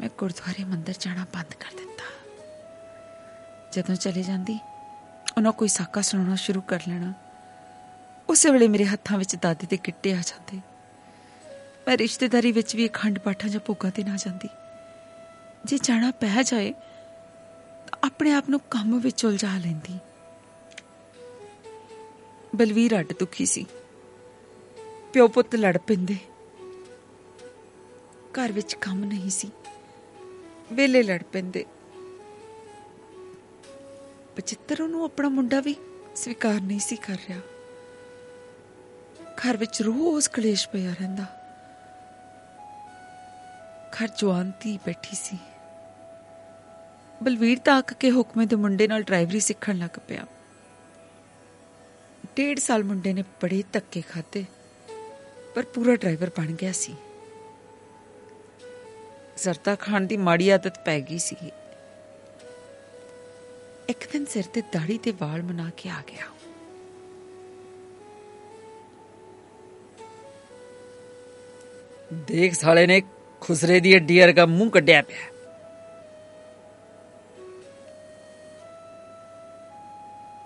ਮੈਂ 0.00 0.08
ਗੁਰਦੁਆਰੇ 0.18 0.64
ਮੰਦਰ 0.64 0.94
ਜਾਣਾ 1.00 1.26
ਬੰਦ 1.34 1.54
ਕਰ 1.54 1.70
ਦਿੱਤਾ। 1.70 2.04
ਜਦੋਂ 3.72 3.94
ਚਲੇ 3.94 4.22
ਜਾਂਦੀ, 4.22 4.58
ਉਹਨਾਂ 5.36 5.52
ਕੋਈ 5.52 5.68
ਸਾਕਾ 5.68 6.00
ਸੁਣਾਉਣਾ 6.00 6.34
ਸ਼ੁਰੂ 6.34 6.60
ਕਰ 6.60 6.80
ਲੈਣਾ। 6.88 7.12
ਉਸੇ 8.28 8.50
ਵੇਲੇ 8.50 8.68
ਮੇਰੇ 8.68 8.84
ਹੱਥਾਂ 8.84 9.18
ਵਿੱਚ 9.18 9.36
ਦਾਦੀ 9.36 9.66
ਦੇ 9.66 9.78
ਗਿੱਟੇ 9.86 10.12
ਆ 10.12 10.16
ਜਾਂਦੇ। 10.16 10.60
ਮੈਂ 11.88 11.98
ਰਿਸ਼ਤੇਦਾਰੀ 11.98 12.52
ਵਿੱਚ 12.52 12.76
ਵੀ 12.76 12.88
ਅਖੰਡ 12.88 13.18
ਪਾਠਾਂ 13.18 13.50
ਜਾਂ 13.50 13.60
ਭੋਗਾਂ 13.60 13.90
ਤੇ 13.90 14.04
ਨਾ 14.04 14.16
ਜਾਂਦੀ। 14.16 14.48
ਜੇ 15.64 15.78
ਜਾਣਾ 15.82 16.10
ਪੈ 16.10 16.42
ਜਾਏ, 16.42 16.72
ਤਾਂ 17.86 17.98
ਆਪਣੇ 18.04 18.32
ਆਪ 18.32 18.50
ਨੂੰ 18.50 18.60
ਕੰਮ 18.60 19.00
ਵਿੱਚ 19.00 19.24
ਉਲਝਾ 19.24 19.58
ਲੈਂਦੀ। 19.58 19.98
ਬਲਵੀਰ 22.56 23.00
ਅੱਡ 23.00 23.12
ਦੁਖੀ 23.20 23.46
ਸੀ। 23.46 23.66
ਪਿਓ 25.12 25.28
ਪੁੱਤ 25.28 25.54
ਲੜ 25.54 25.78
ਪੈਂਦੇ। 25.78 26.35
ਘਰ 28.36 28.52
ਵਿੱਚ 28.52 28.74
ਕੰਮ 28.74 29.04
ਨਹੀਂ 29.04 29.30
ਸੀ। 29.30 29.50
ਵੇਲੇ 30.72 31.02
ਲੜ 31.02 31.22
ਪੈਂਦੇ। 31.22 31.64
ਬਚਿੱਤਰ 34.36 34.82
ਉਹਨੂੰ 34.82 35.04
ਆਪਣਾ 35.04 35.28
ਮੁੰਡਾ 35.28 35.60
ਵੀ 35.60 35.76
ਸਵੀਕਾਰ 36.16 36.60
ਨਹੀਂ 36.60 36.80
ਸੀ 36.80 36.96
ਕਰ 36.96 37.16
ਰਿਹਾ। 37.28 37.40
ਘਰ 39.24 39.56
ਵਿੱਚ 39.56 39.82
ਰੋਜ਼ 39.82 40.28
ਕਲੇਸ਼ 40.28 40.68
ਪਿਆ 40.68 40.92
ਰਹਿੰਦਾ। 40.92 41.24
ਘਰ 43.90 44.08
ਜਵਾਨ 44.18 44.52
ਧੀ 44.60 44.78
ਬੈਠੀ 44.86 45.16
ਸੀ। 45.16 45.38
ਬਲਵੀਰ 47.22 47.58
ਤਾਂ 47.58 47.78
ਅੱਕ 47.78 47.94
ਕੇ 47.94 48.10
ਹੁਕਮੇ 48.10 48.46
ਦੇ 48.46 48.56
ਮੁੰਡੇ 48.56 48.88
ਨਾਲ 48.88 49.02
ਡਰਾਈਵਰੀ 49.02 49.40
ਸਿੱਖਣ 49.40 49.78
ਲੱਗ 49.78 49.98
ਪਿਆ। 50.08 50.26
ਡੇਢ 52.36 52.58
ਸਾਲ 52.58 52.84
ਮੁੰਡੇ 52.84 53.12
ਨੇ 53.12 53.22
ਬੜੇ 53.22 53.64
ਧੱਕੇ 53.72 54.00
ਖਾਦੇ 54.00 54.44
ਪਰ 55.54 55.62
ਪੂਰਾ 55.62 55.96
ਡਰਾਈਵਰ 55.96 56.30
ਬਣ 56.38 56.46
ਗਿਆ 56.46 56.72
ਸੀ। 56.72 56.94
ਜ਼ਰਦਾ 59.36 59.74
ਖਾਨ 59.74 60.06
ਦੀ 60.06 60.16
ਮਾੜੀ 60.16 60.48
ਆਦਤ 60.50 60.78
ਪੈ 60.84 61.00
ਗਈ 61.00 61.18
ਸੀ। 61.18 61.36
ਇੱਕ 63.88 64.06
ਦਿਨ 64.12 64.24
ਸਿਰ 64.24 64.44
ਤੇ 64.44 64.60
ਦਾੜੀ 64.72 64.98
ਤੇ 64.98 65.10
ਵਾਲ 65.10 65.42
ਮਨਾ 65.42 65.70
ਕੇ 65.76 65.90
ਆ 65.90 66.02
ਗਿਆ। 66.06 66.26
ਦੇਖ 72.12 72.54
ਸਾਲੇ 72.54 72.86
ਨੇ, 72.86 73.02
ਖੁਸਰੇ 73.40 73.80
ਦੀ 73.80 73.94
ਹੱਡੀ 73.94 74.20
ਵਰਗਾ 74.20 74.46
ਮੂੰਹ 74.46 74.70
ਕੱਢਿਆ 74.70 75.02
ਪਿਆ। 75.02 75.28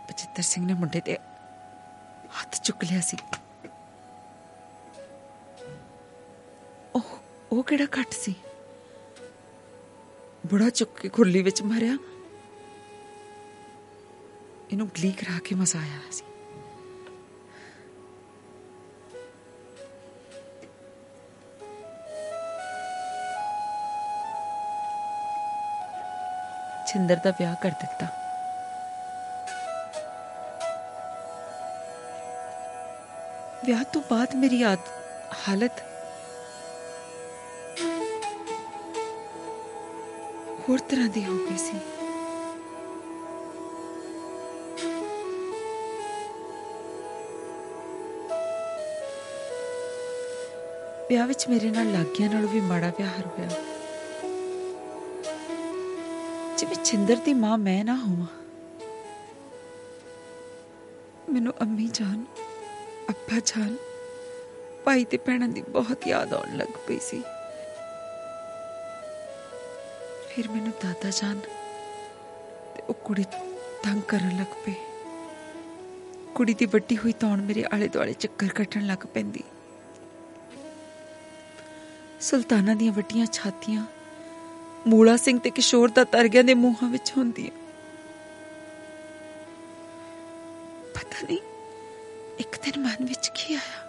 ਬਚਿੱਤਰ 0.09 0.43
ਸਿੰਘ 0.43 0.67
ਨੇ 0.67 0.75
ਮੁੰਡੇ 0.75 1.01
ਤੇ 1.01 1.17
ਹੱਥ 2.41 2.61
ਚੁੱਕ 2.63 2.85
ਲਿਆ 2.85 3.01
ਸੀ। 3.01 3.17
ਉਹ 6.95 7.19
ਉਹ 7.53 7.63
ਕਿਹੜਾ 7.65 7.87
ਘੱਟ 8.01 8.13
ਸੀ? 8.13 8.35
ਬੜਾ 10.53 10.71
ਚੁੱਕ 10.71 11.01
ਕੇ 11.01 11.09
ਖੁਰਲੀ 11.09 11.43
ਵਿੱਚ 11.43 11.63
ਮਾਰਿਆ। 11.63 11.97
ਇਹਨੂੰ 14.73 14.89
ਗਲੀ 14.89 15.13
ਕਰਾ 15.13 15.39
ਕੇ 15.39 15.55
ਮਜ਼ਾ 15.55 15.79
ਆਇਆ 15.81 16.01
ਸੀ। 16.11 16.25
ਛਿੰਦਰ 26.87 27.17
ਦਾ 27.17 27.31
ਵਿਆਹ 27.31 27.55
ਕਰ 27.55 27.71
ਦਿੱਤਾ। 27.71 28.07
ਵਿਆਹ 33.65 33.85
ਤੋਂ 33.85 34.03
ਬਾਅਦ 34.11 34.35
ਮੇਰੀ 34.35 34.63
ਆਦ, 34.63 34.79
ਹਾਲਤ 35.49 35.90
ਹੋਰ 40.71 40.79
ਤਰ੍ਹਾਂ 40.79 41.09
ਦੀ 41.09 41.25
ਹੋ 41.25 41.35
ਗਈ 41.35 41.57
ਸੀ। 41.59 41.79
ਵਿਆਹ 51.09 51.27
ਵਿੱਚ 51.27 51.49
ਮੇਰੇ 51.49 51.71
ਨਾਲ 51.71 51.93
ਲਾਗਿਆਂ 51.93 52.31
ਨਾਲੋਂ 52.31 52.49
ਵੀ 52.49 52.61
ਮਾੜਾ 52.61 52.93
ਵਿਹਾਰ 52.99 53.27
ਹੋਇਆ। 53.27 53.49
ਜਿਵੇਂ 56.59 56.85
ਛਿੰਦਰ 56.85 57.17
ਦੀ 57.17 57.35
ਮਾਂ 57.35 57.59
ਮੈਂ 57.59 57.85
ਨਾ 57.85 57.97
ਹੋਵਾਂ। 57.97 58.27
ਮੈਨੂੰ 61.33 61.55
ਅੰਮੀ 61.61 61.91
ਜਾਨ 61.95 62.25
ਅੱਪਾ 63.11 63.41
ਜਾਨ, 63.47 63.77
ਭਾਈ 64.85 65.05
ਤੇ 65.05 65.17
ਭੈਣਾਂ 65.17 65.49
ਦੀ 65.49 65.63
ਬਹੁਤ 65.63 66.07
ਯਾਦ 66.07 66.35
ਆਉਣ 66.35 66.57
ਲੱਗ 66.57 66.79
ਪਈ 66.89 66.99
ਸੀ। 66.99 67.23
ਫਿਰ 70.41 70.51
ਮੈਨੂੰ 70.51 70.73
ਦਾਦਾ 70.83 71.11
ਜਾਨ 71.11 71.41
ਤੇ 72.77 72.83
ਉਹ 72.89 72.95
ਕੁੜੀ 72.95 73.25
ਤੰਗ 73.83 74.03
ਕਰਨ 74.03 74.37
ਲੱਗ 74.39 74.55
ਪਈ 74.67 74.75
ਕੁੜੀ 76.35 76.55
ਦੀ 76.55 76.67
ਵੱਡੀ 76.67 76.97
ਹੋਈ 76.97 77.13
ਤੌਣ 77.13 77.43
ਮੇਰੇ 77.43 77.65
ਆਲੇ 77.73 77.89
ਦੁਆਲੇ 77.89 78.13
ਚੱਕਰ 78.13 78.49
ਕੱਟਣ 78.49 78.87
ਲੱਗ 78.87 79.07
ਪੈਂਦੀ। 79.15 79.43
ਸੁਲਤਾਨਾ 82.21 82.75
ਦੀਆਂ 82.75 82.93
ਵੱਡੀਆਂ 82.93 83.27
ਛਾਤੀਆਂ 83.27 83.85
ਮੂਲਾ 84.87 85.17
ਸਿੰਘ 85.17 85.39
ਤੇ 85.39 85.51
ਕਿਸ਼ੋਰ 85.51 85.91
ਦਾ 85.91 86.05
ਤਰਗਿਆਂ 86.05 86.45
ਦੇ 86.45 86.55
ਮੂੰਹਾਂ 86.55 86.91
ਵਿੱਚ 86.91 87.13
ਹੁੰਦੀਆਂ। 87.17 87.51
ਪਤਾ 90.95 91.27
ਨਹੀਂ 91.27 91.39
ਇੱਕ 92.39 92.61
ਦਿਨ 92.65 92.83
ਮਨ 92.83 93.05
ਵਿੱਚ 93.05 93.31
ਕੀ 93.35 93.55
ਆਇਆ। 93.55 93.85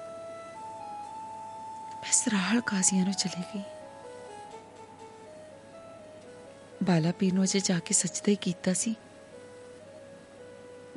ਮੈਂ 1.96 2.12
ਸਰਾਹਲ 2.12 2.62
ਕਾਜ਼ੀਆਂ 2.62 3.06
ਨੂੰ 3.06 3.14
ਚਲੀ 3.14 3.44
ਗਈ। 3.56 3.64
ਬਾਲਾ 6.84 7.12
ਪੀਰ 7.12 7.34
ਨੂੰ 7.34 7.44
ਅਜੇ 7.44 7.60
ਜਾ 7.60 7.80
ਕੇ 7.80 7.94
ਸਜਦਾ 7.94 8.32
ਹੀ 8.32 8.36
ਕੀਤਾ 8.36 8.74
ਸੀ। 8.74 8.96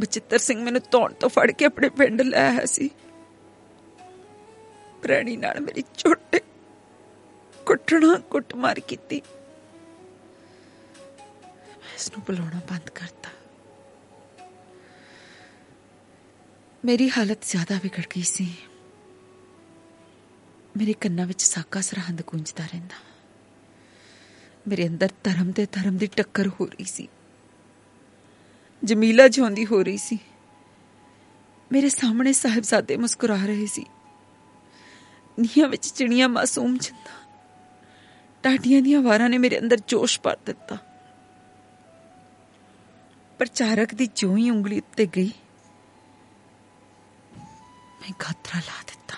ਬਚਿੱਤਰ 0.00 0.38
ਸਿੰਘ 0.38 0.64
ਮੈਨੂੰ 0.64 0.80
ਧੌਣ 0.90 1.12
ਤੋਂ 1.12 1.28
ਫੜ 1.28 1.50
ਕੇ 1.50 1.64
ਆਪਣੇ 1.64 1.88
ਪਿੰਡ 1.88 2.22
ਲੈ 2.22 2.50
ਆਇਆ 2.50 2.64
ਸੀ। 2.64 2.90
ਪ੍ਰਣੀ 5.02 5.36
ਨਾਲ 5.36 5.60
ਮੇਰੀ 5.60 5.84
ਛੋਟੇ 5.98 6.40
ਕੁੱਟਣਾ, 7.66 8.18
ਕੁੱਟਮਾਰ 8.18 8.80
ਕੀਤੀ। 8.80 9.22
ਮੈਂ 11.60 11.94
ਇਸ 11.94 12.12
ਨੂੰ 12.12 12.20
ਬੁਲਾਉਣਾ 12.20 12.60
ਬੰਦ 12.70 12.90
ਕਰਤਾ। 12.90 13.30
ਮੇਰੀ 16.84 17.10
ਹਾਲਤ 17.10 17.38
ਜ਼ਿਆਦਾ 17.42 17.80
ਵਿਗੜ 17.82 18.04
ਗਈ 18.16 18.22
ਸੀ। 18.22 18.54
ਮੇਰੇ 20.76 20.92
ਕੰਨਾਂ 20.92 21.26
ਵਿੱਚ 21.26 21.42
ਸਾਕਾ 21.42 21.80
ਸਰਹੰਦ 21.80 22.22
ਗੂੰਜਦਾ 22.26 22.64
ਰਹਿੰਦਾ। 22.64 23.13
ਮੇਰੇ 24.68 24.88
ਅੰਦਰ 24.88 25.08
ਧਰਮ 25.24 25.52
ਤੇ 25.52 25.66
ਧਰਮ 25.66 25.96
ਦੀ 25.96 26.06
ਟੱਕਰ 26.06 26.48
ਹੋ 26.48 26.66
ਰਹੀ 26.66 26.84
ਸੀ। 26.84 27.08
ਜਮੀਲਾ 28.84 29.28
ਜਿਉਂਦੀ 29.28 29.66
ਹੋ 29.66 29.82
ਰਹੀ 29.82 29.96
ਸੀ। 29.96 30.18
ਮੇਰੇ 31.72 31.88
ਸਾਹਮਣੇ 31.88 32.32
ਸਾਹਿਬਜ਼ਾਦੇ 32.32 32.96
ਮੁਸਕਰਾ 32.96 33.36
ਰਹੇ 33.36 33.66
ਸੀ। 33.66 33.84
ਨੀਹਾਂ 35.40 35.68
ਵਿੱਚ 35.68 35.90
ਚਿੜੀਆਂ 35.90 36.28
ਮਾਸੂਮ 36.28 36.78
ਜਿੰਦਾ। 36.78 37.10
ਟਾਟੀਆਂ 38.42 38.82
ਦੀਆਂ 38.82 39.00
ਵਾਰਾਂ 39.00 39.28
ਨੇ 39.28 39.38
ਮੇਰੇ 39.38 39.58
ਅੰਦਰ 39.58 39.76
ਜੋਸ਼ 39.88 40.20
ਭਰ 40.20 40.36
ਦਿੱਤਾ। 40.46 40.76
ਪ੍ਰਚਾਰਕ 43.38 43.94
ਦੀ 43.94 44.06
ਜਿਉਂ 44.06 44.36
ਹੀ 44.36 44.50
ਉਂਗਲੀ 44.50 44.78
ਉੱਤੇ 44.78 45.06
ਗਈ। 45.06 45.32
ਮੈਂ 48.00 48.10
ਗਾਤਰਾ 48.10 48.58
ਲਾ 48.58 48.82
ਦਿੱਤਾ। 48.86 49.16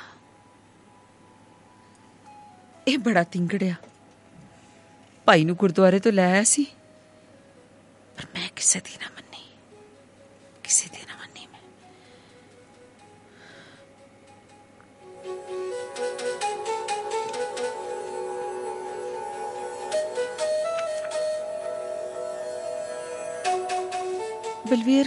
ਇਹ 2.89 2.99
ਬੜਾ 2.99 3.23
ਤਿੰਗੜਿਆ। 3.23 3.75
ਭਾਈ 5.27 5.45
ਨੂੰ 5.45 5.57
ਗੁਰਦੁਆਰੇ 5.57 6.01
ਤੋਂ 6.01 6.13
ਲੈ 6.13 6.33
ਆਇਆ 6.33 6.45
ਸੀ। 6.45 6.67
ਪਰ 8.17 8.27
ਮੈਂ 8.35 8.49
ਕਿਸੇ 8.57 8.81
ਦੀ 8.81 8.99
ਨਾ 9.01 9.07
ਮੰਨੀ। 9.15 9.59
ਕਿਸੇ 10.65 10.89
ਦੀ 10.93 10.99
ਨਾ 11.07 11.15
ਮੰਨੀ 11.17 11.47
ਮੈਂ। 11.47 11.61
ਬਲਵੀਰ 24.71 25.07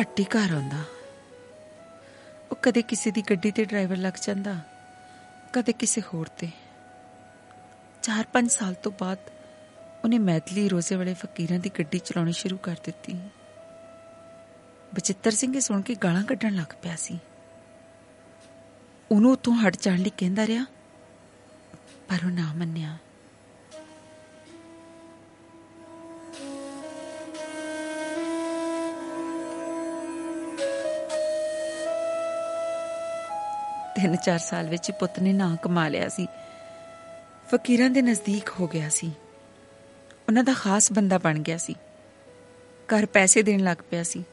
ਘੱਟ 0.00 0.20
ਹੀ 0.20 0.24
ਘਰ 0.24 0.54
ਆਉਂਦਾ। 0.54 0.84
ਉਹ 2.50 2.56
ਕਦੇ 2.56 2.82
ਕਿਸੇ 2.82 3.10
ਦੀ 3.10 3.22
ਗੱਡੀ 3.22 3.50
ਤੇ 3.50 3.64
ਡਰਾਈਵਰ 3.64 3.96
ਲੱਗ 3.96 4.12
ਜਾਂਦਾ, 4.22 4.56
ਕਦੇ 5.52 5.72
ਕਿਸੇ 5.72 6.00
ਹੋਰ 6.00 6.26
ਤੇ। 6.26 6.65
4-5 8.06 8.48
ਸਾਲ 8.48 8.74
ਤੋਂ 8.74 8.90
ਬਾਅਦ 9.00 9.30
ਉਹਨੇ 10.04 10.18
ਮੈਥਲੀ 10.18 10.68
ਰੋਜ਼ੇ 10.68 10.96
ਵਾਲੇ 10.96 11.14
ਫਕੀਰਾਂ 11.14 11.58
ਦੀ 11.58 11.70
ਗੱਡੀ 11.78 11.98
ਚਲਾਉਣੀ 11.98 12.32
ਸ਼ੁਰੂ 12.32 12.56
ਕਰ 12.56 12.76
ਦਿੱਤੀ। 12.84 13.14
ਬਚਿੱਤਰ 14.94 15.30
ਸਿੰਘ 15.30 15.54
ਇਹ 15.56 15.60
ਸੁਣ 15.60 15.82
ਕੇ 15.82 15.94
ਗਾਲਾਂ 15.94 16.22
ਕੱਢਣ 16.22 16.54
ਲੱਗ 16.54 16.74
ਪਿਆ 16.82 16.94
ਸੀ। 16.96 17.18
ਉਹਨੂੰ 19.10 19.36
ਤੋਂ 19.36 19.54
ਹਟ 19.56 19.76
ਜਾਣ 19.80 19.98
ਲਈ 19.98 20.10
ਕਹਿੰਦਾ 20.18 20.46
ਰਿਹਾ, 20.46 20.64
ਪਰ 22.08 22.26
ਉਹ 22.26 22.30
ਨਾ 22.30 22.52
ਮੰਨਿਆ। 22.52 22.96
ਤਿੰਨ 33.96 34.16
ਚਾਰ 34.16 34.38
ਸਾਲ 34.38 34.68
ਵਿੱਚ 34.68 34.88
ਹੀ 34.90 34.94
ਪੁੱਤ 35.00 35.18
ਨੇ 35.20 35.32
ਨਾਂ 35.32 35.56
ਕਮਾ 35.56 35.88
ਲਿਆ 35.88 36.08
ਸੀ। 36.08 36.26
ਫਕੀਰਾਂ 37.50 37.90
ਦੇ 37.90 38.02
ਨਜ਼ਦੀਕ 38.02 38.50
ਹੋ 38.60 38.66
ਗਿਆ 38.66 38.88
ਸੀ। 38.88 39.12
ਉਹਨਾਂ 40.28 40.44
ਦਾ 40.44 40.52
ਖਾਸ 40.52 40.92
ਬੰਦਾ 40.92 41.18
ਬਣ 41.18 41.38
ਗਿਆ 41.38 41.56
ਸੀ। 41.56 41.74
ਘਰ 42.86 43.06
ਪੈਸੇ 43.06 43.42
ਦੇਣ 43.42 43.60
ਲੱਗ 43.60 43.76
ਪਿਆ 43.90 44.02
ਸੀ। 44.02 44.24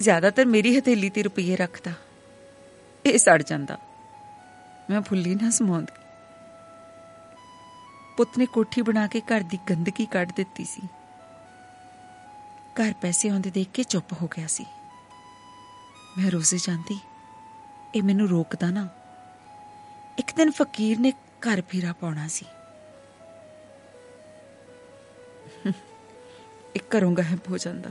ਜ਼ਿਆਦਾਤਰ 0.00 0.44
ਮੇਰੀ 0.44 0.78
ਹਥੇਲੀ 0.78 1.10
ਤੇ 1.10 1.22
ਰੁਪਏ 1.22 1.56
ਰੱਖਦਾ। 1.56 1.92
ਇਹ 3.06 3.18
ਸੜ 3.18 3.42
ਜਾਂਦਾ। 3.42 3.78
ਮੈਂ 4.90 5.02
ਫੁੱਲੀ 5.02 5.34
ਨਾ 5.34 5.50
ਸਮਾਉਂਦੀ। 5.50 6.02
ਪੁੱਤ 8.16 8.38
ਨੇ 8.38 8.46
ਕੋਠੀ 8.46 8.82
ਬਣਾ 8.82 9.06
ਕੇ 9.06 9.20
ਘਰ 9.20 9.40
ਦੀ 9.40 9.58
ਗੰਦਗੀ 9.70 10.06
ਕੱਢ 10.06 10.32
ਦਿੱਤੀ 10.36 10.64
ਸੀ। 10.64 10.82
ਘਰ 12.82 12.92
ਪੈਸੇ 13.00 13.28
ਆਉਂਦੇ 13.28 13.50
ਦੇਖ 13.50 13.68
ਕੇ 13.68 13.82
ਚੁੱਪ 13.82 14.12
ਹੋ 14.22 14.26
ਗਿਆ 14.26 14.46
ਸੀ। 14.46 14.66
ਮੈਂ 16.18 16.30
ਰੋਜ਼ੇ 16.30 16.58
ਜਾਂਦੀ। 16.58 17.00
ਇਹ 17.94 18.02
ਮੈਨੂੰ 18.02 18.28
ਰੋਕਦਾ 18.28 18.70
ਨਾ। 18.70 18.88
ਇੱਕ 20.18 20.36
ਦਿਨ 20.36 20.50
ਫਕੀਰ 20.50 20.98
ਨੇ 20.98 21.12
ਘਰ 21.40 21.62
ਫੇਰਾ 21.68 21.92
ਪਾਉਣਾ 21.92 22.28
ਸੀ। 22.28 22.46
ਇੱਕ 26.74 26.96
ਘਰੋਂ 26.96 27.12
ਗਾਇਬ 27.12 27.38
ਹੋ 27.50 27.58
ਜਾਂਦਾ। 27.58 27.90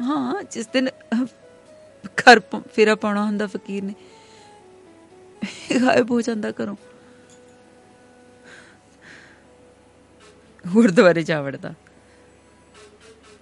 ਹਾਂ 0.00 0.42
ਜਿਸ 0.42 0.66
ਦਿਨ 0.66 0.88
ਅਹ, 0.88 1.24
ਘਰ 2.06 2.40
ਪ- 2.40 2.68
ਫੇਰਾ 2.68 2.94
ਪਾਉਣਾ 2.94 3.24
ਹੁੰਦਾ 3.24 3.46
ਫਕੀਰ 3.46 3.84
ਨੇ 3.84 3.94
ਗਾਇਬ 5.82 6.10
ਹੋ 6.10 6.20
ਜਾਂਦਾ 6.20 6.50
ਘਰੋਂ। 6.50 6.76
ਗੁਰਦੁਆਰੇ 10.72 11.22
ਜਾ 11.22 11.42
ਵੜਦਾ। 11.42 11.74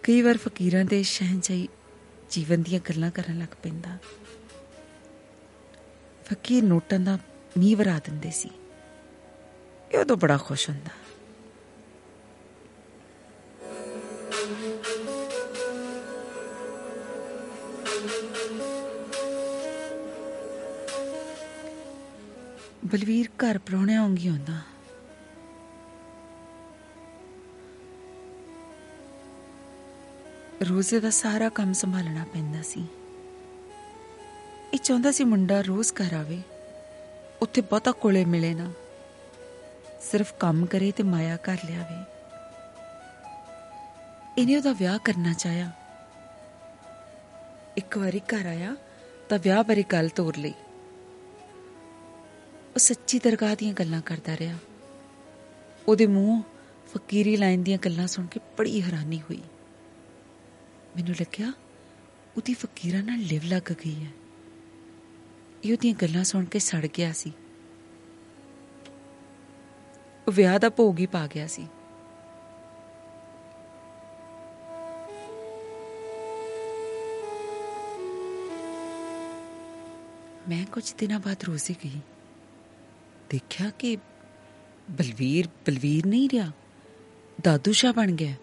ਕਈ 0.02 0.22
ਵਾਰ 0.22 0.36
ਫਕੀਰਾਂ 0.36 0.84
ਦੇ 0.84 1.02
ਸ਼ਹਿਨशाही 1.02 1.66
ਜੀਵਨ 2.30 2.62
ਦੀਆਂ 2.62 2.80
ਗੱਲਾਂ 2.80 3.10
ਕਰਨ 3.10 3.38
ਲੱਗ 3.38 3.54
ਪੈਂਦਾ। 3.62 3.98
ਫਕੀਰ 6.24 6.64
ਨੋਟਾਂ 6.64 7.00
ਦਾ 7.00 7.18
ਮੀਂਹ 7.58 7.76
ਵਰਾ 7.76 7.98
ਦਿੰਦੇ 8.06 8.30
ਸੀ 8.30 8.50
ਇਹ 9.90 9.98
ਉਦੋਂ 9.98 10.16
ਬੜਾ 10.16 10.36
ਖੁਸ਼ 10.38 10.68
ਹੁੰਦਾ 10.70 10.90
ਬਲਵੀਰ 22.84 23.28
ਘਰ 23.40 23.58
ਪ੍ਰਾਹੁਣਿਆਂ 23.58 24.00
ਆਉਂਗੀ 24.00 24.28
ਹੁੰਦਾ 24.28 24.60
ਰੋਜ਼ੇ 30.62 31.00
ਦਾ 31.00 31.10
ਸਾਰਾ 31.10 31.48
ਕੰਮ 31.48 31.72
ਸੰਭਾਲਣਾ 31.72 32.24
ਪੈਂਦਾ 32.24 32.62
ਸੀ 32.62 32.84
ਇਹ 34.74 34.78
ਚਾਹੁੰਦਾ 34.78 35.10
ਸੀ 35.10 35.24
ਮੁੰਡਾ 35.24 35.60
ਰੋਜ਼ 35.60 35.92
ਘਰ 35.94 36.14
ਆਵੇ 36.14 36.40
ਉੱਥੇ 37.42 37.60
ਬਹੁਤਾ 37.60 37.92
ਕੋਲੇ 37.92 38.24
ਮਿਲੇ 38.24 38.54
ਨਾ। 38.54 38.72
ਸਿਰਫ 40.00 40.34
ਕੰਮ 40.34 40.66
ਕਰੇ 40.66 40.92
ਤੇ 40.92 41.02
ਮਾਇਆ 41.02 41.36
ਕਰ 41.36 41.56
ਲਿਆਵੇ। 41.64 42.04
ਇਹਨੇ 44.42 44.56
ਉਹਦਾ 44.56 44.72
ਵਿਆਹ 44.72 44.98
ਕਰਨਾ 44.98 45.32
ਚਾਹਿਆ। 45.32 45.72
ਇੱਕ 47.76 47.98
ਵਾਰੀ 47.98 48.20
ਘਰ 48.20 48.46
ਆਇਆ 48.46 48.76
ਤਾਂ 49.28 49.38
ਵਿਆਹ 49.38 49.64
ਬਾਰੇ 49.64 49.82
ਗੱਲ 49.82 50.08
ਤੋਰ 50.08 50.36
ਲਈ। 50.36 50.54
ਉਹ 52.74 52.78
ਸੱਚੀ 52.78 53.18
ਦਰਗਾਹ 53.18 53.56
ਦੀਆਂ 53.56 53.72
ਗੱਲਾਂ 53.72 54.00
ਕਰਦਾ 54.00 54.36
ਰਿਹਾ। 54.36 54.58
ਉਹਦੇ 55.88 56.06
ਮੂੰਹ 56.06 56.42
ਫਕੀਰੀ 56.94 57.36
ਲਾਈਨ 57.36 57.62
ਦੀਆਂ 57.62 57.78
ਗੱਲਾਂ 57.78 58.06
ਸੁਣ 58.06 58.26
ਕੇ 58.26 58.40
ਬੜੀ 58.58 58.82
ਹੈਰਾਨੀ 58.82 59.20
ਹੋਈ। 59.20 59.42
ਮੈਨੂੰ 60.96 61.14
ਲੱਗਿਆ 61.20 61.52
ਉਹਦੀ 62.36 62.54
ਫਕੀਰਾਂ 62.54 63.02
ਨਾਲ 63.02 63.18
ਲਿਵ 63.18 63.40
ਲੱਗ 63.44 63.72
ਗਈ 63.72 64.04
ਹੈ। 64.04 64.10
ਇਹ 65.64 65.72
ਉਹਦੀਆਂ 65.72 65.94
ਗੱਲਾਂ 65.94 66.24
ਸੁਣ 66.24 66.44
ਕੇ 66.44 66.58
ਸੜ 66.58 66.86
ਗਿਆ 66.86 67.12
ਸੀ। 67.12 67.32
ਉਹ 70.28 70.32
ਵਿਆਹ 70.32 70.58
ਦਾ 70.58 70.70
ਭੋਗ 70.70 70.98
ਹੀ 70.98 71.06
ਪਾ 71.06 71.26
ਗਿਆ 71.26 71.46
ਸੀ। 71.46 71.62
ਮੈਂ 80.48 80.66
ਕੁਝ 80.66 80.94
ਦਿਨਾਂ 80.98 81.20
ਬਾਅਦ 81.20 81.44
ਰੋਜ਼ੇ 81.44 81.74
ਗਈ। 81.84 82.00
ਦੇਖਿਆ 83.30 83.70
ਕਿ 83.70 83.96
ਬਲਵੀਰ 84.90 85.46
ਬਲਵੀਰ 85.46 86.06
ਨਹੀਂ 86.06 86.28
ਰਿਹਾ। 86.32 86.52
ਦਾਦੂ 87.44 87.72
ਸ਼ਾ 87.72 87.92
ਬਣ 87.92 88.12
ਗਿਆ। 88.12 88.34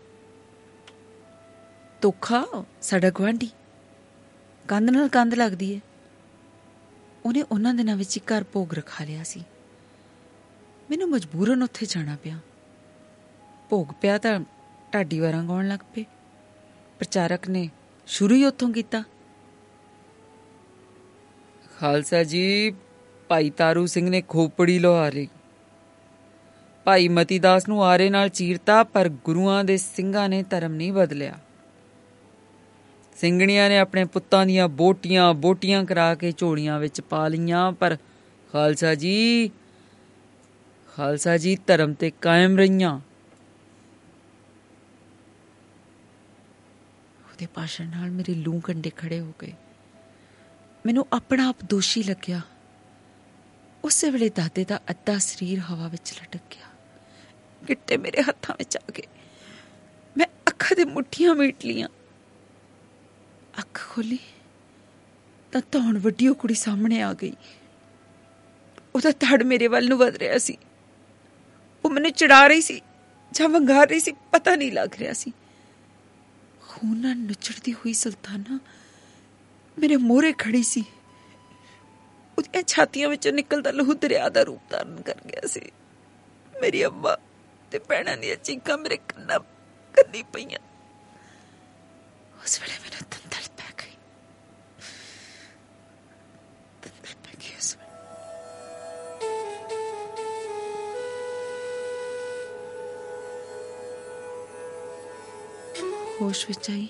ਤੋਖਾ 2.01 2.65
ਸਾਡਾ 2.81 3.09
ਗਵਾਂਢੀ 3.09 3.49
ਕੰਧ 4.67 4.89
ਨਾਲ 4.89 5.07
ਕੰਧ 5.07 5.33
ਲੱਗਦੀ 5.33 5.75
ਹੈ 5.75 5.81
ਉਹਨੇ 7.25 7.41
ਉਹਨਾਂ 7.41 7.73
ਦਿਨਾਂ 7.73 7.95
ਵਿੱਚ 7.95 8.17
ਹੀ 8.17 8.21
ਘਰ 8.21 8.43
ਭੋਗ 8.53 8.73
ਰਖਾ 8.73 9.05
ਲਿਆ 9.05 9.23
ਸੀ। 9.23 9.43
ਮੈਨੂੰ 10.89 11.09
ਮਜਬੂਰਨ 11.09 11.63
ਉੱਥੇ 11.63 11.85
ਜਾਣਾ 11.85 12.17
ਪਿਆ। 12.23 12.39
ਭੋਗ 13.69 13.87
ਪਿਆ 14.01 14.17
ਤਾਂ 14.17 14.39
ਢਾਡੀ 14.93 15.19
ਵਾਰਾਂ 15.19 15.43
ਗਾਉਣ 15.43 15.67
ਲੱਗ 15.67 15.79
ਪਏ। 15.79 16.05
ਪ੍ਰਚਾਰਕ 16.99 17.49
ਨੇ 17.49 17.69
ਸ਼ੁਰੂ 18.07 18.35
ਹੀ 18.35 18.45
ਉੱਥੋਂ 18.45 18.71
ਕੀਤਾ। 18.71 19.03
ਖਾਲਸਾ 21.79 22.23
ਜੀ, 22.23 22.75
ਭਾਈ 23.27 23.49
ਤਾਰੂ 23.49 23.85
ਸਿੰਘ 23.85 24.09
ਨੇ 24.09 24.21
ਖੋਪੜੀ 24.21 24.79
ਲਵਾ 24.79 25.09
ਲਈ। 25.09 25.27
ਭਾਈ 26.83 27.07
ਮਤੀਦਾਸ 27.07 27.67
ਨੂੰ 27.67 27.83
ਆਰੇ 27.83 28.09
ਨਾਲ 28.09 28.29
ਚੀਰਤਾ, 28.29 28.83
ਪਰ 28.83 29.09
ਗੁਰੂਆਂ 29.09 29.63
ਦੇ 29.63 29.77
ਸਿੰਘਾਂ 29.77 30.29
ਨੇ 30.29 30.43
ਧਰਮ 30.43 30.73
ਨਹੀਂ 30.73 30.93
ਬਦਲਿਆ। 30.93 31.39
ਸਿੰਘਣੀਆਂ 33.15 33.69
ਨੇ 33.69 33.77
ਆਪਣੇ 33.77 34.05
ਪੁੱਤਾਂ 34.05 34.45
ਦੀਆਂ 34.45 34.67
ਬੋਟੀਆਂ 34.67 35.33
ਬੋਟੀਆਂ 35.33 35.85
ਕਰਾ 35.85 36.15
ਕੇ 36.15 36.31
ਝੋਲੀਆਂ 36.37 36.79
ਵਿੱਚ 36.79 37.01
ਪਾ 37.01 37.27
ਲਈਆਂ। 37.27 37.71
ਪਰ 37.71 37.97
ਖਾਲਸਾ 38.51 38.95
ਜੀ 38.95 39.51
ਖਾਲਸਾ 40.95 41.37
ਜੀ 41.37 41.57
ਧਰਮ 41.67 41.93
ਤੇ 41.93 42.11
ਕਾਇਮ 42.21 42.57
ਰਹੀਆਂ। 42.57 42.95
ਉਹਦੇ 47.25 47.47
ਭਾਸ਼ਣ 47.53 47.87
ਨਾਲ 47.87 48.11
ਮੇਰੇ 48.11 48.33
ਲੂ 48.33 48.59
ਕੰਡੇ 48.59 48.89
ਖੜੇ 48.89 49.19
ਹੋ 49.19 49.33
ਗਏ। 49.41 49.53
ਮੈਨੂੰ 50.85 51.07
ਆਪਣਾ 51.13 51.49
ਆਪ 51.49 51.55
ਦੋਸ਼ੀ 51.65 52.03
ਲੱਗਿਆ। 52.03 52.41
ਉਸੇ 53.83 54.09
ਵੇਲੇ 54.09 54.29
ਦਾਦੇ 54.29 54.65
ਦਾ 54.65 54.79
ਅੱਧਾ 54.89 55.17
ਸਰੀਰ 55.17 55.59
ਹਵਾ 55.59 55.87
ਵਿੱਚ 55.87 56.13
ਲਟਕ 56.23 56.39
ਗਿਆ। 56.51 56.67
ਗਿੱਟੇ 57.69 57.97
ਮੇਰੇ 57.97 58.21
ਹੱਥਾਂ 58.21 58.55
ਵਿੱਚ 58.59 58.77
ਆ 58.77 58.81
ਗਏ। 58.97 59.07
ਮੈਂ 60.17 60.25
ਅੱਖਾਂ 60.47 60.75
ਦੇ 60.75 60.85
ਮੁੱਠੀਆਂ 60.85 61.35
ਮੀਟ 61.35 61.65
ਲੀਆਂ 61.65 61.89
ਅੱਖ 63.59 63.89
ਖੋਲੀ 63.89 64.19
ਤਾਂ 65.51 65.61
ਧੌਣ 65.71 65.97
ਵੱਡੀ 65.97 66.27
ਉਹ 66.27 66.35
ਕੁੜੀ 66.35 66.53
ਸਾਹਮਣੇ 66.53 67.01
ਆ 67.01 67.13
ਗਈ। 67.13 67.33
ਉਹਦਾ 68.95 69.11
ਧੜ 69.11 69.43
ਮੇਰੇ 69.43 69.67
ਵੱਲ 69.67 69.89
ਨੂੰ 69.89 69.97
ਵਧ 69.97 70.15
ਰਿਹਾ 70.15 70.37
ਸੀ। 70.37 70.57
ਉਹ 71.85 71.89
ਮੈਨੂੰ 71.89 72.11
ਚੜਾ 72.11 72.47
ਰਹੀ 72.47 72.61
ਸੀ 72.61 72.81
ਜਾਂ 73.31 73.49
ਵੰਗਾ 73.49 73.83
ਰਹੀ 73.83 73.99
ਸੀ, 73.99 74.11
ਪਤਾ 74.31 74.55
ਨਹੀਂ 74.55 74.71
ਲੱਗ 74.71 74.89
ਰਿਹਾ 74.99 75.13
ਸੀ। 75.13 75.31
ਖੂਨ 76.67 76.97
ਨਾਲ 76.97 77.17
ਨੁਚੜਦੀ 77.17 77.73
ਹੋਈ 77.73 77.93
ਸੁਲਤਾਨਾ 77.93 78.59
ਮੇਰੇ 79.79 79.97
ਮੋਹਰੇ 79.97 80.33
ਖੜੀ 80.33 80.63
ਸੀ। 80.63 80.83
ਉਹਦੀਆਂ 82.37 82.63
ਛਾਤੀਆਂ 82.63 83.09
ਵਿੱਚੋਂ 83.09 83.31
ਨਿਕਲਦਾ 83.31 83.71
ਲਹੂ 83.71 83.93
ਦਰਿਆ 83.93 84.29
ਦਾ 84.29 84.43
ਰੂਪ 84.43 84.61
ਧਾਰਨ 84.69 85.01
ਕਰ 85.01 85.15
ਗਿਆ 85.27 85.47
ਸੀ। 85.47 85.71
ਮੇਰੀ 86.61 86.85
ਅੰਮਾ 86.85 87.17
ਤੇ 87.71 87.79
ਭੈਣਾਂ 87.79 88.17
ਦੀਆਂ 88.17 88.35
ਚੀਕਾਂ 88.35 88.77
ਮੇਰੇ 88.77 88.97
ਕੰਨਾਂ 88.97 89.39
ਕੰਨੀ 89.93 90.23
ਪਈਆਂ। 90.23 90.59
ਉਸ 92.43 92.61
ਵੇਲੇ 92.61 92.73
ਮੈਨੂੰ 92.73 93.09
ਹੋਸ਼ 106.21 106.47
ਵਿੱਚ 106.47 106.69
ਆਈ 106.69 106.87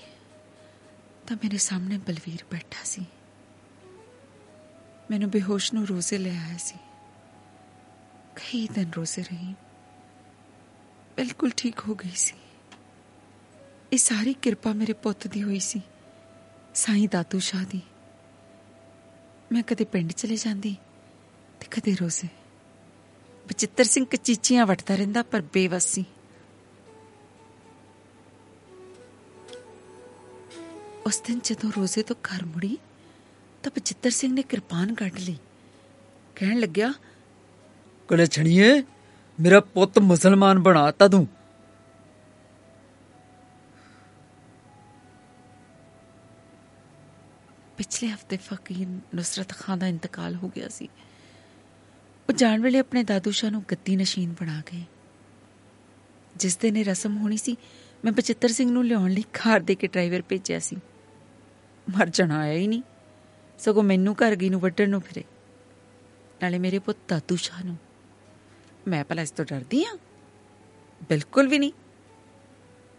ਤਾਂ 1.26 1.36
ਮੇਰੇ 1.36 1.56
ਸਾਹਮਣੇ 1.56 1.98
ਬਲਵੀਰ 1.98 2.44
ਬੈਠਾ 2.50 2.84
ਸੀ। 2.84 3.06
ਮੈਨੂੰ 5.10 5.30
ਬੇਹੋਸ਼ 5.30 5.74
ਨੂੰ 5.74 5.86
ਰੋਜ਼ੇ 5.86 6.18
ਲੈ 6.18 6.30
ਆਇਆ 6.30 6.56
ਸੀ। 6.56 6.74
ਕਈ 8.36 8.68
ਦਿਨ 8.72 8.92
ਰੋਜ਼ੇ 8.96 9.22
ਰਹੀ। 9.22 9.54
ਬਿਲਕੁਲ 11.16 11.50
ਠੀਕ 11.50 11.80
ਹੋ 11.88 11.94
ਗਈ 11.94 12.10
ਸੀ। 12.10 12.34
ਇਹ 13.92 13.98
ਸਾਰੀ 13.98 14.32
ਕਿਰਪਾ 14.32 14.72
ਮੇਰੇ 14.72 14.92
ਪੁੱਤ 14.92 15.26
ਦੀ 15.26 15.42
ਹੋਈ 15.42 15.58
ਸੀ। 15.58 15.82
ਸਾਈਂ 16.74 17.08
ਦਾਤੂ 17.12 17.38
ਸ਼ਾਹ 17.38 17.64
ਦੀ। 17.64 17.82
ਮੈਂ 19.52 19.62
ਕਦੇ 19.62 19.84
ਪਿੰਡ 19.84 20.12
ਚਲੇ 20.12 20.36
ਜਾਂਦੀ 20.36 20.76
ਤੇ 21.60 21.66
ਕਦੇ 21.66 21.94
ਰੋਜ਼ੇ। 21.94 22.28
ਬਚਿੱਤਰ 23.48 23.84
ਸਿੰਘ 23.84 24.06
ਕਚੀਚੀਆਂ 24.06 24.66
ਵਟਦਾ 24.66 24.94
ਰਹਿੰਦਾ 24.94 25.22
ਪਰ 25.22 25.40
ਬੇਵਸ। 25.40 25.98
ਉਸ 31.06 31.20
ਦਿਨ 31.26 31.40
ਜਦੋਂ 31.44 31.70
ਰੋਜ਼ੇ 31.76 32.02
ਤੋਂ 32.02 32.14
ਘਰ 32.24 32.44
ਮੁੜੀ 32.44 32.76
ਤਾਂ 33.64 33.70
ਬਚਿੱਤਰ 33.76 34.10
ਸਿੰਘ 34.10 34.32
ਨੇ 34.34 34.42
ਕਿਰਪਾਨ 34.42 34.94
ਕੱਢ 34.94 35.18
ਲਈ 35.18 35.36
ਕਹਿਣ 36.36 36.58
ਲੱਗਿਆ 36.58 36.92
ਕਲੇ 38.08 38.26
ਛਣੀਏ 38.26 38.82
ਮੇਰਾ 39.38 39.60
ਪੁੱਤ 39.74 39.98
ਮੁਸਲਮਾਨ 39.98 40.58
ਬਣਾਤਾ 40.58 41.08
ਤੂੰ 41.08 41.26
ਪਿਛਲੇ 47.78 48.08
ਹਫ਼ਤੇ 48.08 48.36
ਫਕੀਰ 48.36 48.86
ਨੁਸਰਤ 49.14 49.52
ਖਾਨ 49.52 49.78
ਦਾ 49.78 49.86
ਇੰਤਕਾਲ 49.86 50.34
ਹੋ 50.34 50.48
ਗਿਆ 50.48 50.68
ਸੀ 50.68 50.88
ਉਹ 52.28 52.34
ਜਾਣ 52.34 52.60
ਵੇਲੇ 52.60 52.78
ਆਪਣੇ 52.78 53.02
ਦਾਦੂ 53.04 53.30
ਸ਼ਾਹ 53.30 53.50
ਨੂੰ 53.50 53.62
ਗੱਦੀ 53.70 53.96
ਨਸ਼ੀਨ 53.96 54.34
ਬਣਾ 54.40 54.60
ਗਏ 54.72 54.84
ਜਿਸ 56.36 56.56
ਦਿਨ 56.56 56.76
ਇਹ 56.76 56.84
ਰਸਮ 56.84 57.16
ਹੋਣੀ 57.16 57.36
ਸੀ 57.36 57.56
ਮੈਂ 58.04 58.12
ਬਚਿੱਤਰ 58.12 58.48
ਸਿੰਘ 58.48 58.70
ਨੂੰ 58.70 58.84
ਲਿਆਉਣ 58.86 59.10
ਲਈ 59.10 59.24
ਕਾਰ 59.32 59.60
ਦੇ 59.60 59.74
ਕੇ 59.74 59.86
ਡਰਾਈਵਰ 59.86 60.22
ਭੇਜਿਆ 60.22 60.58
ਸੀ 60.58 60.76
ਮਰ 61.90 62.08
ਜਾਣਾ 62.08 62.38
ਆਇਆ 62.38 62.52
ਹੀ 62.52 62.66
ਨਹੀਂ। 62.66 62.82
ਸਗੋਂ 63.58 63.82
ਮੈਨੂੰ 63.82 64.14
ਘਰ 64.14 64.36
ਗਈ 64.36 64.50
ਨੂੰ 64.50 64.60
ਵੱਢਣ 64.60 64.90
ਨੂੰ 64.90 65.00
ਫਿਰੇ। 65.00 65.24
ਨਾਲੇ 66.42 66.58
ਮੇਰੇ 66.58 66.78
ਪੁੱਤ 66.78 66.98
ਦਾਦੂ 67.08 67.36
ਸ਼ਾਹ 67.36 67.64
ਨੂੰ। 67.64 67.76
ਮੈਂ 68.88 69.04
ਭਲਾ 69.04 69.22
ਇਸ 69.22 69.30
ਤੋਂ 69.30 69.44
ਡਰਦੀ 69.44 69.84
ਆ? 69.84 69.98
ਬਿਲਕੁਲ 71.08 71.48
ਵੀ 71.48 71.58
ਨਹੀਂ। 71.58 71.72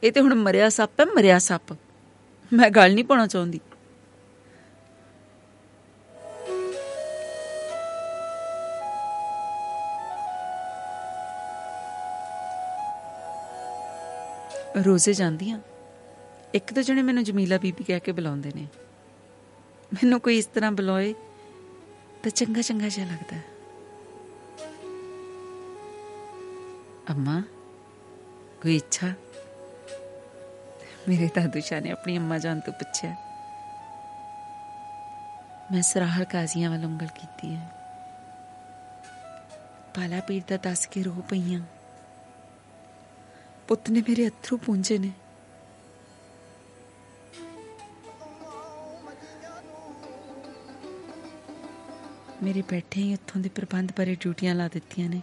ਇਹ 0.03 0.11
ਤੇ 0.11 0.21
ਹੁਣ 0.21 0.35
ਮਰਿਆ 0.35 0.69
ਸੱਪ 0.69 0.99
ਹੈ, 0.99 1.05
ਮਰਿਆ 1.05 1.39
ਸੱਪ। 1.39 1.71
ਮੈਂ 2.53 2.69
ਗੱਲ 2.69 2.93
ਨਹੀਂ 2.93 3.05
ਪਾਉਣਾ 3.05 3.27
ਚਾਹੁੰਦੀ। 3.27 3.59
ਰੋਜ਼ੇ 14.85 15.13
ਜਾਂਦੀਆਂ 15.13 15.59
ਇੱਕ 16.53 16.73
ਦੋ 16.73 16.81
ਜਣੇ 16.81 17.01
ਮੈਨੂੰ 17.01 17.23
ਜਮੀਲਾ 17.23 17.57
ਬੀਬੀ 17.57 17.83
ਕਹਿ 17.83 17.99
ਕੇ 17.99 18.11
ਬੁਲਾਉਂਦੇ 18.11 18.51
ਨੇ, 18.55 18.67
ਮੈਨੂੰ 19.91 20.19
ਕੋਈ 20.21 20.37
ਇਸ 20.37 20.45
ਤਰ੍ਹਾਂ 20.45 20.71
ਬੁਲਾਏ 20.71 21.13
ਤਾਂ 22.23 22.31
ਚੰਗਾ 22.31 22.61
ਚੰਗਾ 22.61 22.87
ਜਿਹਾ 22.89 23.05
ਲੱਗਦਾ। 23.07 23.37
ਹੈ। 23.37 23.43
ਅੰਮਾ, 27.09 27.41
ਕੋਈ 28.61 28.75
ਇੱਛਾ? 28.75 29.13
ਮੇਰੇ 31.09 31.29
ਦਾਦੂ 31.35 31.59
ਸ਼ਾਹ 31.59 31.81
ਨੇ 31.81 31.91
ਆਪਣੀ 31.91 32.17
ਅੰਮਾ 32.17 32.37
ਜਾਨ 32.37 32.59
ਤੋਂ 32.59 32.73
ਪੁੱਛਿਆ। 32.73 33.15
ਮੈਂ 35.71 35.81
ਸਰਾਹਰ 35.81 36.25
ਕਾਜ਼ੀਆਂ 36.25 36.69
ਵੱਲ 36.71 36.85
ਉਂਗਲ 36.85 37.07
ਕੀਤੀ 37.15 37.53
ਹੈ। 37.55 37.69
ਪਾਲਾ 39.95 40.19
ਪੀਰ 40.19 40.43
ਦਾ 40.49 40.57
ਦੱਸ 40.57 40.85
ਕੇ 40.85 41.03
ਰੋ 41.03 41.11
ਪਈਆਂ 41.29 41.61
ਪੁੱਤ 43.67 43.89
ਨੇ 43.89 44.01
ਮੇਰੇ 44.09 44.27
ਅਥਰੂ 44.27 44.57
ਪੂੰਝੇ 44.57 44.97
ਨੇ। 44.97 45.11
ਮੇਰੇ 52.43 52.61
ਬੈਠੇ 52.61 53.01
ਹੀ 53.01 53.13
ਉੱਥੋਂ 53.13 53.41
ਦੇ 53.41 53.49
ਪ੍ਰਬੰਧ 53.49 53.91
ਬਾਰੇ 53.91 54.15
ਡਿਊਟੀਆਂ 54.15 54.55
ਲਾ 54.55 54.67
ਦਿੱਤੀਆਂ 54.67 55.09
ਨੇ। 55.09 55.21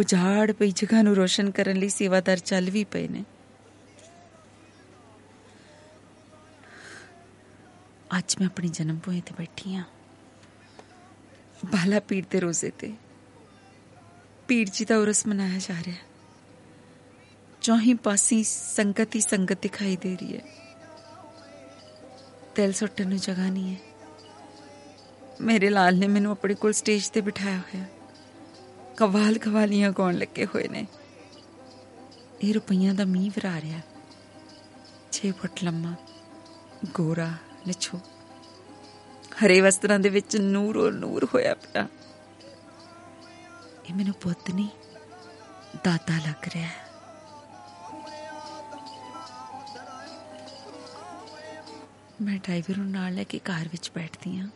ਉਜਾੜ 0.00 0.52
ਪਈ 0.52 0.70
ਜਗ੍ਹਾ 0.70 1.02
ਨੂੰ 1.02 1.16
ਰੋਸ਼ਨ 1.16 1.50
ਕਰਨ 1.50 1.76
ਲਈ 1.76 1.88
ਸੇਵਾਦਾਰ 1.88 2.38
ਚੱਲ 2.38 2.70
ਵੀ 2.70 2.84
ਪਏ 2.84 3.08
ਨੇ। 3.08 3.24
ਅੱਜ 8.18 8.36
ਮੈਂ 8.40 8.46
ਆਪਣੀ 8.46 8.68
ਜਨਮ 8.68 8.98
ਭੂਮੀ 8.98 9.20
ਤੇ 9.20 9.34
ਬੈਠੀ 9.38 9.76
ਆ 9.76 9.82
ਬਾਲਾ 11.64 12.00
ਪੀਰ 12.00 12.24
ਦੇ 12.30 12.40
ਰੋਜ਼ੇ 12.40 12.70
ਤੇ। 12.70 12.92
ਪੀਰ 14.48 14.68
ਜੀ 14.72 14.84
ਦਾ 14.84 14.98
ਉਰਸ 14.98 15.26
ਮਨਾਇਆ 15.26 15.58
ਜਾ 15.58 15.74
ਰਿਹਾ 15.82 15.96
ਹੈ। 15.96 16.02
ਚੌਹੀਂ 17.62 17.94
ਪਾਸੀ 17.94 18.44
ਸੰਗਤ 18.44 19.14
ਹੀ 19.14 19.20
ਸੰਗਤ 19.20 19.62
ਦਿਖਾਈ 19.62 19.96
ਦੇ 19.96 20.16
ਰਹੀ 20.16 20.36
ਹੈ। 20.36 20.42
ਦਿਲ 22.56 22.72
ਸੁੱਟਣ 22.72 23.08
ਨੂੰ 23.08 23.18
ਜਗ੍ਹਾ 23.18 23.50
ਨਹੀਂ 23.50 23.74
ਹੈ। 23.74 23.89
ਮੇਰੇ 25.40 25.70
ਲਾਲ 25.70 25.98
ਨੇ 25.98 26.06
ਮੈਨੂੰ 26.06 26.32
ਆਪਣੇ 26.32 26.54
ਕੋਲ 26.54 26.72
ਸਟੇਜ 26.72 27.08
ਤੇ 27.08 27.20
ਬਿਠਾਇਆ 27.20 27.58
ਹੋਇਆ। 27.58 27.84
ਕਵਾਲ 28.96 29.38
ਕਵਾਲੀਆਂ 29.38 29.90
ਗਾਉਣ 29.90 30.14
ਲੱਗੇ 30.14 30.46
ਹੋਏ 30.46 30.68
ਨੇ। 30.68 30.86
ਇਹ 32.42 32.54
ਰੁਪਈਆਂ 32.54 32.94
ਦਾ 32.94 33.04
ਮੀਂਹ 33.04 33.30
ਵਰਾ 33.30 33.60
ਰਿਹਾ 33.60 33.80
6 35.12 35.32
ਫੁੱਟ 35.32 35.64
ਲੰਮਾ, 35.64 35.94
ਗੋਰਾ, 36.94 37.32
ਨਿਛੋ। 37.66 38.00
ਹਰੇ 39.46 39.60
ਵਸਤਰਾਂ 39.60 39.98
ਦੇ 39.98 40.08
ਵਿੱਚ 40.08 40.36
ਨੂਰੋ 40.36 40.90
ਨੂਰ 40.90 41.24
ਹੋਇਆ 41.24 41.54
ਪਿਆ। 41.54 41.88
ਇਹ 43.88 43.94
ਮੈਨੂੰ 43.94 44.14
ਪੁੱਤ 44.14 44.50
ਨਹੀਂ, 44.50 44.68
ਦਾਤਾ 45.84 46.16
ਲੱਗ 46.16 46.48
ਰਿਹਾ 46.54 46.68
ਹੈ। 46.68 46.88
ਮੈਂ 52.22 52.38
ਡਰਾਈਵਰ 52.38 52.76
ਨੂੰ 52.76 52.90
ਨਾਲ 52.90 53.14
ਲੈ 53.14 53.24
ਕੇ 53.24 53.38
ਕਾਰ 53.38 53.68
ਵਿੱਚ 53.72 53.90
ਬੈਠਦੀ 53.94 54.38
ਹਾਂ। 54.38 54.48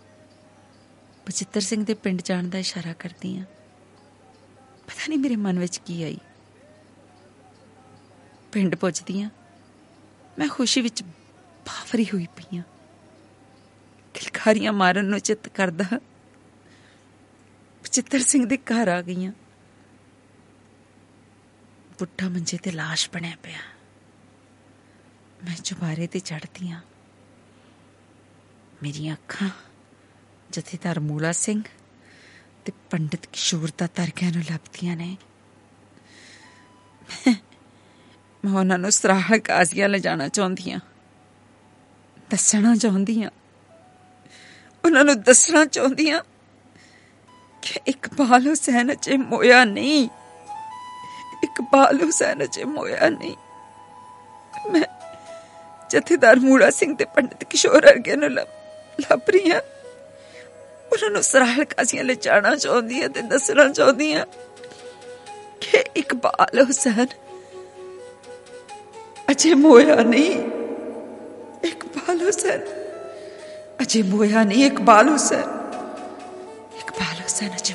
ਬਚਿੱਤਰ 1.26 1.60
ਸਿੰਘ 1.60 1.84
ਦੇ 1.84 1.94
ਪਿੰਡ 1.94 2.20
ਜਾਣ 2.22 2.48
ਦਾ 2.48 2.58
ਇਸ਼ਾਰਾ 2.58 2.92
ਕਰਦੀ 2.92 3.36
ਹਾਂ 3.38 3.44
ਪਤਾ 4.86 5.06
ਨਹੀਂ 5.08 5.18
ਮੇਰੇ 5.18 5.36
ਮਨ 5.36 5.58
ਵਿੱਚ 5.58 5.78
ਕੀ 5.78 6.02
ਆਈ। 6.02 6.18
ਪਿੰਡ 8.52 8.74
ਪਹੁੰਚਦੀਆਂ 8.74 9.30
ਮੈਂ 10.38 10.48
ਖੁਸ਼ੀ 10.48 10.80
ਵਿੱਚ 10.80 11.02
ਬਾਵਰੀ 11.66 12.04
ਹੋਈ 12.04 12.26
ਪਈ 12.36 12.56
ਹਾਂ 12.56 12.64
ਕਿਲਕਾਰੀਆਂ 14.14 14.72
ਮਾਰਨ 14.72 15.04
ਨੂੰ 15.04 15.18
ਚਿੱਤ 15.20 15.48
ਕਰਦਾ 15.48 15.98
ਚਿੱਤਰ 17.84 18.18
ਸਿੰਘ 18.18 18.44
ਦੇ 18.46 18.56
ਘਰ 18.70 18.88
ਆ 18.88 19.00
ਗਈਆਂ 19.02 19.32
ਬੁੱਢਾ 21.98 22.28
ਮੰਜੇ 22.28 22.56
ਤੇ 22.62 22.70
লাশ 22.70 23.08
ਬਣਿਆ 23.14 23.36
ਪਿਆ। 23.42 23.58
ਮੈਂ 25.44 25.54
ਚੁਬਾਰੇ 25.56 26.06
ਤੇ 26.06 26.18
ਚੜਦੀ 26.20 26.70
ਹਾਂ 26.70 26.80
ਮੇਰੀਆਂ 28.82 29.14
ਅੱਖਾਂ 29.14 29.48
ਜਥੇਦਾਰ 30.54 31.00
ਮੂਲਾ 31.00 31.32
ਸਿੰਘ 31.32 31.62
ਤੇ 32.64 32.72
ਪੰਡਿਤ 32.90 33.26
ਕਿਸ਼ੋਰ 33.26 33.70
ਦਾ 33.78 33.86
ਤਰਕਿਆਂ 33.86 34.32
ਨੂੰ 34.32 34.42
ਲੱਭਦੀਆਂ 34.52 34.96
ਨੇ। 34.96 35.16
ਮੈਂ- 37.08 37.34
ਮੈਂ 38.44 38.52
ਉਹਨਾਂ 38.60 38.78
ਨੂੰ 38.78 38.92
ਸਰਾਹ 38.92 39.38
ਕਾਜ਼ੀਆਂ 39.38 39.88
ਲੈ 39.88 39.98
ਜਾਣਾ 39.98 40.28
ਚਾਹੁੰਦੀ 40.28 40.72
ਹਾਂ 40.72 40.80
ਦੱਸਣਾ 42.30 42.74
ਚਾਹੁੰਦੀ 42.76 43.22
ਹਾਂ 43.22 43.30
ਉਹਨਾਂ 44.84 45.04
ਨੂੰ 45.04 45.20
ਦੱਸਣਾ 45.22 45.64
ਚਾਹੁੰਦੀ 45.64 46.10
ਹਾਂ 46.10 46.22
ਕਿ 47.62 47.80
ਇਕਬਾਲ 47.88 48.46
ਹੁਸੈਨ 48.48 48.92
ਅਜੇ 48.92 49.16
ਮੋਇਆ 49.16 49.64
ਨਹੀਂ 49.64 50.08
ਇਕਬਾਲ 51.44 52.02
ਹੁਸੈਨ 52.02 52.44
ਅਜੇ 52.44 52.64
ਮੋਇਆ 52.64 53.08
ਨਹੀਂ। 53.08 53.34
ਮੈਂ 54.72 54.82
ਜਥੇਦਾਰ 55.90 56.36
ਮੂਲਾ 56.40 56.70
ਸਿੰਘ 56.70 56.94
ਤੇ 56.96 57.04
ਪੰਡਿਤ 57.04 57.44
ਕਿਸ਼ੋਰ 57.44 57.90
ਅਰਗੇ 57.90 58.16
ਨੂੰ 58.16 58.30
ਲੱਭ 58.32 58.48
ਲੱਭ 59.00 59.30
ਰਹੀ 59.30 59.50
ਹਾਂ। 59.50 59.60
ਉਹਨਾਂ 60.94 61.10
ਨੂੰ 61.10 61.22
ਸਰਾਹਲ 61.22 61.64
ਕਾਜ਼ੀਆਂ 61.64 62.04
ਲੈ 62.04 62.14
ਜਾਣਾ 62.14 62.54
ਚਾਹੁੰਦੀ 62.56 63.02
ਹਾਂ 63.02 63.08
ਤੇ 63.08 63.22
ਦੱਸਣਾ 63.22 63.68
ਚਾਹੁੰਦੀ 63.68 64.14
ਹਾਂ 64.14 64.24
ਕਿ 65.60 65.84
ਇਕਬਾਲ 65.96 66.60
ਹੁਸੈਨ 66.62 67.06
ਅਜੇ 69.30 69.54
ਮੋਇਆ 69.54 69.94
ਨਹੀਂ 70.02 70.30
ਇਕਬਾਲ 71.64 72.22
ਹੁਸੈਨ 72.22 72.60
ਅਜੇ 72.62 72.62
ਮੋਇਆ 72.62 72.64
ਨਹੀਂ। 72.64 72.64
ਇਕਬਾਲ 72.66 72.68
ਹੁਸੈਨ 72.68 73.00
ਇਕਬਾਲ 73.00 73.62
ਹੁਸੈਨ 73.62 73.80
ਅਜੇ 73.82 74.02
ਮੋਇਆ 74.02 74.42
ਨਹੀਂ 74.44 74.58
ਨਹੀਂ 74.58 74.64
ਮੋਇਆ 74.64 74.66
ਇਕਬਾਲ 74.66 75.08
ਹੁਸੈਨ 75.08 75.42
ਅਜੇ 75.42 76.78
ਇਕਬਾਲ 76.80 77.22
ਹੁਸੈਨ 77.22 77.50
ਅਜੇ 77.56 77.74